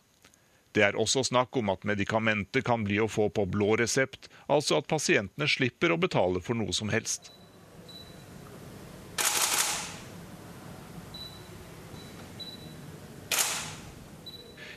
Det 0.71 0.85
er 0.87 0.95
også 0.95 1.23
snakk 1.27 1.57
om 1.59 1.69
at 1.73 1.83
medikamentet 1.83 2.63
kan 2.65 2.85
bli 2.87 2.97
å 3.03 3.09
få 3.11 3.27
på 3.29 3.45
blå 3.45 3.75
resept, 3.81 4.29
altså 4.47 4.79
at 4.79 4.87
pasientene 4.87 5.47
slipper 5.47 5.91
å 5.91 5.99
betale 5.99 6.41
for 6.41 6.57
noe 6.57 6.73
som 6.73 6.89
helst. 6.93 7.33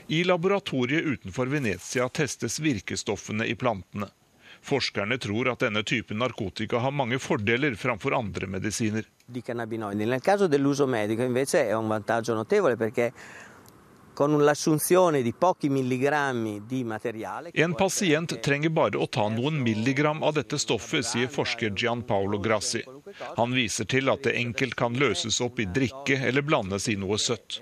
I 0.06 0.24
laboratoriet 0.24 1.04
utenfor 1.04 1.48
Venezia 1.48 2.08
testes 2.12 2.58
virkestoffene 2.60 3.46
i 3.48 3.54
plantene. 3.56 4.10
Forskerne 4.64 5.18
tror 5.20 5.50
at 5.52 5.60
denne 5.60 5.82
typen 5.84 6.22
narkotika 6.22 6.80
har 6.80 6.92
mange 6.96 7.18
fordeler 7.20 7.74
framfor 7.76 8.16
andre 8.16 8.48
medisiner. 8.48 9.04
Di 9.26 9.42
cannabinoidi. 9.42 10.04
Nel 10.04 10.20
caso 10.20 10.46
dell'uso 10.46 10.86
medico 10.86 11.22
invece 11.22 11.68
è 11.68 11.74
un 11.74 11.88
vantaggio 11.88 12.34
notevole 12.34 12.76
perché 12.76 13.12
en 17.52 17.74
pasient 17.74 18.40
trenger 18.40 18.70
bare 18.70 18.96
å 18.96 19.06
ta 19.10 19.24
noen 19.28 19.56
milligram 19.58 20.22
av 20.22 20.36
dette 20.36 20.58
stoffet, 20.62 21.02
sier 21.02 21.26
forsker 21.26 21.74
Gian 21.74 22.04
Paolo 22.06 22.38
Grassi. 22.38 22.84
Han 23.34 23.52
viser 23.58 23.90
til 23.90 24.08
at 24.14 24.22
det 24.22 24.36
enkelt 24.38 24.78
kan 24.78 24.94
løses 24.94 25.40
opp 25.42 25.58
i 25.58 25.66
drikke 25.66 26.20
eller 26.30 26.46
blandes 26.46 26.86
i 26.88 26.94
noe 26.94 27.18
søtt. 27.18 27.58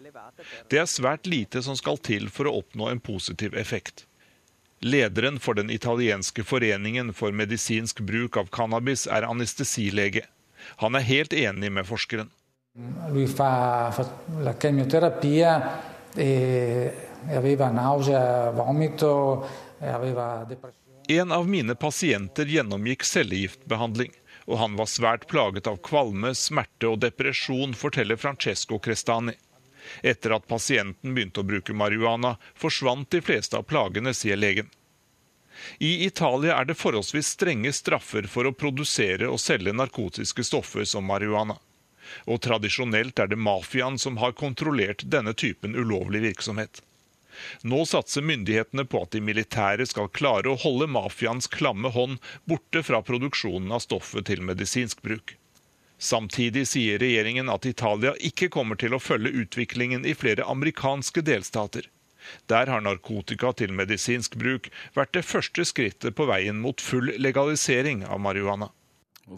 Det 0.68 0.78
er 0.84 0.86
svært 0.92 1.24
lite 1.26 1.64
som 1.64 1.76
skal 1.78 1.96
til 2.04 2.28
for 2.28 2.44
å 2.44 2.56
oppnå 2.60 2.92
en 2.92 3.00
positiv 3.00 3.56
effekt. 3.56 4.04
Lederen 4.82 5.38
for 5.38 5.54
den 5.54 5.70
italienske 5.70 6.44
foreningen 6.44 7.12
for 7.14 7.32
medisinsk 7.32 8.00
bruk 8.00 8.36
av 8.36 8.48
cannabis 8.50 9.06
er 9.06 9.22
anestesilege. 9.22 10.24
Han 10.82 10.98
er 10.98 11.06
helt 11.06 11.32
enig 11.32 11.70
med 11.70 11.86
forskeren. 11.86 12.32
Lui 13.12 13.28
fa, 13.30 13.92
fa 13.94 14.06
la 14.42 14.54
chemioterapia 14.58 15.52
e, 16.16 16.26
e 16.26 17.36
aveva 17.36 17.70
nausea, 17.70 18.50
vomito, 18.56 19.12
e 19.78 19.92
aveva. 19.92 20.26
En 21.08 21.32
av 21.32 21.46
mine 21.48 21.78
pasienter 21.78 22.50
gjennomgikk 22.50 23.06
cellegiftbehandling, 23.06 24.10
og 24.50 24.58
han 24.58 24.74
var 24.80 24.90
svært 24.90 25.28
plaget 25.30 25.70
av 25.70 25.78
kvalme, 25.84 26.34
smerte 26.34 26.90
og 26.90 27.02
depresjon, 27.06 27.78
forteller 27.78 28.18
Francesco 28.18 28.82
Crestani. 28.82 29.36
Etter 30.02 30.36
at 30.36 30.48
pasienten 30.48 31.14
begynte 31.14 31.42
å 31.42 31.48
bruke 31.48 31.74
marihuana, 31.74 32.36
forsvant 32.54 33.10
de 33.10 33.22
fleste 33.24 33.58
av 33.58 33.66
plagene, 33.68 34.14
sier 34.14 34.38
legen. 34.38 34.70
I 35.78 36.06
Italia 36.06 36.56
er 36.58 36.66
det 36.66 36.78
forholdsvis 36.80 37.34
strenge 37.36 37.72
straffer 37.76 38.26
for 38.30 38.48
å 38.48 38.56
produsere 38.56 39.28
og 39.28 39.40
selge 39.40 39.74
narkotiske 39.76 40.44
stoffer 40.46 40.88
som 40.88 41.06
marihuana 41.06 41.58
og 42.26 42.40
tradisjonelt 42.44 43.18
er 43.18 43.30
det 43.32 43.40
mafiaen 43.40 43.98
som 43.98 44.18
har 44.22 44.36
kontrollert 44.38 45.04
denne 45.14 45.34
typen 45.34 45.76
ulovlig 45.76 46.22
virksomhet. 46.26 46.82
Nå 47.64 47.84
satser 47.88 48.24
myndighetene 48.28 48.84
på 48.84 49.02
at 49.04 49.14
de 49.14 49.22
militære 49.24 49.86
skal 49.88 50.10
klare 50.12 50.52
å 50.52 50.58
holde 50.60 50.90
mafiaens 50.92 51.48
klamme 51.50 51.92
hånd 51.94 52.20
borte 52.44 52.82
fra 52.86 53.00
produksjonen 53.02 53.72
av 53.72 53.84
stoffet 53.86 54.28
til 54.28 54.44
medisinsk 54.44 55.00
bruk. 55.02 55.36
Samtidig 56.02 56.64
sier 56.66 56.98
regjeringen 56.98 57.50
at 57.52 57.66
Italia 57.68 58.10
ikke 58.26 58.48
kommer 58.50 58.78
til 58.80 58.96
å 58.96 58.98
følge 58.98 59.30
utviklingen 59.44 60.02
i 60.02 60.16
flere 60.18 60.42
amerikanske 60.50 61.22
delstater. 61.22 61.86
Der 62.50 62.66
har 62.70 62.82
narkotika 62.82 63.52
til 63.54 63.70
medisinsk 63.78 64.34
bruk 64.38 64.66
vært 64.98 65.14
det 65.14 65.22
første 65.26 65.62
skrittet 65.66 66.16
på 66.18 66.26
veien 66.26 66.58
mot 66.62 66.82
full 66.82 67.12
legalisering 67.22 68.02
av 68.08 68.18
marihuana. 68.22 68.72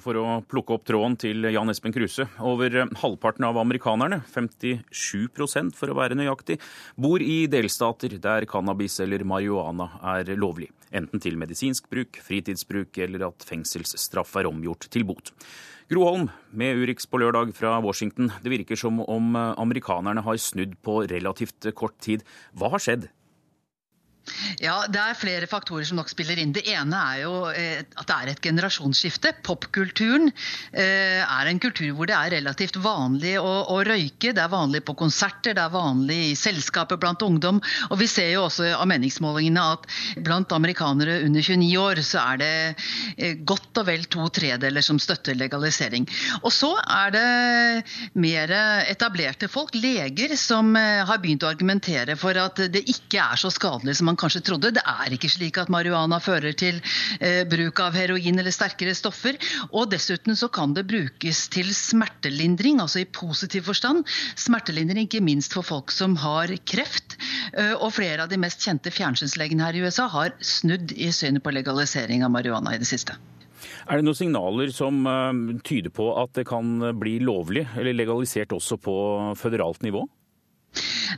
For 0.00 0.16
å 0.16 0.38
plukke 0.48 0.78
opp 0.78 0.86
tråden 0.88 1.18
til 1.20 1.44
Jan 1.52 1.68
Espen 1.68 1.92
Kruse. 1.92 2.24
Over 2.40 2.86
halvparten 3.02 3.44
av 3.44 3.60
amerikanerne, 3.60 4.22
57% 4.32 5.76
for 5.76 5.92
å 5.92 5.98
være 5.98 6.16
nøyaktig, 6.16 6.56
bor 6.96 7.20
i 7.20 7.44
delstater 7.52 8.16
der 8.24 8.48
cannabis 8.48 8.96
eller 9.04 9.26
marihuana 9.28 9.90
er 10.16 10.32
lovlig. 10.40 10.70
Enten 10.96 11.20
til 11.20 11.36
medisinsk 11.36 11.92
bruk, 11.92 12.16
fritidsbruk 12.24 12.96
eller 13.04 13.28
at 13.28 13.44
fengselsstraff 13.44 14.32
er 14.40 14.48
omgjort 14.48 14.88
til 14.88 15.04
bot. 15.12 15.34
Gro 15.84 16.06
Holm 16.06 16.30
med 16.56 16.78
Urix 16.80 17.04
på 17.04 17.18
lørdag 17.20 17.50
fra 17.52 17.74
Washington. 17.84 18.30
Det 18.40 18.48
virker 18.48 18.78
som 18.78 19.02
om 19.04 19.34
amerikanerne 19.36 20.22
har 20.24 20.38
snudd 20.40 20.78
på 20.80 21.02
relativt 21.10 21.68
kort 21.76 21.98
tid. 22.00 22.24
Hva 22.56 22.70
har 22.72 22.80
skjedd? 22.80 23.04
Ja, 24.62 24.86
Det 24.88 25.00
er 25.00 25.16
flere 25.18 25.48
faktorer 25.50 25.84
som 25.84 25.98
nok 25.98 26.08
spiller 26.08 26.38
inn. 26.40 26.54
Det 26.54 26.64
ene 26.70 26.96
er 27.12 27.20
jo 27.24 27.32
eh, 27.50 27.82
at 27.84 28.08
det 28.08 28.14
er 28.16 28.30
et 28.32 28.42
generasjonsskifte. 28.44 29.34
Popkulturen 29.44 30.30
eh, 30.72 31.20
er 31.20 31.50
en 31.50 31.60
kultur 31.60 31.90
hvor 31.96 32.08
det 32.08 32.16
er 32.16 32.32
relativt 32.38 32.78
vanlig 32.82 33.34
å, 33.40 33.52
å, 33.74 33.80
røyke. 33.84 34.32
Det 34.32 34.42
er 34.42 34.52
vanlig 34.52 34.84
på 34.86 34.96
konserter, 34.98 35.56
det 35.56 35.64
er 35.64 35.74
vanlig 35.74 36.20
i 36.30 36.38
selskaper 36.38 37.00
blant 37.00 37.24
ungdom. 37.26 37.60
Og 37.90 38.00
vi 38.00 38.08
ser 38.10 38.30
jo 38.32 38.46
også 38.46 38.70
av 38.78 38.88
meningsmålingene 38.90 39.66
at 39.74 39.88
blant 40.24 40.52
amerikanere 40.56 41.20
under 41.26 41.44
29 41.44 41.68
år 41.82 42.02
så 42.06 42.24
er 42.24 42.40
det 42.40 42.52
eh, 43.18 43.36
godt 43.44 43.82
og 43.82 43.88
vel 43.90 44.08
to 44.08 44.28
tredeler 44.32 44.84
som 44.84 45.00
støtter 45.02 45.36
legalisering. 45.36 46.08
Og 46.42 46.52
så 46.54 46.72
er 46.80 47.14
det 47.14 47.26
mer 48.16 48.52
etablerte 48.88 49.50
folk, 49.52 49.74
leger, 49.74 50.32
som 50.38 50.72
har 50.76 51.18
begynt 51.20 51.44
å 51.44 51.50
argumentere 51.50 52.16
for 52.18 52.36
at 52.38 52.60
det 52.72 52.84
ikke 52.90 53.20
er 53.20 53.40
så 53.40 53.50
skadelig 53.52 53.96
som 53.98 54.08
man 54.08 54.13
man 54.14 54.20
kanskje 54.20 54.44
trodde. 54.46 54.72
Det 54.74 54.82
er 54.86 55.14
ikke 55.14 55.30
slik 55.32 55.58
at 55.58 55.70
marihuana 55.72 56.20
fører 56.22 56.54
til 56.56 56.78
eh, 57.20 57.42
bruk 57.48 57.80
av 57.82 57.96
heroin 57.98 58.38
eller 58.38 58.54
sterkere 58.54 58.94
stoffer. 58.94 59.38
Og 59.72 59.90
dessuten 59.90 60.38
så 60.38 60.48
kan 60.48 60.74
det 60.76 60.86
brukes 60.90 61.48
til 61.52 61.72
smertelindring, 61.74 62.80
altså 62.80 63.02
i 63.02 63.10
positiv 63.10 63.66
forstand. 63.68 64.06
Smertelindring 64.38 65.08
ikke 65.08 65.24
minst 65.24 65.54
for 65.56 65.66
folk 65.66 65.92
som 65.94 66.16
har 66.22 66.52
kreft. 66.68 67.18
Eh, 67.52 67.74
og 67.74 67.94
flere 67.98 68.24
av 68.24 68.32
de 68.32 68.40
mest 68.40 68.62
kjente 68.62 68.92
fjernsynslegene 68.94 69.66
her 69.66 69.76
i 69.76 69.84
USA 69.84 70.08
har 70.12 70.34
snudd 70.40 70.94
i 70.94 71.10
synet 71.14 71.44
på 71.44 71.54
legalisering 71.54 72.24
av 72.24 72.32
marihuana 72.34 72.76
i 72.76 72.82
det 72.82 72.88
siste. 72.88 73.18
Er 73.88 73.98
det 73.98 74.04
noen 74.06 74.16
signaler 74.16 74.70
som 74.72 75.04
uh, 75.08 75.32
tyder 75.64 75.92
på 75.92 76.06
at 76.20 76.32
det 76.36 76.46
kan 76.48 76.78
bli 77.00 77.18
lovlig 77.24 77.66
eller 77.76 77.96
legalisert 77.96 78.52
også 78.52 78.78
på 78.80 78.94
føderalt 79.40 79.82
nivå? 79.84 80.04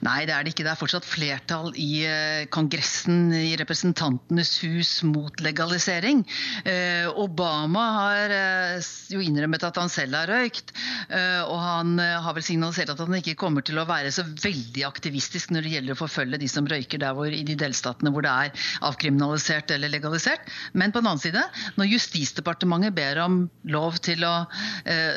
Nei, 0.05 0.25
det 0.29 0.35
er 0.35 0.45
det 0.45 0.53
ikke. 0.53 0.65
Det 0.67 0.73
er 0.73 0.81
fortsatt 0.81 1.07
flertall 1.09 1.71
i 1.81 1.91
eh, 2.05 2.45
Kongressen, 2.53 3.31
i 3.33 3.55
Representantenes 3.59 4.53
hus, 4.65 4.91
mot 5.07 5.41
legalisering. 5.45 6.23
Eh, 6.69 7.07
Obama 7.17 7.85
har 7.97 8.35
eh, 8.35 8.91
jo 9.13 9.23
innrømmet 9.25 9.65
at 9.69 9.81
han 9.81 9.93
selv 9.93 10.19
har 10.19 10.31
røykt. 10.31 10.75
Og 11.07 11.59
han 11.63 11.99
har 12.01 12.35
vel 12.35 12.45
signalisert 12.45 12.91
at 12.91 13.01
han 13.01 13.15
ikke 13.19 13.37
kommer 13.39 13.65
til 13.65 13.79
å 13.79 13.85
være 13.89 14.11
så 14.15 14.25
veldig 14.27 14.83
aktivistisk 14.89 15.53
når 15.55 15.65
det 15.65 15.73
gjelder 15.75 15.95
å 15.95 15.99
forfølge 16.01 16.41
de 16.43 16.49
som 16.51 16.67
røyker 16.69 17.01
der 17.01 17.15
hvor, 17.17 17.31
i 17.31 17.45
de 17.47 17.55
delstatene 17.59 18.11
hvor 18.13 18.25
det 18.27 18.33
er 18.33 18.67
avkriminalisert 18.89 19.71
eller 19.77 19.93
legalisert. 19.93 20.51
Men 20.75 20.93
på 20.93 21.03
den 21.03 21.11
annen 21.13 21.23
side, 21.23 21.45
når 21.79 21.91
Justisdepartementet 21.93 22.97
ber 22.97 23.23
om 23.23 23.39
lov 23.71 24.01
til 24.05 24.27
å 24.27 24.35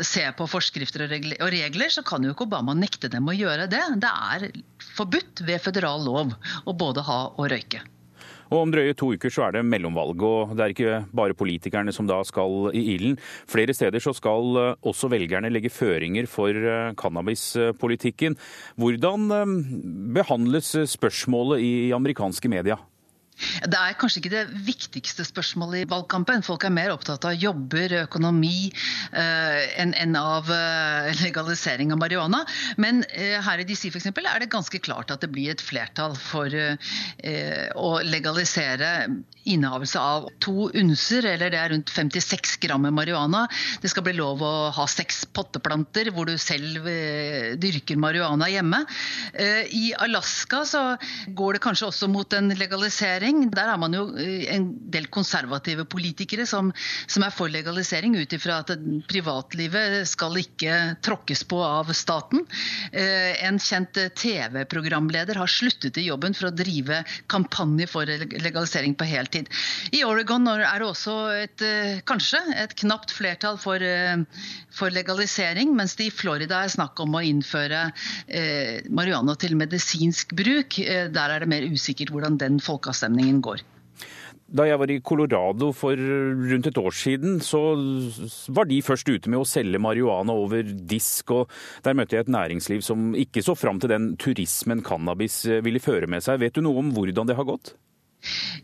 se 0.05 0.25
på 0.37 0.49
forskrifter 0.51 1.07
og 1.07 1.49
regler, 1.55 1.93
så 1.93 2.05
kan 2.05 2.25
jo 2.25 2.35
ikke 2.35 2.47
Obama 2.47 2.77
nekte 2.77 3.11
dem 3.11 3.29
å 3.29 3.35
gjøre 3.35 3.69
det. 3.71 3.81
Det 4.03 4.13
er 4.13 4.49
forbudt 4.99 5.45
ved 5.47 5.63
føderal 5.63 6.03
lov 6.05 6.35
å 6.67 6.75
både 6.75 7.05
ha 7.07 7.21
og 7.31 7.49
røyke. 7.53 7.81
Og 8.49 8.63
Om 8.63 8.71
drøye 8.73 8.95
to 8.97 9.11
uker 9.13 9.29
så 9.33 9.45
er 9.45 9.55
det 9.55 9.65
mellomvalg, 9.69 10.23
og 10.25 10.53
det 10.57 10.63
er 10.63 10.73
ikke 10.73 10.99
bare 11.15 11.37
politikerne 11.37 11.93
som 11.93 12.07
da 12.09 12.17
skal 12.25 12.71
i 12.73 12.81
ilden. 12.95 13.17
Flere 13.49 13.75
steder 13.77 14.01
så 14.01 14.13
skal 14.17 14.57
eh, 14.57 14.71
også 14.89 15.11
velgerne 15.13 15.51
legge 15.53 15.69
føringer 15.69 16.25
for 16.29 16.49
eh, 16.57 16.89
cannabispolitikken. 16.97 18.39
Hvordan 18.81 19.29
eh, 19.35 19.53
behandles 20.17 20.73
spørsmålet 20.95 21.61
i 21.61 21.73
amerikanske 21.93 22.49
media? 22.49 22.79
Det 23.39 23.77
er 23.77 23.95
kanskje 23.99 24.21
ikke 24.21 24.33
det 24.33 24.43
viktigste 24.67 25.23
spørsmålet 25.27 25.83
i 25.83 25.89
valgkampen. 25.89 26.43
Folk 26.45 26.65
er 26.67 26.73
mer 26.73 26.91
opptatt 26.93 27.25
av 27.27 27.37
jobber, 27.39 27.93
økonomi, 28.03 28.69
eh, 29.13 29.61
enn 29.79 29.93
en 29.99 30.17
av 30.19 30.49
eh, 30.51 31.09
legalisering 31.23 31.93
av 31.95 32.01
marihuana. 32.01 32.43
Men 32.81 33.03
eh, 33.13 33.37
her 33.43 33.63
i 33.63 33.67
DC 33.67 33.87
for 33.89 34.01
eksempel, 34.01 34.27
er 34.27 34.43
det 34.43 34.51
ganske 34.51 34.81
klart 34.83 35.13
at 35.13 35.23
det 35.23 35.31
blir 35.33 35.53
et 35.53 35.63
flertall 35.63 36.15
for 36.19 36.49
å 36.49 37.89
legalisere 38.03 38.89
innehavelse 39.49 39.99
av 39.99 40.27
to 40.43 40.67
unser, 40.77 41.25
eller 41.33 41.51
det 41.51 41.59
er 41.59 41.71
rundt 41.73 41.91
56 41.93 42.57
gram 42.63 42.85
marihuana. 42.93 43.45
Det 43.81 43.91
skal 43.91 44.05
bli 44.05 44.15
lov 44.17 44.43
å 44.45 44.53
ha 44.75 44.85
seks 44.89 45.23
potteplanter 45.35 46.11
hvor 46.13 46.29
du 46.29 46.35
selv 46.41 46.87
dyrker 47.61 47.99
marihuana 48.01 48.49
hjemme. 48.51 48.81
I 49.73 49.93
Alaska 49.99 50.63
så 50.67 50.83
går 51.35 51.57
det 51.57 51.63
kanskje 51.63 51.89
også 51.89 52.09
mot 52.11 52.37
en 52.37 52.51
legalisering. 52.59 53.28
Der 53.49 53.71
har 53.71 53.77
man 53.81 53.95
jo 53.95 54.05
eh, 54.17 54.47
en 54.55 54.69
del 54.91 55.09
konservative 55.13 55.85
politikere 55.89 56.45
som, 56.49 56.71
som 57.07 57.25
er 57.25 57.35
for 57.35 57.51
legalisering, 57.51 58.17
ut 58.19 58.33
ifra 58.35 58.61
at 58.63 58.73
privatlivet 59.09 60.07
skal 60.09 60.37
ikke 60.41 60.77
tråkkes 61.05 61.45
på 61.49 61.59
av 61.63 61.91
staten. 61.95 62.45
En 62.91 63.59
kjent 63.61 63.97
TV-programleder 64.17 65.37
har 65.39 65.49
sluttet 65.51 65.97
i 65.99 66.07
jobben 66.07 66.35
for 66.37 66.49
å 66.49 66.55
drive 66.55 67.01
kampanje 67.31 67.87
for 67.89 68.09
legalisering 68.09 68.95
på 68.97 69.07
heltid. 69.09 69.49
I 69.95 70.03
Oregon 70.07 70.47
er 70.51 70.79
det 70.79 70.87
også 70.87 71.15
et, 71.35 71.61
eh, 71.61 72.01
kanskje 72.05 72.39
et 72.55 72.75
knapt 72.75 73.11
flertall 73.11 73.57
for, 73.57 73.75
eh, 73.75 74.17
for, 74.71 74.89
legalisering, 74.89 75.75
mens 75.75 75.95
det 75.95 76.07
i 76.07 76.11
Florida 76.13 76.63
er 76.63 76.69
snakk 76.69 76.99
om 76.99 77.15
å 77.15 77.23
innføre 77.23 77.91
eh, 78.27 78.81
marihuana 78.89 79.35
til 79.37 79.55
medisinsk 79.55 80.33
bruk. 80.33 80.79
Eh, 80.79 81.07
der 81.09 81.29
er 81.29 81.39
det 81.39 81.49
mer 81.49 81.67
usikkert 81.67 82.11
hvordan 82.13 82.37
den 82.37 82.59
folkeavstemningen 82.59 83.18
går. 83.43 83.65
Da 84.49 84.65
jeg 84.65 84.79
var 84.81 84.89
i 84.89 85.01
Colorado 85.05 85.69
for 85.77 85.93
rundt 85.93 86.67
et 86.71 86.77
år 86.81 86.95
siden, 86.95 87.37
så 87.45 87.59
var 88.49 88.65
de 88.65 88.79
først 88.81 89.09
ute 89.09 89.29
med 89.29 89.43
å 89.43 89.45
selge 89.45 89.81
marihuana 89.81 90.33
over 90.33 90.63
disk. 90.65 91.35
og 91.35 91.51
Der 91.85 91.93
møtte 91.93 92.17
jeg 92.17 92.25
et 92.25 92.33
næringsliv 92.33 92.81
som 92.85 93.13
ikke 93.13 93.45
så 93.45 93.53
fram 93.53 93.79
til 93.79 93.93
den 93.93 94.15
turismen 94.17 94.81
cannabis 94.81 95.43
ville 95.61 95.83
føre 95.83 96.09
med 96.09 96.25
seg. 96.25 96.41
Vet 96.41 96.57
du 96.57 96.65
noe 96.65 96.81
om 96.81 96.89
hvordan 96.95 97.29
det 97.29 97.37
har 97.37 97.45
gått? 97.45 97.75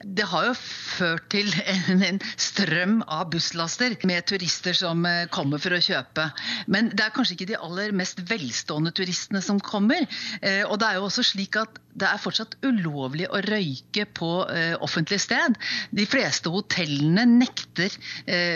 Det 0.04 0.26
har 0.28 0.50
jo 0.50 0.56
ført 0.60 1.30
til 1.32 1.48
en, 1.64 2.02
en, 2.04 2.18
strøm 2.42 2.98
av 3.08 3.30
busslaster 3.32 3.96
med 4.08 4.26
turister 4.28 4.76
som 4.76 5.06
eh, 5.08 5.30
kommer 5.32 5.62
for 5.64 5.76
å 5.76 5.80
kjøpe. 5.82 6.28
Men 6.72 6.92
det 6.92 7.06
er 7.06 7.14
kanskje 7.16 7.38
ikke 7.38 7.50
de 7.54 7.60
aller 7.68 7.96
mest 7.96 8.20
velstående 8.28 8.92
turistene 8.96 9.42
som 9.46 9.62
kommer. 9.64 10.04
Eh, 10.42 10.64
og 10.68 10.80
det 10.82 10.90
er 10.90 11.00
jo 11.00 11.08
også 11.08 11.24
slik 11.32 11.56
at 11.62 11.80
det 11.96 12.08
er 12.10 12.22
fortsatt 12.22 12.58
ulovlig 12.66 13.28
å 13.32 13.42
røyke 13.46 14.06
på 14.18 14.32
eh, 14.52 14.74
offentlig 14.84 15.22
sted. 15.24 15.56
De 15.96 16.08
fleste 16.10 16.52
hotellene 16.52 17.26
nekter 17.30 17.94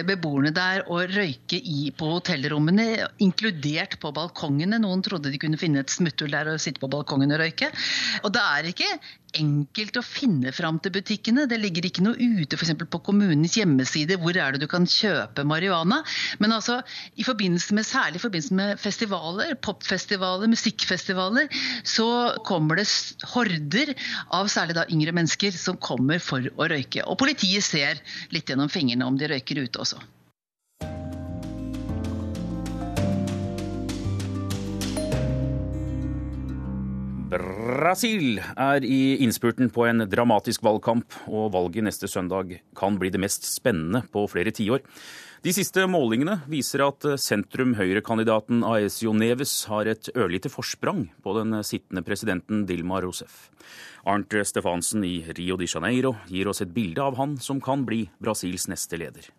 beboerne 0.05 0.51
der 0.55 0.83
å 0.91 0.99
røyke 1.07 1.57
i, 1.57 1.89
på 1.95 2.09
hotellrommene, 2.13 2.85
inkludert 3.23 3.97
på 4.01 4.11
balkongene. 4.15 4.79
Noen 4.81 5.03
trodde 5.05 5.31
de 5.31 5.39
kunne 5.41 5.59
finne 5.61 5.83
et 5.83 5.93
smutthull 5.93 6.33
der 6.33 6.51
og 6.53 6.61
sitte 6.61 6.81
på 6.81 6.89
balkongen 6.91 7.33
og 7.35 7.41
røyke. 7.43 7.71
Og 8.23 8.33
det 8.35 8.43
er 8.43 8.69
ikke 8.71 8.91
enkelt 9.37 9.97
å 9.99 10.05
finne 10.05 10.51
fram 10.55 10.79
til 10.81 10.93
butikkene. 10.95 11.45
Det 11.49 11.59
ligger 11.61 11.85
ikke 11.85 12.03
noe 12.05 12.17
ute 12.17 12.57
f.eks. 12.57 12.73
på 12.89 13.01
kommunens 13.05 13.55
hjemmeside 13.57 14.17
hvor 14.21 14.37
er 14.37 14.55
det 14.55 14.63
du 14.63 14.67
kan 14.71 14.87
kjøpe 14.89 15.45
marihuana. 15.47 16.01
Men 16.41 16.55
altså, 16.55 16.79
i 17.19 17.25
forbindelse 17.27 17.75
med, 17.77 17.87
særlig 17.87 18.19
i 18.19 18.23
forbindelse 18.23 18.57
med 18.57 18.81
festivaler, 18.81 19.53
popfestivaler, 19.61 20.49
musikkfestivaler, 20.51 21.49
så 21.87 22.09
kommer 22.47 22.79
det 22.79 22.87
horder 23.33 23.93
av 24.35 24.51
særlig 24.51 24.77
da 24.77 24.85
yngre 24.91 25.15
mennesker 25.15 25.55
som 25.55 25.79
kommer 25.81 26.21
for 26.23 26.45
å 26.55 26.69
røyke. 26.71 27.05
Og 27.07 27.19
politiet 27.21 27.65
ser 27.65 27.99
litt 28.33 28.49
gjennom 28.49 28.71
fingrene 28.71 29.07
om 29.07 29.19
de 29.19 29.29
røyker 29.31 29.63
ute 29.65 29.83
også. 29.85 30.01
Brasil 37.29 38.39
er 38.57 38.85
i 38.85 39.19
innspurten 39.21 39.69
på 39.69 39.83
en 39.85 40.01
dramatisk 40.09 40.63
valgkamp, 40.65 41.13
og 41.29 41.51
valget 41.53 41.85
neste 41.85 42.09
søndag 42.09 42.55
kan 42.77 42.97
bli 42.97 43.11
det 43.13 43.21
mest 43.21 43.45
spennende 43.45 44.01
på 44.09 44.25
flere 44.31 44.53
tiår. 44.55 44.81
De 45.39 45.53
siste 45.55 45.85
målingene 45.87 46.41
viser 46.51 46.81
at 46.83 47.05
sentrum-høyre-kandidaten 47.23 48.59
Aesio 48.67 49.13
Neves 49.15 49.53
har 49.71 49.87
et 49.87 50.09
ørlite 50.11 50.51
forsprang 50.51 51.05
på 51.23 51.35
den 51.37 51.55
sittende 51.63 52.03
presidenten 52.03 52.65
Dilma 52.67 52.99
Rousef. 52.99 53.45
Arnt 54.03 54.35
Stefansen 54.43 55.05
i 55.07 55.21
Rio 55.37 55.55
de 55.55 55.67
Janeiro 55.69 56.17
gir 56.27 56.51
oss 56.51 56.59
et 56.65 56.73
bilde 56.75 56.99
av 56.99 57.15
han 57.15 57.37
som 57.39 57.61
kan 57.63 57.85
bli 57.87 58.01
Brasils 58.19 58.67
neste 58.67 58.99
leder. 58.99 59.31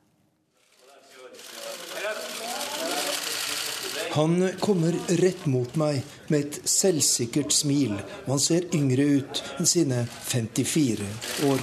Han 4.17 4.41
kommer 4.59 4.97
rett 5.21 5.45
mot 5.47 5.77
meg 5.79 6.01
med 6.33 6.41
et 6.41 6.63
selvsikkert 6.67 7.53
smil, 7.55 7.93
og 8.25 8.33
han 8.39 8.43
ser 8.43 8.73
yngre 8.75 9.05
ut 9.21 9.45
enn 9.61 9.69
sine 9.69 10.03
54 10.09 11.13
år. 11.53 11.63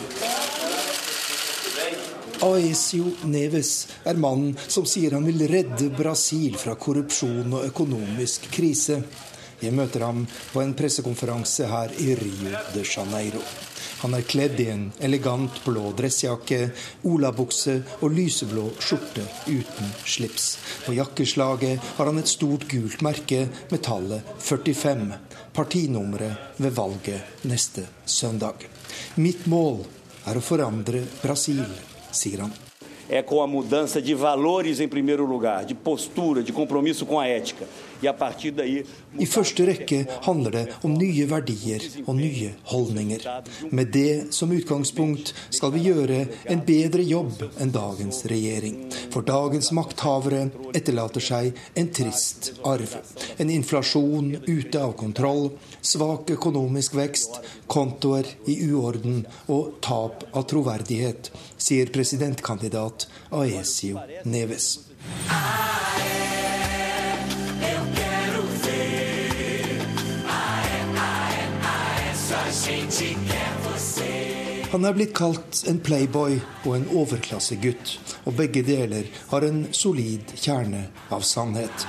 Aesio 2.46 3.12
Neves 3.26 3.88
er 4.06 4.18
mannen 4.22 4.54
som 4.68 4.86
sier 4.86 5.16
han 5.18 5.26
vil 5.26 5.42
redde 5.50 5.90
Brasil 5.98 6.58
fra 6.60 6.76
korrupsjon 6.78 7.56
og 7.58 7.66
økonomisk 7.66 8.46
krise. 8.54 9.00
Jeg 9.58 9.74
møter 9.74 10.06
ham 10.06 10.22
på 10.52 10.62
en 10.62 10.76
pressekonferanse 10.78 11.66
her 11.72 11.96
i 12.04 12.14
Rio 12.20 12.54
de 12.76 12.84
Janeiro. 12.86 13.42
Han 14.04 14.14
er 14.14 14.28
kledd 14.30 14.60
i 14.62 14.68
en 14.70 14.84
elegant 15.02 15.58
blå 15.66 15.90
dressjakke, 15.98 16.60
olabukse 17.10 17.80
og 18.06 18.14
lyseblå 18.14 18.68
skjorte 18.78 19.26
uten 19.50 19.92
slips. 20.06 20.52
På 20.86 20.94
jakkeslaget 20.94 21.82
har 21.98 22.12
han 22.12 22.22
et 22.22 22.30
stort 22.30 22.68
gult 22.70 23.02
merke 23.02 23.48
med 23.72 23.82
tallet 23.82 24.38
45, 24.38 25.10
partinummeret 25.58 26.62
ved 26.62 26.78
valget 26.78 27.46
neste 27.50 27.88
søndag. 28.06 28.70
Mitt 29.18 29.50
mål 29.50 29.82
er 30.30 30.38
å 30.38 30.46
forandre 30.46 31.02
Brasil, 31.24 31.66
É 33.09 33.22
com 33.22 33.41
a 33.41 33.47
mudança 33.47 34.01
de 34.01 34.13
valores 34.13 34.80
em 34.80 34.88
primeiro 34.88 35.26
lugar, 35.26 35.63
de 35.63 35.74
postura, 35.74 36.43
de 36.43 36.51
compromisso 36.51 37.05
com 37.05 37.20
a 37.20 37.28
ética. 37.28 37.65
I 38.04 39.26
første 39.30 39.66
rekke 39.68 40.04
handler 40.28 40.54
det 40.54 40.64
om 40.86 40.93
nye 40.98 41.26
verdier 41.30 41.84
og 42.06 42.18
nye 42.20 42.52
holdninger. 42.72 43.24
Med 43.72 43.91
det 43.93 44.34
som 44.36 44.52
utgangspunkt 44.54 45.34
skal 45.50 45.74
vi 45.74 45.86
gjøre 45.88 46.20
en 46.52 46.64
bedre 46.68 47.06
jobb 47.08 47.41
enn 47.58 47.74
dagens 47.74 48.24
regjering. 48.30 48.80
For 49.14 49.26
dagens 49.26 49.72
makthavere 49.76 50.48
etterlater 50.78 51.24
seg 51.24 51.58
en 51.80 51.91
trist 51.93 52.52
arv. 52.68 52.98
En 53.38 53.52
inflasjon 53.54 54.34
ute 54.48 54.82
av 54.82 54.93
kontroll, 55.00 55.52
svak 55.82 56.32
økonomisk 56.38 56.98
vekst, 57.00 57.41
kontoer 57.68 58.30
i 58.45 58.60
uorden 58.70 59.26
og 59.48 59.78
tap 59.86 60.28
av 60.34 60.48
troverdighet, 60.50 61.32
sier 61.58 61.91
presidentkandidat 61.93 63.08
Aesio 63.32 64.04
Neves. 64.26 64.76
Han 74.72 74.84
er 74.84 74.95
blitt 74.97 75.13
kalt 75.15 75.61
en 75.72 75.78
playboy 75.80 76.34
og 76.65 76.74
en 76.76 76.88
overklassegutt, 76.99 77.93
og 78.28 78.36
begge 78.36 78.65
deler 78.68 79.07
har 79.30 79.45
en 79.47 79.61
solid 79.72 80.34
kjerne 80.36 80.82
av 81.15 81.24
sannhet. 81.24 81.86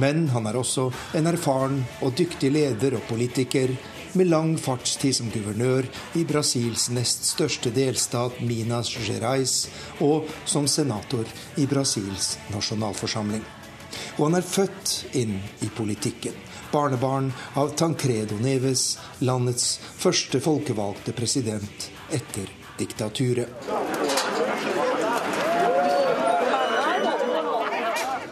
Men 0.00 0.24
han 0.32 0.48
er 0.48 0.56
også 0.56 0.86
en 1.20 1.28
erfaren 1.28 1.82
og 2.00 2.16
dyktig 2.16 2.50
leder 2.56 2.96
og 2.96 3.04
politiker 3.10 3.74
med 4.16 4.30
lang 4.32 4.56
fartstid 4.56 5.18
som 5.20 5.28
guvernør 5.34 5.84
i 6.16 6.24
Brasils 6.24 6.88
nest 6.96 7.28
største 7.28 7.74
delstat 7.76 8.40
Minas 8.40 8.94
Gerais 8.96 9.66
og 10.00 10.32
som 10.48 10.64
senator 10.64 11.28
i 11.60 11.68
Brasils 11.68 12.38
nasjonalforsamling. 12.56 13.44
Og 14.16 14.30
han 14.30 14.40
er 14.40 14.52
født 14.56 15.16
inn 15.20 15.36
i 15.60 15.68
politikken 15.76 16.36
barnebarn 16.76 17.32
av 17.54 17.68
Tancredo 17.68 18.36
Neves, 18.42 18.98
landets 19.24 19.78
første 19.96 20.40
folkevalgte 20.44 21.14
president 21.16 21.86
etter 22.12 22.50
diktaturet. 22.76 23.48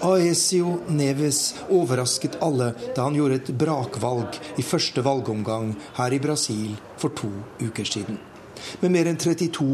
Aesio 0.05 0.77
Neves 0.93 1.41
overrasket 1.73 2.37
alle 2.45 2.75
da 2.93 3.07
han 3.09 3.17
gjorde 3.17 3.41
et 3.41 3.51
brakvalg 3.65 4.37
i 4.61 4.67
første 4.75 5.01
valgomgang 5.09 5.73
her 5.97 6.13
i 6.13 6.21
Brasil 6.21 6.77
for 7.01 7.17
to 7.17 7.33
uker 7.65 7.89
siden. 7.89 8.21
Med 8.81 8.91
mer 8.91 9.11
enn 9.11 9.21
32 9.21 9.67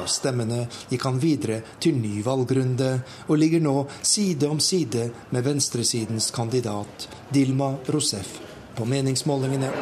av 0.00 0.06
stemmene 0.10 0.66
gikk 0.90 1.06
han 1.08 1.20
videre 1.22 1.60
til 1.80 1.98
ny 2.00 2.20
valgrunde, 2.26 2.92
og 3.28 3.40
ligger 3.40 3.64
nå 3.64 3.76
side 4.02 4.48
om 4.48 4.60
side 4.60 5.10
med 5.30 5.44
venstresidens 5.44 6.30
kandidat 6.34 7.08
Dilma 7.32 7.74
Rousef 7.88 8.38
på 8.76 8.84
meningsmålingene. 8.84 9.72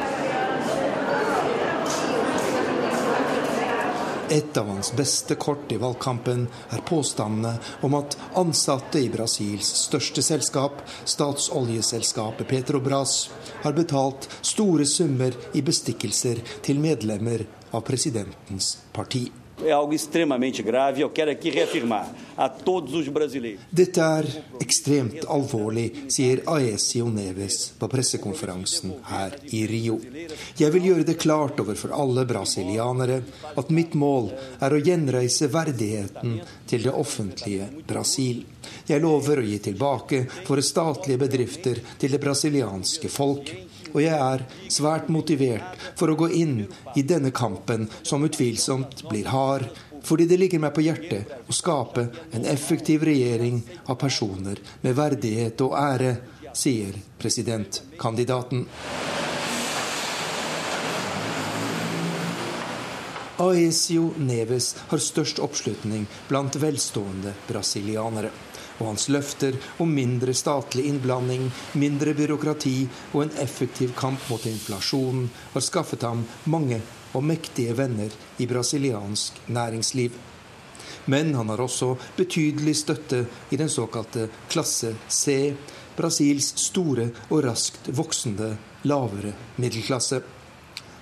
Et 4.30 4.56
av 4.56 4.66
hans 4.68 4.90
beste 4.92 5.34
kort 5.40 5.72
i 5.72 5.76
valgkampen 5.80 6.42
er 6.76 6.82
påstandene 6.84 7.54
om 7.86 7.94
at 7.96 8.16
ansatte 8.36 9.00
i 9.00 9.08
Brasils 9.08 9.70
største 9.86 10.22
selskap, 10.22 10.82
statsoljeselskapet 11.08 12.48
Petrobras, 12.50 13.30
har 13.62 13.72
betalt 13.72 14.28
store 14.42 14.84
summer 14.86 15.32
i 15.56 15.64
bestikkelser 15.64 16.42
til 16.66 16.82
medlemmer 16.84 17.46
av 17.70 17.84
presidentens 17.86 18.76
parti. 18.92 19.28
Dette 23.70 24.04
er 24.04 24.28
ekstremt 24.62 25.24
alvorlig, 25.26 25.86
sier 26.14 26.42
Aesio 26.52 27.08
Neves 27.10 27.56
på 27.80 27.88
pressekonferansen 27.90 28.92
her 29.08 29.34
i 29.50 29.64
Rio. 29.66 29.98
Jeg 30.60 30.74
vil 30.76 30.86
gjøre 30.90 31.08
det 31.08 31.18
klart 31.18 31.58
overfor 31.58 31.96
alle 31.96 32.22
brasilianere 32.28 33.18
at 33.58 33.74
mitt 33.74 33.98
mål 33.98 34.30
er 34.62 34.70
å 34.76 34.78
gjenreise 34.78 35.50
verdigheten 35.50 36.38
til 36.70 36.86
det 36.86 36.94
offentlige 36.94 37.66
Brasil. 37.88 38.44
Jeg 38.86 39.02
lover 39.02 39.42
å 39.42 39.48
gi 39.48 39.58
tilbake 39.70 40.22
våre 40.46 40.62
statlige 40.62 41.18
bedrifter 41.24 41.82
til 41.98 42.14
det 42.14 42.22
brasilianske 42.22 43.10
folk. 43.10 43.50
Og 43.94 44.00
jeg 44.02 44.14
er 44.14 44.44
svært 44.72 45.10
motivert 45.12 45.76
for 45.98 46.10
å 46.10 46.18
gå 46.18 46.30
inn 46.38 46.62
i 46.96 47.04
denne 47.06 47.32
kampen, 47.34 47.88
som 48.02 48.24
utvilsomt 48.26 49.04
blir 49.08 49.30
hard, 49.32 49.68
fordi 50.04 50.28
det 50.30 50.38
ligger 50.40 50.62
meg 50.62 50.74
på 50.76 50.84
hjertet 50.86 51.32
å 51.48 51.54
skape 51.54 52.06
en 52.36 52.46
effektiv 52.48 53.04
regjering 53.08 53.60
av 53.86 53.98
personer 54.00 54.60
med 54.84 54.96
verdighet 54.98 55.60
og 55.66 55.76
ære, 55.78 56.16
sier 56.56 56.96
presidentkandidaten. 57.20 58.64
Aesio 63.38 64.08
Neves 64.18 64.72
har 64.88 64.98
størst 64.98 65.38
oppslutning 65.38 66.08
blant 66.26 66.56
velstående 66.58 67.36
brasilianere 67.46 68.32
og 68.78 68.86
hans 68.86 69.08
løfter 69.10 69.58
om 69.82 69.90
mindre 69.94 70.34
statlig 70.34 70.86
innblanding, 70.88 71.48
mindre 71.78 72.14
byråkrati 72.14 72.76
og 73.12 73.24
en 73.24 73.34
effektiv 73.42 73.94
kamp 73.98 74.30
mot 74.30 74.46
inflasjonen 74.46 75.28
har 75.54 75.64
skaffet 75.64 76.06
ham 76.06 76.24
mange 76.44 76.80
og 77.16 77.24
mektige 77.24 77.74
venner 77.76 78.14
i 78.38 78.46
brasiliansk 78.46 79.42
næringsliv. 79.46 80.12
Men 81.08 81.34
han 81.34 81.48
har 81.48 81.60
også 81.60 81.94
betydelig 82.16 82.76
støtte 82.76 83.24
i 83.50 83.56
den 83.56 83.70
såkalte 83.72 84.28
klasse 84.48 84.94
C, 85.08 85.54
Brasils 85.96 86.52
store 86.60 87.08
og 87.30 87.42
raskt 87.44 87.88
voksende 87.96 88.52
lavere 88.86 89.32
middelklasse. 89.56 90.20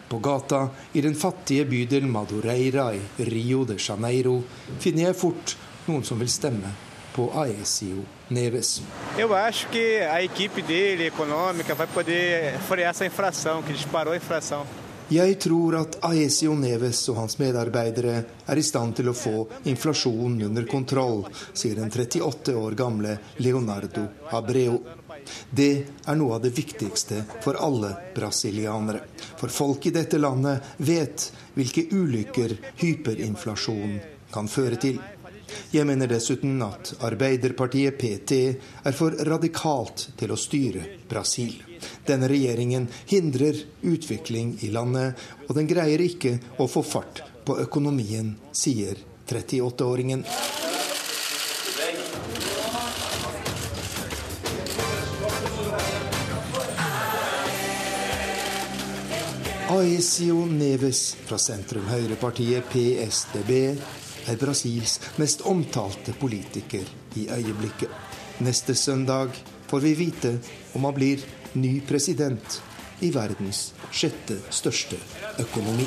På 0.09 0.21
gata 0.23 0.69
i 0.95 1.03
den 1.03 1.19
fattige 1.19 1.67
bydelen 1.67 2.11
Madureira 2.11 2.93
i 2.95 3.27
Rio 3.27 3.65
de 3.67 3.77
Janeiro 3.77 4.39
finner 4.79 5.09
jeg 5.09 5.19
fort 5.19 5.57
noen 5.89 6.07
som 6.07 6.23
vil 6.23 6.31
stemme 6.31 6.86
på 7.17 7.31
Aécio 7.35 8.05
Neves. 8.29 8.83
Eu 9.19 9.35
acho 9.35 9.69
que 9.69 10.01
a 10.03 10.23
equipe 10.23 10.61
dele, 10.63 11.07
econômica, 11.07 11.75
vai 11.75 11.87
poder 11.87 12.59
frear 12.69 12.91
essa 12.91 13.07
infração, 13.07 13.63
que 13.63 13.73
disparou 13.73 14.13
a 14.13 14.17
infração. 14.17 14.67
Jeg 15.09 15.39
tror 15.39 15.77
at 15.79 15.97
Aesio 16.03 16.55
Neves 16.59 17.05
og 17.09 17.21
hans 17.21 17.37
medarbeidere 17.39 18.15
er 18.51 18.59
i 18.59 18.63
stand 18.67 18.97
til 18.99 19.13
å 19.13 19.15
få 19.15 19.45
inflasjonen 19.71 20.49
under 20.49 20.67
kontroll, 20.67 21.23
sier 21.55 21.79
den 21.79 21.93
38 21.95 22.57
år 22.59 22.75
gamle 22.75 23.13
Leonardo 23.39 24.03
Abreu. 24.35 24.81
Det 25.51 25.71
er 26.11 26.19
noe 26.19 26.35
av 26.35 26.43
det 26.43 26.51
viktigste 26.59 27.23
for 27.39 27.55
alle 27.63 27.93
brasilianere. 28.19 29.05
For 29.39 29.47
folk 29.47 29.87
i 29.87 29.95
dette 29.95 30.19
landet 30.19 30.75
vet 30.83 31.31
hvilke 31.55 31.87
ulykker 31.95 32.59
hyperinflasjon 32.83 34.01
kan 34.35 34.51
føre 34.51 34.83
til. 34.83 34.99
Jeg 35.75 35.87
mener 35.87 36.09
dessuten 36.11 36.61
at 36.65 36.93
Arbeiderpartiet 37.07 37.99
PT 37.99 38.39
er 38.87 38.97
for 38.97 39.15
radikalt 39.29 40.09
til 40.19 40.33
å 40.35 40.39
styre 40.41 40.85
Brasil. 41.11 41.55
Denne 42.07 42.31
regjeringen 42.31 42.89
hindrer 43.11 43.59
utvikling 43.87 44.57
i 44.67 44.73
landet, 44.75 45.15
og 45.47 45.55
den 45.59 45.69
greier 45.71 46.03
ikke 46.03 46.39
å 46.63 46.69
få 46.71 46.83
fart 46.87 47.23
på 47.47 47.59
økonomien, 47.63 48.35
sier 48.53 48.99
38-åringen. 49.27 50.25
Aesio 59.77 60.45
Neves 60.47 61.17
fra 61.27 61.37
sentrum-høyrepartiet 61.43 62.69
PSDB 62.71 64.06
er 64.27 64.39
Brasils 64.41 64.99
mest 65.21 65.45
omtalte 65.47 66.15
politiker 66.21 66.87
i 67.17 67.29
øyeblikket. 67.31 67.91
Neste 68.45 68.75
søndag 68.75 69.33
får 69.71 69.81
vi 69.81 69.95
vite 69.95 70.39
om 70.75 70.85
han 70.85 70.95
blir 70.95 71.23
ny 71.55 71.81
president 71.89 72.61
i 73.01 73.11
verdens 73.15 73.71
sjette 73.93 74.41
største 74.51 75.01
økonomi. 75.41 75.87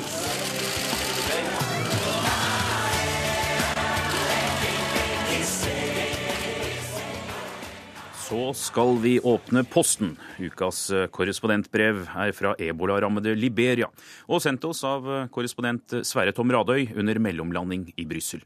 Så 8.30 8.52
skal 8.54 8.98
vi 9.02 9.16
åpne 9.20 9.64
posten. 9.66 10.12
Ukas 10.38 10.84
korrespondentbrev 11.10 12.04
er 12.14 12.30
fra 12.30 12.52
ebolarammede 12.62 13.32
Liberia, 13.34 13.88
og 14.30 14.38
sendt 14.44 14.62
oss 14.68 14.84
av 14.86 15.08
korrespondent 15.34 15.96
Sverre 16.06 16.30
Tom 16.30 16.52
Radøy 16.54 16.92
under 16.94 17.18
mellomlanding 17.18 17.88
i 17.98 18.04
Brussel. 18.06 18.44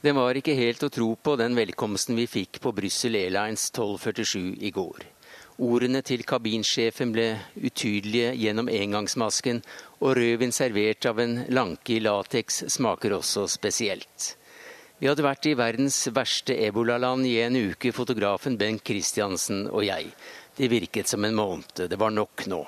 Det 0.00 0.14
var 0.16 0.40
ikke 0.40 0.54
helt 0.56 0.86
å 0.86 0.88
tro 0.88 1.10
på 1.20 1.34
den 1.36 1.52
velkomsten 1.58 2.16
vi 2.16 2.24
fikk 2.24 2.62
på 2.64 2.72
Brussel 2.72 3.18
Airlines 3.20 3.66
1247 3.68 4.56
i 4.64 4.70
går. 4.72 5.04
Ordene 5.60 6.00
til 6.00 6.24
kabinsjefen 6.24 7.12
ble 7.12 7.26
utydelige 7.60 8.30
gjennom 8.40 8.70
engangsmasken, 8.72 9.60
og 10.00 10.16
rødvin 10.16 10.56
servert 10.56 11.04
av 11.12 11.20
en 11.20 11.42
lanke 11.52 11.98
i 11.98 12.00
lateks 12.00 12.62
smaker 12.72 13.18
også 13.20 13.44
spesielt. 13.52 14.30
Vi 15.04 15.08
hadde 15.10 15.20
vært 15.20 15.44
i 15.44 15.50
verdens 15.52 15.98
verste 16.16 16.54
ebolaland 16.64 17.26
i 17.28 17.34
en 17.44 17.58
uke, 17.58 17.90
fotografen 17.92 18.54
Bengt 18.56 18.86
Christiansen 18.88 19.66
og 19.68 19.82
jeg. 19.84 20.06
Det 20.56 20.70
virket 20.72 21.10
som 21.12 21.26
en 21.28 21.36
måned. 21.36 21.82
Det 21.90 21.98
var 22.00 22.14
nok 22.16 22.46
nå. 22.48 22.62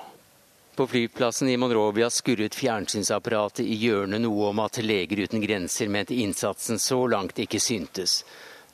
På 0.77 0.85
flyplassen 0.85 1.49
i 1.49 1.55
Monrovia 1.57 2.11
skurret 2.13 2.53
fjernsynsapparatet 2.53 3.63
i 3.65 3.79
hjørnet 3.81 4.21
noe 4.21 4.51
om 4.51 4.61
at 4.61 4.77
Leger 4.85 5.23
uten 5.25 5.41
grenser 5.41 5.89
mente 5.89 6.13
innsatsen 6.13 6.77
så 6.77 6.99
langt 7.09 7.41
ikke 7.41 7.57
syntes. 7.57 8.19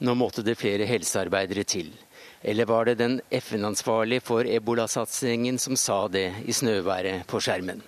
Nå 0.03 0.11
måtte 0.19 0.43
det 0.43 0.57
flere 0.59 0.83
helsearbeidere 0.83 1.63
til. 1.63 1.95
Eller 2.43 2.67
var 2.67 2.91
det 2.91 2.97
den 2.99 3.21
FN-ansvarlige 3.31 4.27
for 4.27 4.43
ebolasatsingen 4.43 5.55
som 5.55 5.79
sa 5.79 6.01
det 6.11 6.33
i 6.43 6.51
snøværet 6.51 7.23
på 7.31 7.39
skjermen? 7.39 7.79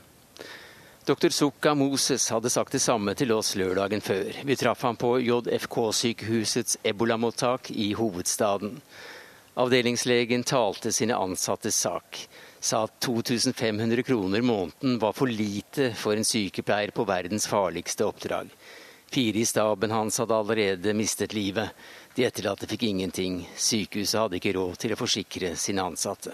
Dr. 1.05 1.29
Sukka 1.29 1.75
Moses 1.75 2.29
hadde 2.29 2.49
sagt 2.49 2.71
det 2.73 2.79
samme 2.81 3.13
til 3.13 3.29
oss 3.35 3.51
lørdagen 3.59 4.01
før. 4.01 4.39
Vi 4.41 4.55
traff 4.57 4.81
ham 4.81 4.95
på 4.97 5.11
JFK-sykehusets 5.21 6.79
ebolamottak 6.81 7.69
i 7.69 7.91
hovedstaden. 7.93 8.79
Avdelingslegen 9.53 10.41
talte 10.49 10.89
sine 10.89 11.13
ansattes 11.13 11.77
sak. 11.77 12.23
Sa 12.57 12.87
at 12.87 12.95
2500 13.05 14.01
kroner 14.07 14.41
måneden 14.41 14.97
var 14.97 15.13
for 15.13 15.29
lite 15.29 15.91
for 15.93 16.17
en 16.17 16.25
sykepleier 16.25 16.89
på 16.89 17.05
verdens 17.05 17.45
farligste 17.53 18.09
oppdrag. 18.09 18.49
Fire 19.13 19.43
i 19.43 19.45
staben 19.45 19.93
hans 19.93 20.17
hadde 20.17 20.41
allerede 20.41 20.97
mistet 20.97 21.37
livet. 21.37 21.69
De 22.17 22.25
etterlatte 22.25 22.65
fikk 22.65 22.89
ingenting. 22.89 23.43
Sykehuset 23.53 24.23
hadde 24.23 24.41
ikke 24.41 24.57
råd 24.57 24.81
til 24.81 24.97
å 24.97 25.01
forsikre 25.05 25.53
sine 25.53 25.85
ansatte. 25.85 26.33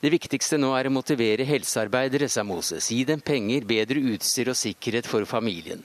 Det 0.00 0.12
viktigste 0.12 0.58
nå 0.60 0.72
er 0.78 0.88
å 0.88 0.94
motivere 0.94 1.46
helsearbeidere, 1.48 2.28
sa 2.28 2.44
Moses. 2.46 2.90
Gi 2.92 3.04
dem 3.08 3.22
penger, 3.24 3.66
bedre 3.66 4.02
utstyr 4.14 4.52
og 4.52 4.58
sikkerhet 4.58 5.08
for 5.10 5.26
familien. 5.28 5.84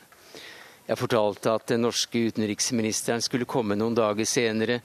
Jeg 0.88 1.00
fortalte 1.00 1.54
at 1.56 1.70
den 1.72 1.86
norske 1.86 2.28
utenriksministeren 2.28 3.24
skulle 3.24 3.50
komme 3.50 3.78
noen 3.80 3.96
dager 3.96 4.28
senere. 4.28 4.82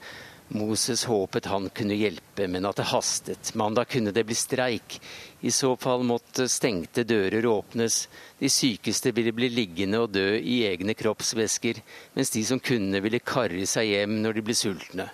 Moses 0.55 1.03
håpet 1.03 1.49
han 1.51 1.67
kunne 1.75 1.97
hjelpe, 1.99 2.45
men 2.47 2.65
at 2.69 2.77
det 2.79 2.87
hastet. 2.93 3.51
Mandag 3.59 3.89
kunne 3.91 4.13
det 4.15 4.23
bli 4.23 4.35
streik. 4.37 4.95
I 5.43 5.51
så 5.51 5.73
fall 5.75 6.05
måtte 6.07 6.47
stengte 6.47 7.03
dører 7.03 7.45
åpnes. 7.49 8.05
De 8.39 8.47
sykeste 8.47 9.11
ville 9.11 9.35
bli 9.35 9.49
liggende 9.51 9.99
og 10.05 10.13
dø 10.15 10.37
i 10.39 10.61
egne 10.69 10.95
kroppsvæsker, 10.95 11.81
mens 12.15 12.31
de 12.31 12.45
som 12.47 12.63
kunne, 12.63 13.01
ville 13.03 13.19
karre 13.19 13.67
seg 13.67 13.91
hjem 13.91 14.21
når 14.23 14.39
de 14.39 14.45
ble 14.47 14.55
sultne. 14.55 15.09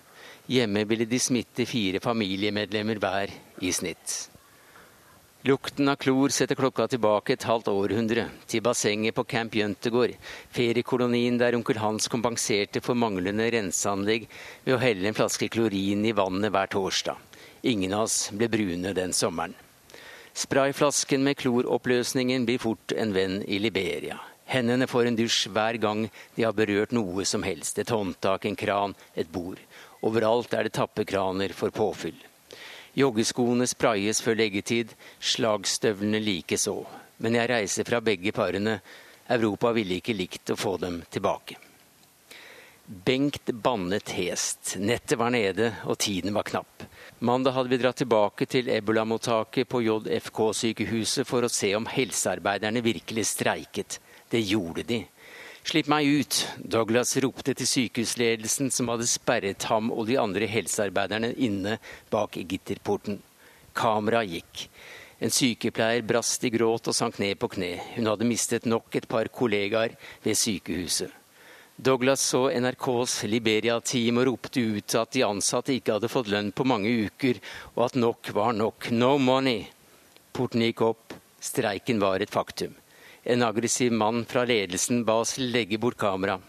Hjemme 0.52 0.84
ville 0.86 1.08
de 1.10 1.18
smitte 1.24 1.66
fire 1.66 2.04
familiemedlemmer 2.04 3.02
hver 3.02 3.34
i 3.64 3.74
snitt. 3.74 4.30
Lukten 5.44 5.90
av 5.92 5.98
klor 6.00 6.32
setter 6.32 6.56
klokka 6.56 6.86
tilbake 6.88 7.34
et 7.34 7.44
halvt 7.44 7.68
århundre, 7.68 8.30
til 8.48 8.64
bassenget 8.64 9.16
på 9.18 9.26
Camp 9.28 9.58
Jøntegård, 9.60 10.14
feriekolonien 10.56 11.36
der 11.42 11.58
onkel 11.58 11.82
Hans 11.84 12.08
kompenserte 12.08 12.80
for 12.80 12.96
manglende 12.96 13.50
renseanlegg 13.52 14.30
ved 14.64 14.78
å 14.78 14.80
helle 14.80 15.12
en 15.12 15.18
flaske 15.18 15.52
klorin 15.52 16.08
i 16.08 16.16
vannet 16.16 16.54
hver 16.56 16.72
torsdag. 16.72 17.20
Ingen 17.68 17.98
av 17.98 18.08
oss 18.08 18.18
ble 18.32 18.48
brune 18.48 18.96
den 18.96 19.12
sommeren. 19.12 19.58
Sprayflasken 20.34 21.28
med 21.28 21.38
kloroppløsningen 21.44 22.48
blir 22.48 22.64
fort 22.64 22.96
en 22.96 23.12
venn 23.14 23.42
i 23.44 23.60
Liberia. 23.60 24.22
Hendene 24.48 24.88
får 24.88 25.12
en 25.12 25.20
dusj 25.20 25.50
hver 25.52 25.76
gang 25.84 26.08
de 26.38 26.48
har 26.48 26.56
berørt 26.56 26.96
noe 26.96 27.28
som 27.28 27.44
helst. 27.44 27.84
Et 27.84 27.90
håndtak, 27.90 28.48
en 28.48 28.56
kran, 28.56 28.96
et 29.16 29.28
bord. 29.28 29.60
Overalt 30.08 30.56
er 30.56 30.68
det 30.68 30.78
tappekraner 30.80 31.52
for 31.52 31.76
påfyll. 31.76 32.18
Joggeskoene 32.94 33.66
sprayes 33.66 34.22
før 34.22 34.38
leggetid, 34.38 34.94
slagstøvlene 35.18 36.22
likeså. 36.22 36.76
Men 37.26 37.40
jeg 37.40 37.50
reiser 37.50 37.88
fra 37.88 38.02
begge 38.06 38.34
parene. 38.36 38.80
Europa 39.34 39.72
ville 39.74 39.98
ikke 39.98 40.14
likt 40.14 40.52
å 40.54 40.60
få 40.60 40.76
dem 40.82 41.00
tilbake. 41.10 41.58
Bengt 42.86 43.50
bannet 43.64 44.12
hest. 44.18 44.76
Nettet 44.78 45.18
var 45.18 45.32
nede, 45.32 45.72
og 45.88 45.98
tiden 46.04 46.36
var 46.36 46.44
knapp. 46.44 46.84
Mandag 47.24 47.56
hadde 47.56 47.72
vi 47.72 47.80
dratt 47.80 48.02
tilbake 48.02 48.46
til 48.52 48.68
ebolamottaket 48.70 49.70
på 49.72 49.80
JFK-sykehuset 49.86 51.26
for 51.26 51.48
å 51.48 51.52
se 51.52 51.72
om 51.78 51.88
helsearbeiderne 51.88 52.84
virkelig 52.84 53.30
streiket. 53.32 54.02
Det 54.30 54.44
gjorde 54.44 54.84
de. 54.90 55.00
Slipp 55.64 55.88
meg 55.88 56.06
ut! 56.06 56.38
Douglas 56.60 57.16
ropte 57.24 57.54
til 57.56 57.68
sykehusledelsen, 57.70 58.68
som 58.68 58.90
hadde 58.92 59.08
sperret 59.08 59.64
ham 59.72 59.94
og 59.96 60.10
de 60.10 60.18
andre 60.20 60.50
helsearbeiderne 60.52 61.30
inne 61.40 61.78
bak 62.12 62.36
gitterporten. 62.36 63.22
Kameraet 63.74 64.34
gikk. 64.36 64.66
En 65.24 65.32
sykepleier 65.32 66.04
brast 66.04 66.44
i 66.44 66.52
gråt 66.52 66.92
og 66.92 66.98
sank 66.98 67.16
ned 67.24 67.40
på 67.40 67.48
kne. 67.56 67.78
Hun 67.96 68.12
hadde 68.12 68.28
mistet 68.28 68.68
nok 68.68 69.00
et 69.00 69.08
par 69.08 69.32
kollegaer 69.32 69.96
ved 70.26 70.36
sykehuset. 70.36 71.16
Douglas 71.80 72.22
så 72.22 72.50
NRKs 72.52 73.24
Liberia-team 73.32 74.20
og 74.20 74.28
ropte 74.34 74.62
ut 74.62 75.00
at 75.00 75.16
de 75.16 75.24
ansatte 75.26 75.74
ikke 75.74 75.96
hadde 75.96 76.12
fått 76.12 76.30
lønn 76.30 76.52
på 76.52 76.68
mange 76.68 76.92
uker, 77.08 77.40
og 77.74 77.88
at 77.88 77.98
nok 77.98 78.36
var 78.36 78.52
nok. 78.60 78.92
No 78.92 79.16
money! 79.18 79.64
Porten 80.36 80.68
gikk 80.68 80.84
opp. 80.92 81.16
Streiken 81.40 82.04
var 82.04 82.20
et 82.20 82.36
faktum. 82.36 82.76
En 83.24 83.44
aggressiv 83.44 83.92
mann 83.92 84.26
fra 84.26 84.44
ledelsen 84.44 85.06
ba 85.08 85.22
oss 85.24 85.38
legge 85.38 85.78
bort 85.78 85.98
kamera. 85.98 86.40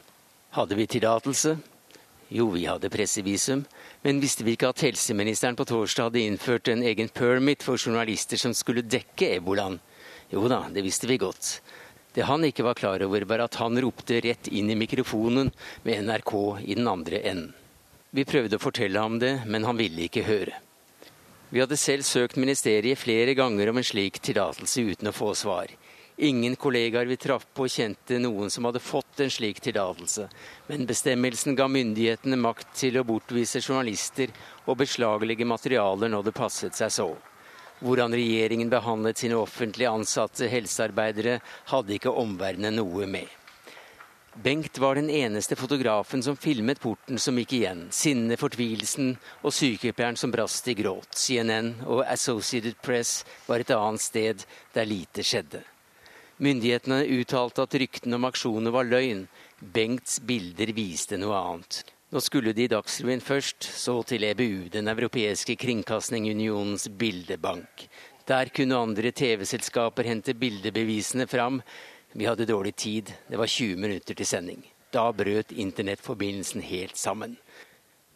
Hadde 0.50 0.74
vi 0.74 0.86
tillatelse? 0.86 1.56
Jo, 2.28 2.48
vi 2.50 2.64
hadde 2.66 2.90
pressevisum. 2.90 3.64
Men 4.02 4.18
visste 4.20 4.42
vi 4.42 4.56
ikke 4.56 4.72
at 4.72 4.82
helseministeren 4.82 5.54
på 5.54 5.68
torsdag 5.70 6.08
hadde 6.08 6.24
innført 6.26 6.68
en 6.72 6.82
egen 6.82 7.08
permit 7.14 7.62
for 7.62 7.78
journalister 7.78 8.40
som 8.40 8.54
skulle 8.58 8.82
dekke 8.82 9.36
ebolaen? 9.36 9.78
Jo 10.34 10.48
da, 10.50 10.64
det 10.74 10.82
visste 10.82 11.06
vi 11.06 11.20
godt. 11.22 11.60
Det 12.14 12.26
han 12.26 12.42
ikke 12.46 12.66
var 12.66 12.78
klar 12.78 13.02
over, 13.06 13.22
var 13.22 13.44
at 13.46 13.60
han 13.62 13.78
ropte 13.78 14.18
rett 14.26 14.50
inn 14.50 14.70
i 14.70 14.78
mikrofonen 14.78 15.52
med 15.86 16.08
NRK 16.08 16.34
i 16.62 16.74
den 16.74 16.90
andre 16.90 17.22
enden. 17.22 17.54
Vi 18.14 18.26
prøvde 18.26 18.58
å 18.58 18.62
fortelle 18.62 18.98
ham 18.98 19.20
det, 19.22 19.40
men 19.46 19.66
han 19.66 19.78
ville 19.78 20.06
ikke 20.06 20.26
høre. 20.26 20.58
Vi 21.54 21.62
hadde 21.62 21.78
selv 21.78 22.06
søkt 22.06 22.38
ministeriet 22.38 22.98
flere 22.98 23.34
ganger 23.38 23.70
om 23.70 23.78
en 23.78 23.86
slik 23.86 24.20
tillatelse 24.22 24.82
uten 24.90 25.10
å 25.10 25.14
få 25.14 25.32
svar. 25.38 25.70
Ingen 26.16 26.56
kollegaer 26.56 27.06
vi 27.06 27.16
traff 27.16 27.46
på 27.54 27.66
kjente 27.68 28.20
noen 28.22 28.50
som 28.50 28.68
hadde 28.68 28.78
fått 28.78 29.20
en 29.20 29.30
slik 29.30 29.58
tillatelse, 29.60 30.28
men 30.68 30.86
bestemmelsen 30.86 31.56
ga 31.58 31.66
myndighetene 31.66 32.38
makt 32.38 32.70
til 32.78 33.00
å 33.00 33.06
bortvise 33.08 33.58
journalister 33.58 34.30
og 34.64 34.78
beslaglegge 34.84 35.48
materialer 35.48 36.12
når 36.14 36.28
det 36.28 36.36
passet 36.38 36.78
seg 36.78 36.92
så. 36.94 37.08
Hvordan 37.82 38.14
regjeringen 38.14 38.70
behandlet 38.70 39.18
sine 39.18 39.40
offentlig 39.40 39.90
ansatte 39.90 40.46
helsearbeidere, 40.46 41.40
hadde 41.74 41.96
ikke 41.98 42.14
omverdenen 42.14 42.78
noe 42.78 43.10
med. 43.10 43.26
Bengt 44.38 44.78
var 44.78 44.94
den 44.94 45.10
eneste 45.10 45.58
fotografen 45.58 46.22
som 46.22 46.38
filmet 46.38 46.80
porten 46.82 47.18
som 47.18 47.36
gikk 47.38 47.58
igjen. 47.58 47.84
Sinnet, 47.90 48.38
fortvilelsen 48.38 49.16
og 49.42 49.54
sykepleieren 49.54 50.18
som 50.18 50.30
brast 50.34 50.70
i 50.70 50.78
gråt. 50.78 51.10
CNN 51.18 51.74
og 51.86 52.06
Associated 52.06 52.78
Press 52.82 53.20
var 53.50 53.62
et 53.62 53.74
annet 53.74 54.02
sted 54.02 54.42
der 54.74 54.90
lite 54.90 55.26
skjedde. 55.26 55.62
Myndighetene 56.44 57.04
uttalte 57.08 57.64
at 57.64 57.74
ryktene 57.80 58.18
om 58.18 58.26
aksjonen 58.28 58.72
var 58.74 58.84
løgn. 58.84 59.22
Bengts 59.72 60.18
bilder 60.28 60.74
viste 60.76 61.16
noe 61.16 61.38
annet. 61.38 61.78
Nå 62.12 62.20
skulle 62.20 62.52
de 62.52 62.66
i 62.66 62.70
Dagsrevyen 62.70 63.22
først, 63.24 63.64
så 63.64 63.94
til 64.04 64.26
EBU, 64.28 64.68
den 64.74 64.90
europeiske 64.92 65.56
kringkastingunionens 65.56 66.84
bildebank. 67.00 67.86
Der 68.28 68.52
kunne 68.52 68.76
andre 68.76 69.12
TV-selskaper 69.12 70.10
hente 70.10 70.34
bildebevisene 70.36 71.26
fram. 71.30 71.62
Vi 72.12 72.28
hadde 72.28 72.50
dårlig 72.50 72.74
tid, 72.76 73.14
det 73.30 73.40
var 73.40 73.48
20 73.48 73.80
minutter 73.80 74.14
til 74.14 74.28
sending. 74.28 74.60
Da 74.92 75.08
brøt 75.16 75.50
internettforbindelsen 75.52 76.62
helt 76.62 77.00
sammen. 77.00 77.38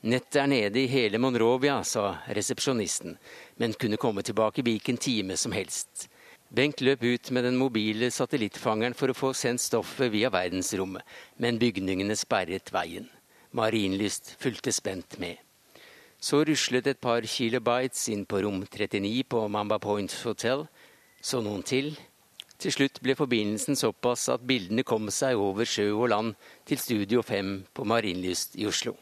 Nettet 0.04 0.42
er 0.42 0.52
nede 0.52 0.84
i 0.84 0.92
hele 0.92 1.18
Monrovia, 1.18 1.80
sa 1.82 2.18
resepsjonisten, 2.28 3.16
men 3.56 3.74
kunne 3.74 3.96
komme 3.96 4.22
tilbake 4.22 4.62
hvilken 4.62 5.00
time 5.00 5.36
som 5.36 5.56
helst. 5.56 6.10
Bengt 6.48 6.80
løp 6.80 7.02
ut 7.04 7.30
med 7.30 7.44
den 7.44 7.58
mobile 7.60 8.08
satellittfangeren 8.08 8.94
for 8.96 9.12
å 9.12 9.16
få 9.16 9.34
sendt 9.36 9.60
stoffet 9.60 10.08
via 10.14 10.30
verdensrommet, 10.32 11.04
men 11.36 11.60
bygningene 11.60 12.16
sperret 12.16 12.72
veien. 12.72 13.08
Marienlyst 13.52 14.32
fulgte 14.40 14.72
spent 14.72 15.18
med. 15.20 15.36
Så 16.20 16.40
ruslet 16.48 16.86
et 16.88 17.00
par 17.00 17.22
kilobytes 17.22 18.08
inn 18.12 18.24
på 18.26 18.40
rom 18.42 18.62
39 18.64 19.26
på 19.28 19.42
Mamba 19.48 19.78
Point 19.78 20.12
Hotel. 20.24 20.64
Så 21.20 21.42
noen 21.44 21.62
til. 21.62 21.92
Til 22.58 22.74
slutt 22.74 22.98
ble 23.04 23.14
forbindelsen 23.14 23.76
såpass 23.78 24.26
at 24.32 24.46
bildene 24.48 24.82
kom 24.88 25.12
seg 25.14 25.38
over 25.38 25.68
sjø 25.68 25.92
og 25.92 26.08
land 26.14 26.32
til 26.66 26.80
Studio 26.80 27.22
5 27.22 27.52
på 27.76 27.86
Marienlyst 27.86 28.56
i 28.58 28.66
Oslo. 28.66 28.96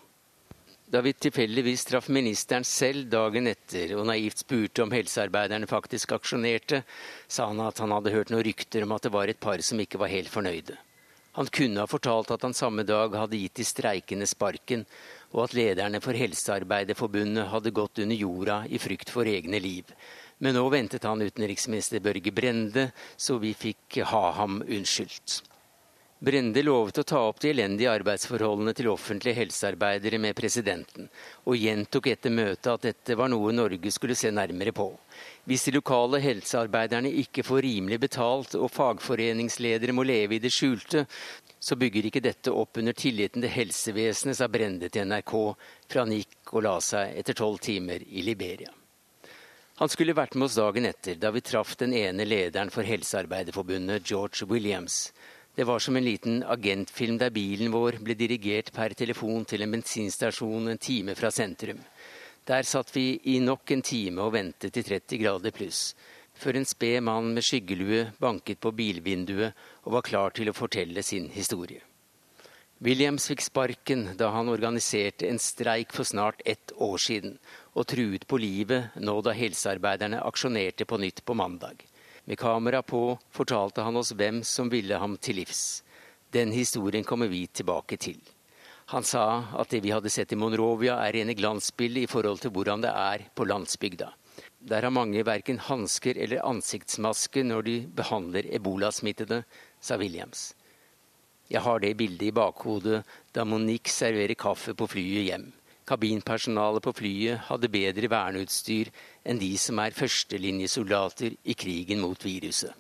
Da 0.87 1.01
vi 1.03 1.11
tilfeldigvis 1.13 1.83
traff 1.85 2.09
ministeren 2.15 2.65
selv 2.65 3.09
dagen 3.11 3.49
etter 3.51 3.97
og 3.99 4.05
naivt 4.07 4.45
spurte 4.45 4.85
om 4.85 4.93
helsearbeiderne 4.95 5.67
faktisk 5.67 6.13
aksjonerte, 6.15 6.85
sa 7.27 7.49
han 7.51 7.59
at 7.65 7.81
han 7.83 7.91
hadde 7.91 8.13
hørt 8.15 8.31
noen 8.31 8.47
rykter 8.47 8.87
om 8.87 8.95
at 8.95 9.09
det 9.09 9.11
var 9.17 9.27
et 9.27 9.41
par 9.43 9.59
som 9.67 9.83
ikke 9.83 9.99
var 9.99 10.13
helt 10.13 10.31
fornøyde. 10.31 10.77
Han 11.41 11.51
kunne 11.53 11.83
ha 11.83 11.91
fortalt 11.91 12.31
at 12.31 12.47
han 12.47 12.55
samme 12.55 12.87
dag 12.87 13.19
hadde 13.19 13.41
gitt 13.41 13.59
de 13.59 13.67
streikende 13.67 14.31
sparken, 14.31 14.87
og 15.35 15.49
at 15.49 15.59
lederne 15.59 15.99
for 16.01 16.15
Helsearbeiderforbundet 16.17 17.51
hadde 17.51 17.75
gått 17.75 17.99
under 18.07 18.23
jorda 18.23 18.63
i 18.71 18.79
frykt 18.79 19.11
for 19.11 19.27
egne 19.27 19.59
liv. 19.61 19.91
Men 20.39 20.55
nå 20.55 20.63
ventet 20.71 21.05
han 21.05 21.27
utenriksminister 21.27 21.99
Børge 22.05 22.31
Brende, 22.31 22.93
så 23.19 23.41
vi 23.43 23.57
fikk 23.59 24.05
ha 24.07 24.25
ham 24.39 24.63
unnskyldt. 24.63 25.43
Brende 26.19 26.63
lovet 26.63 26.97
å 26.97 27.03
ta 27.05 27.19
opp 27.29 27.43
de 27.43 27.51
elendige 27.53 27.91
arbeidsforholdene 27.93 28.73
til 28.73 28.87
offentlige 28.89 29.37
helsearbeidere 29.37 30.17
med 30.17 30.33
presidenten, 30.39 31.11
og 31.45 31.59
gjentok 31.61 32.09
etter 32.09 32.33
møtet 32.33 32.71
at 32.73 32.87
dette 32.87 33.17
var 33.21 33.29
noe 33.29 33.53
Norge 33.53 33.93
skulle 33.93 34.17
se 34.17 34.31
nærmere 34.33 34.73
på. 34.73 34.87
Hvis 35.45 35.67
de 35.69 35.75
lokale 35.77 36.23
helsearbeiderne 36.25 37.13
ikke 37.21 37.45
får 37.45 37.61
rimelig 37.67 38.01
betalt 38.07 38.57
og 38.57 38.73
fagforeningsledere 38.73 39.93
må 39.93 40.07
leve 40.09 40.39
i 40.39 40.41
det 40.41 40.55
skjulte, 40.57 41.05
så 41.61 41.77
bygger 41.77 42.09
ikke 42.09 42.25
dette 42.25 42.57
opp 42.65 42.81
under 42.81 42.97
tilliten 42.97 43.45
til 43.45 43.53
helsevesenet, 43.53 44.41
sa 44.41 44.49
Brende 44.49 44.89
til 44.89 45.05
NRK 45.13 45.37
fra 45.85 46.07
han 46.07 46.17
gikk 46.17 46.57
og 46.57 46.65
la 46.65 46.79
seg 46.81 47.13
etter 47.13 47.37
tolv 47.37 47.61
timer 47.61 48.01
i 48.09 48.25
Liberia. 48.25 48.73
Han 49.77 49.93
skulle 49.93 50.17
vært 50.17 50.33
med 50.33 50.49
oss 50.49 50.57
dagen 50.57 50.89
etter, 50.89 51.19
da 51.21 51.29
vi 51.29 51.45
traff 51.45 51.75
den 51.77 51.93
ene 51.93 52.25
lederen 52.25 52.71
for 52.73 52.89
Helsearbeiderforbundet, 52.89 54.09
George 54.09 54.49
Williams. 54.49 55.11
Det 55.57 55.65
var 55.65 55.79
som 55.79 55.97
en 55.97 56.05
liten 56.05 56.43
agentfilm 56.45 57.17
der 57.17 57.33
bilen 57.33 57.71
vår 57.73 57.97
ble 58.05 58.13
dirigert 58.13 58.69
per 58.77 58.93
telefon 58.93 59.47
til 59.49 59.65
en 59.65 59.73
bensinstasjon 59.73 60.69
en 60.69 60.81
time 60.85 61.15
fra 61.17 61.31
sentrum. 61.33 61.81
Der 62.45 62.69
satt 62.69 62.93
vi 62.93 63.07
i 63.33 63.39
nok 63.41 63.73
en 63.73 63.83
time 63.83 64.21
og 64.27 64.35
ventet 64.35 64.77
i 64.77 64.85
30 64.85 65.23
grader 65.23 65.57
pluss, 65.57 65.95
før 66.37 66.61
en 66.61 66.69
sped 66.69 67.01
mann 67.09 67.33
med 67.33 67.49
skyggelue 67.49 68.03
banket 68.21 68.61
på 68.61 68.75
bilvinduet 68.77 69.57
og 69.87 69.97
var 69.97 70.05
klar 70.05 70.37
til 70.37 70.53
å 70.53 70.57
fortelle 70.61 71.01
sin 71.03 71.31
historie. 71.33 71.81
Williams 72.85 73.31
fikk 73.33 73.41
sparken 73.41 74.11
da 74.21 74.29
han 74.37 74.53
organiserte 74.53 75.25
en 75.25 75.41
streik 75.41 75.97
for 75.97 76.05
snart 76.05 76.45
ett 76.45 76.77
år 76.77 77.01
siden, 77.01 77.39
og 77.73 77.89
truet 77.89 78.29
på 78.29 78.37
livet 78.37 79.01
nå 79.01 79.23
da 79.25 79.33
helsearbeiderne 79.33 80.21
aksjonerte 80.21 80.85
på 80.85 81.01
nytt 81.01 81.25
på 81.25 81.33
mandag. 81.33 81.81
Med 82.27 82.39
kamera 82.39 82.83
på 82.83 83.19
fortalte 83.31 83.85
han 83.87 83.97
oss 83.97 84.11
hvem 84.19 84.41
som 84.45 84.71
ville 84.71 84.99
ham 84.99 85.15
til 85.23 85.39
livs. 85.39 85.85
Den 86.35 86.51
historien 86.51 87.05
kommer 87.07 87.31
vi 87.31 87.45
tilbake 87.47 87.97
til. 88.03 88.19
Han 88.91 89.07
sa 89.07 89.45
at 89.55 89.71
det 89.71 89.81
vi 89.85 89.93
hadde 89.95 90.11
sett 90.11 90.35
i 90.35 90.39
Monrovia 90.39 90.97
er 91.05 91.15
rene 91.15 91.35
glansbildet 91.39 92.07
i 92.07 92.11
forhold 92.11 92.43
til 92.43 92.51
hvordan 92.55 92.83
det 92.83 92.91
er 92.91 93.25
på 93.35 93.47
landsbygda. 93.47 94.11
Der 94.59 94.83
har 94.83 94.91
mange 94.95 95.23
verken 95.27 95.59
hansker 95.63 96.19
eller 96.19 96.43
ansiktsmaske 96.47 97.45
når 97.47 97.67
de 97.67 97.77
behandler 97.95 98.51
ebolasmittede, 98.59 99.45
sa 99.81 99.99
Williams. 99.99 100.49
Jeg 101.51 101.63
har 101.63 101.79
det 101.79 101.95
bildet 101.95 102.27
i 102.27 102.35
bakhodet 102.35 103.05
da 103.35 103.45
Monique 103.47 103.93
serverer 103.93 104.35
kaffe 104.35 104.75
på 104.75 104.91
flyet 104.91 105.29
hjem. 105.31 105.47
Kabinpersonalet 105.87 106.83
på 106.83 106.93
flyet 106.99 107.47
hadde 107.47 107.71
bedre 107.71 108.11
verneutstyr 108.11 108.91
enn 109.23 109.39
de 109.39 109.53
som 109.61 109.79
er 109.79 109.95
førstelinjesoldater 109.95 111.37
i 111.47 111.55
krigen 111.55 112.03
mot 112.03 112.27
viruset. 112.27 112.75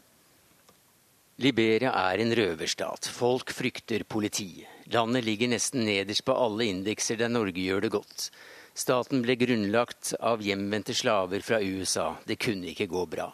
Liberia 1.38 1.92
er 2.10 2.22
en 2.24 2.32
røverstat. 2.34 3.10
Folk 3.12 3.52
frykter 3.52 4.06
politiet. 4.08 4.64
Landet 4.90 5.26
ligger 5.26 5.50
nesten 5.52 5.84
nederst 5.84 6.24
på 6.24 6.34
alle 6.34 6.66
indekser 6.70 7.18
der 7.20 7.28
Norge 7.28 7.60
gjør 7.60 7.84
det 7.84 7.92
godt. 7.92 8.30
Staten 8.76 9.22
ble 9.24 9.36
grunnlagt 9.40 10.14
av 10.20 10.42
hjemvendte 10.44 10.94
slaver 10.96 11.44
fra 11.44 11.60
USA. 11.60 12.14
Det 12.26 12.38
kunne 12.40 12.72
ikke 12.72 12.88
gå 12.88 13.04
bra. 13.12 13.28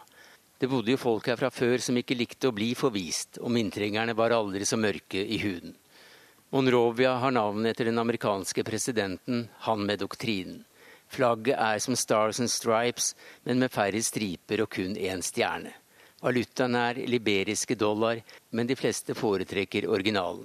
Det 0.59 0.69
bodde 0.71 0.93
jo 0.95 1.01
folk 1.01 1.27
her 1.27 1.39
fra 1.39 1.51
før 1.51 1.81
som 1.83 1.97
ikke 1.99 2.15
likte 2.19 2.51
å 2.51 2.55
bli 2.55 2.73
forvist, 2.79 3.41
og 3.43 3.51
myntringerne 3.51 4.15
var 4.19 4.35
aldri 4.37 4.67
så 4.69 4.79
mørke 4.79 5.19
i 5.19 5.41
huden. 5.43 5.75
Monrovia 6.53 7.15
har 7.17 7.31
navnet 7.33 7.71
etter 7.71 7.89
den 7.89 7.99
amerikanske 7.99 8.61
presidenten, 8.65 9.49
han 9.65 9.87
med 9.89 10.03
doktrinen. 10.03 10.59
Flagget 11.09 11.57
er 11.57 11.79
som 11.81 11.97
Stars 11.97 12.41
and 12.41 12.51
Stripes, 12.53 13.15
men 13.49 13.59
med 13.63 13.73
færre 13.73 14.03
striper 14.05 14.61
og 14.61 14.69
kun 14.77 14.93
én 14.93 15.25
stjerne. 15.25 15.73
Valutaen 16.21 16.77
er 16.77 17.01
liberiske 17.09 17.75
dollar, 17.81 18.21
men 18.51 18.69
de 18.69 18.77
fleste 18.77 19.17
foretrekker 19.17 19.89
originalen. 19.89 20.45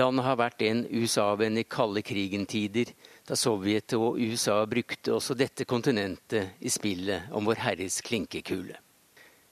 Landet 0.00 0.24
har 0.24 0.40
vært 0.40 0.64
en 0.64 0.82
USA-venn 0.88 1.60
i 1.60 1.68
kalde 1.68 2.00
krigen-tider, 2.08 2.96
da 3.28 3.36
Sovjet 3.36 3.92
og 4.00 4.16
USA 4.16 4.62
brukte 4.64 5.12
også 5.12 5.36
dette 5.36 5.68
kontinentet 5.68 6.56
i 6.60 6.72
spillet 6.72 7.28
om 7.36 7.44
Vår 7.44 7.60
Herres 7.68 8.00
klinkekule. 8.00 8.80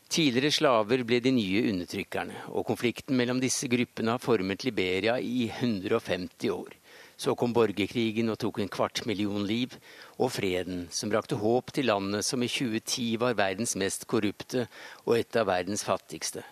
Tidligere 0.06 0.52
slaver 0.54 1.02
ble 1.02 1.18
de 1.18 1.32
nye 1.34 1.64
undertrykkerne, 1.72 2.44
og 2.54 2.68
konflikten 2.68 3.16
mellom 3.18 3.40
disse 3.42 3.66
gruppene 3.66 4.14
har 4.14 4.22
formet 4.22 4.62
Liberia 4.62 5.16
i 5.18 5.48
150 5.50 6.46
år. 6.54 6.76
Så 7.18 7.34
kom 7.34 7.54
borgerkrigen 7.56 8.30
og 8.30 8.38
tok 8.38 8.60
en 8.62 8.70
kvart 8.70 9.02
million 9.08 9.42
liv, 9.48 9.74
og 10.22 10.30
freden, 10.30 10.86
som 10.94 11.10
brakte 11.10 11.40
håp 11.40 11.74
til 11.74 11.90
landet 11.90 12.22
som 12.28 12.44
i 12.44 12.50
2010 12.50 13.16
var 13.24 13.34
verdens 13.34 13.74
mest 13.74 14.06
korrupte 14.06 14.68
og 15.06 15.16
et 15.18 15.40
av 15.40 15.50
verdens 15.50 15.82
fattigste. 15.88 16.44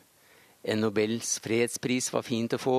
En 0.65 0.83
Nobels 0.83 1.37
fredspris 1.45 2.11
var 2.11 2.27
fint 2.27 2.57
å 2.57 2.61
få. 2.61 2.79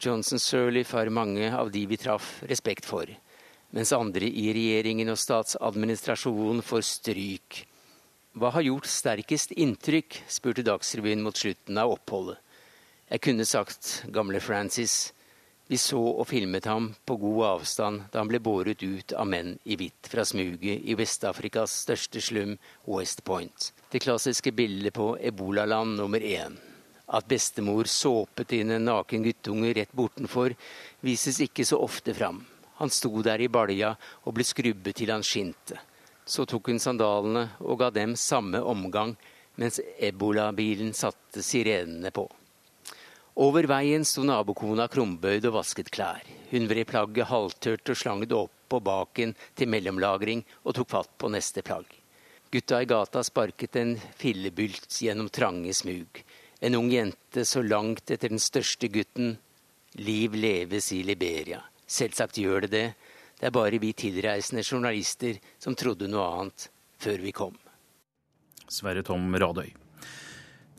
Johnson 0.00 0.42
Sirleaf 0.42 0.96
har 0.96 1.12
mange 1.12 1.52
av 1.54 1.70
de 1.70 1.84
vi 1.86 2.00
traff, 2.00 2.40
respekt 2.50 2.88
for, 2.88 3.06
mens 3.70 3.92
andre 3.94 4.26
i 4.26 4.48
regjeringen 4.56 5.12
og 5.12 5.20
statsadministrasjonen 5.20 6.64
får 6.66 6.88
stryk 6.88 7.66
hva 8.40 8.48
har 8.54 8.64
gjort 8.64 8.88
sterkest 8.88 9.50
inntrykk, 9.52 10.22
spurte 10.24 10.62
Dagsrevyen 10.64 11.20
mot 11.20 11.36
slutten 11.36 11.76
av 11.76 11.90
oppholdet. 11.92 12.38
Jeg 13.10 13.20
kunne 13.26 13.44
sagt 13.44 13.88
gamle 14.08 14.40
Francis. 14.40 15.10
Vi 15.68 15.76
så 15.78 16.00
og 16.00 16.24
filmet 16.30 16.64
ham 16.64 16.86
på 17.04 17.18
god 17.20 17.42
avstand 17.50 18.06
da 18.10 18.22
han 18.22 18.30
ble 18.30 18.40
båret 18.40 18.80
ut 18.80 19.12
av 19.12 19.28
menn 19.28 19.52
i 19.68 19.76
hvitt 19.76 20.08
fra 20.08 20.24
smuget 20.24 20.86
i 20.88 20.96
Vest-Afrikas 20.96 21.74
største 21.82 22.22
slum, 22.24 22.56
West 22.88 23.20
Point. 23.28 23.74
Det 23.92 24.00
klassiske 24.00 24.54
bildet 24.56 24.96
på 24.96 25.12
ebolaland 25.20 26.00
nummer 26.00 26.24
én. 26.24 26.56
At 27.12 27.28
bestemor 27.28 27.90
såpet 27.90 28.56
inn 28.56 28.72
en 28.72 28.88
naken 28.88 29.26
guttunge 29.26 29.74
rett 29.76 29.92
bortenfor, 29.92 30.56
vises 31.04 31.42
ikke 31.44 31.68
så 31.68 31.82
ofte 31.84 32.16
fram. 32.16 32.40
Han 32.80 32.88
sto 32.88 33.12
der 33.20 33.44
i 33.44 33.52
balja 33.52 33.92
og 34.24 34.38
ble 34.38 34.48
skrubbet 34.48 34.96
til 34.96 35.12
han 35.12 35.26
skinte. 35.26 35.76
Så 36.30 36.46
tok 36.46 36.70
hun 36.70 36.78
sandalene 36.78 37.48
og 37.58 37.80
ga 37.80 37.88
dem 37.90 38.14
samme 38.14 38.60
omgang, 38.62 39.16
mens 39.58 39.80
ebolabilen 39.98 40.92
satte 40.94 41.42
sirenene 41.42 42.12
på. 42.14 42.28
Over 43.40 43.66
veien 43.70 44.04
sto 44.06 44.22
nabokona 44.26 44.86
krumbøyd 44.92 45.48
og 45.48 45.56
vasket 45.58 45.90
klær. 45.90 46.22
Hun 46.50 46.68
vred 46.70 46.86
plagget 46.90 47.30
halvtørt 47.30 47.90
og 47.90 47.98
slang 47.98 48.22
det 48.26 48.36
opp 48.36 48.54
på 48.70 48.78
baken 48.86 49.34
til 49.58 49.70
mellomlagring 49.72 50.44
og 50.62 50.76
tok 50.78 50.90
fatt 50.94 51.12
på 51.18 51.30
neste 51.34 51.64
plagg. 51.66 51.86
Gutta 52.50 52.80
i 52.82 52.88
gata 52.90 53.22
sparket 53.26 53.78
en 53.78 53.94
fillebylt 54.18 54.90
gjennom 55.02 55.30
trange 55.34 55.74
smug. 55.74 56.22
En 56.60 56.76
ung 56.78 56.90
jente 56.92 57.44
så 57.46 57.62
langt 57.62 58.10
etter 58.10 58.30
den 58.30 58.42
største 58.42 58.90
gutten. 58.90 59.36
Liv 59.98 60.34
leves 60.34 60.90
i 60.94 61.02
Liberia. 61.06 61.62
Selvsagt 61.90 62.38
gjør 62.38 62.66
det 62.66 62.70
det, 62.74 62.88
det 63.40 63.48
er 63.48 63.56
bare 63.56 63.80
vi 63.80 63.94
tilreisende 63.96 64.64
journalister 64.66 65.40
som 65.58 65.76
trodde 65.78 66.10
noe 66.12 66.26
annet 66.36 66.68
før 67.00 67.22
vi 67.24 67.32
kom. 67.32 67.56
Sverre 68.70 69.02
Tom 69.02 69.32
Radøy. 69.34 69.72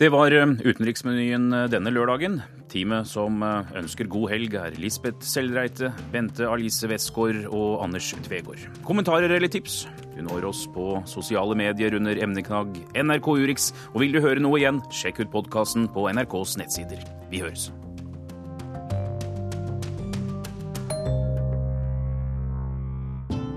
Det 0.01 0.07
var 0.09 0.34
eh, 0.34 0.53
utenriksmenyen 0.66 1.51
eh, 1.53 1.68
denne 1.70 1.91
lørdagen. 1.93 2.39
Teamet 2.72 3.09
som 3.09 3.43
eh, 3.45 3.74
ønsker 3.82 4.09
god 4.09 4.32
helg, 4.32 4.55
er 4.57 4.78
Lisbeth 4.82 5.22
Selreite, 5.28 5.91
Bente 6.14 6.47
Alice 6.49 6.89
Westgård 6.89 7.43
og 7.51 7.84
Anders 7.86 8.09
Tvegård. 8.26 8.64
Kommentarer 8.88 9.30
eller 9.30 9.51
tips? 9.51 9.84
Du 10.16 10.24
når 10.26 10.49
oss 10.49 10.64
på 10.74 10.95
sosiale 11.09 11.57
medier 11.59 11.93
under 11.99 12.18
emneknagg 12.18 12.82
NRK 12.97 13.30
Urix. 13.43 13.70
Og 13.93 14.01
vil 14.05 14.18
du 14.18 14.24
høre 14.26 14.41
noe 14.41 14.57
igjen, 14.64 14.82
sjekk 14.89 15.22
ut 15.22 15.34
podkasten 15.38 15.86
på 15.93 16.09
NRKs 16.09 16.57
nettsider. 16.64 17.05
Vi 17.30 17.45
høres. 17.45 17.70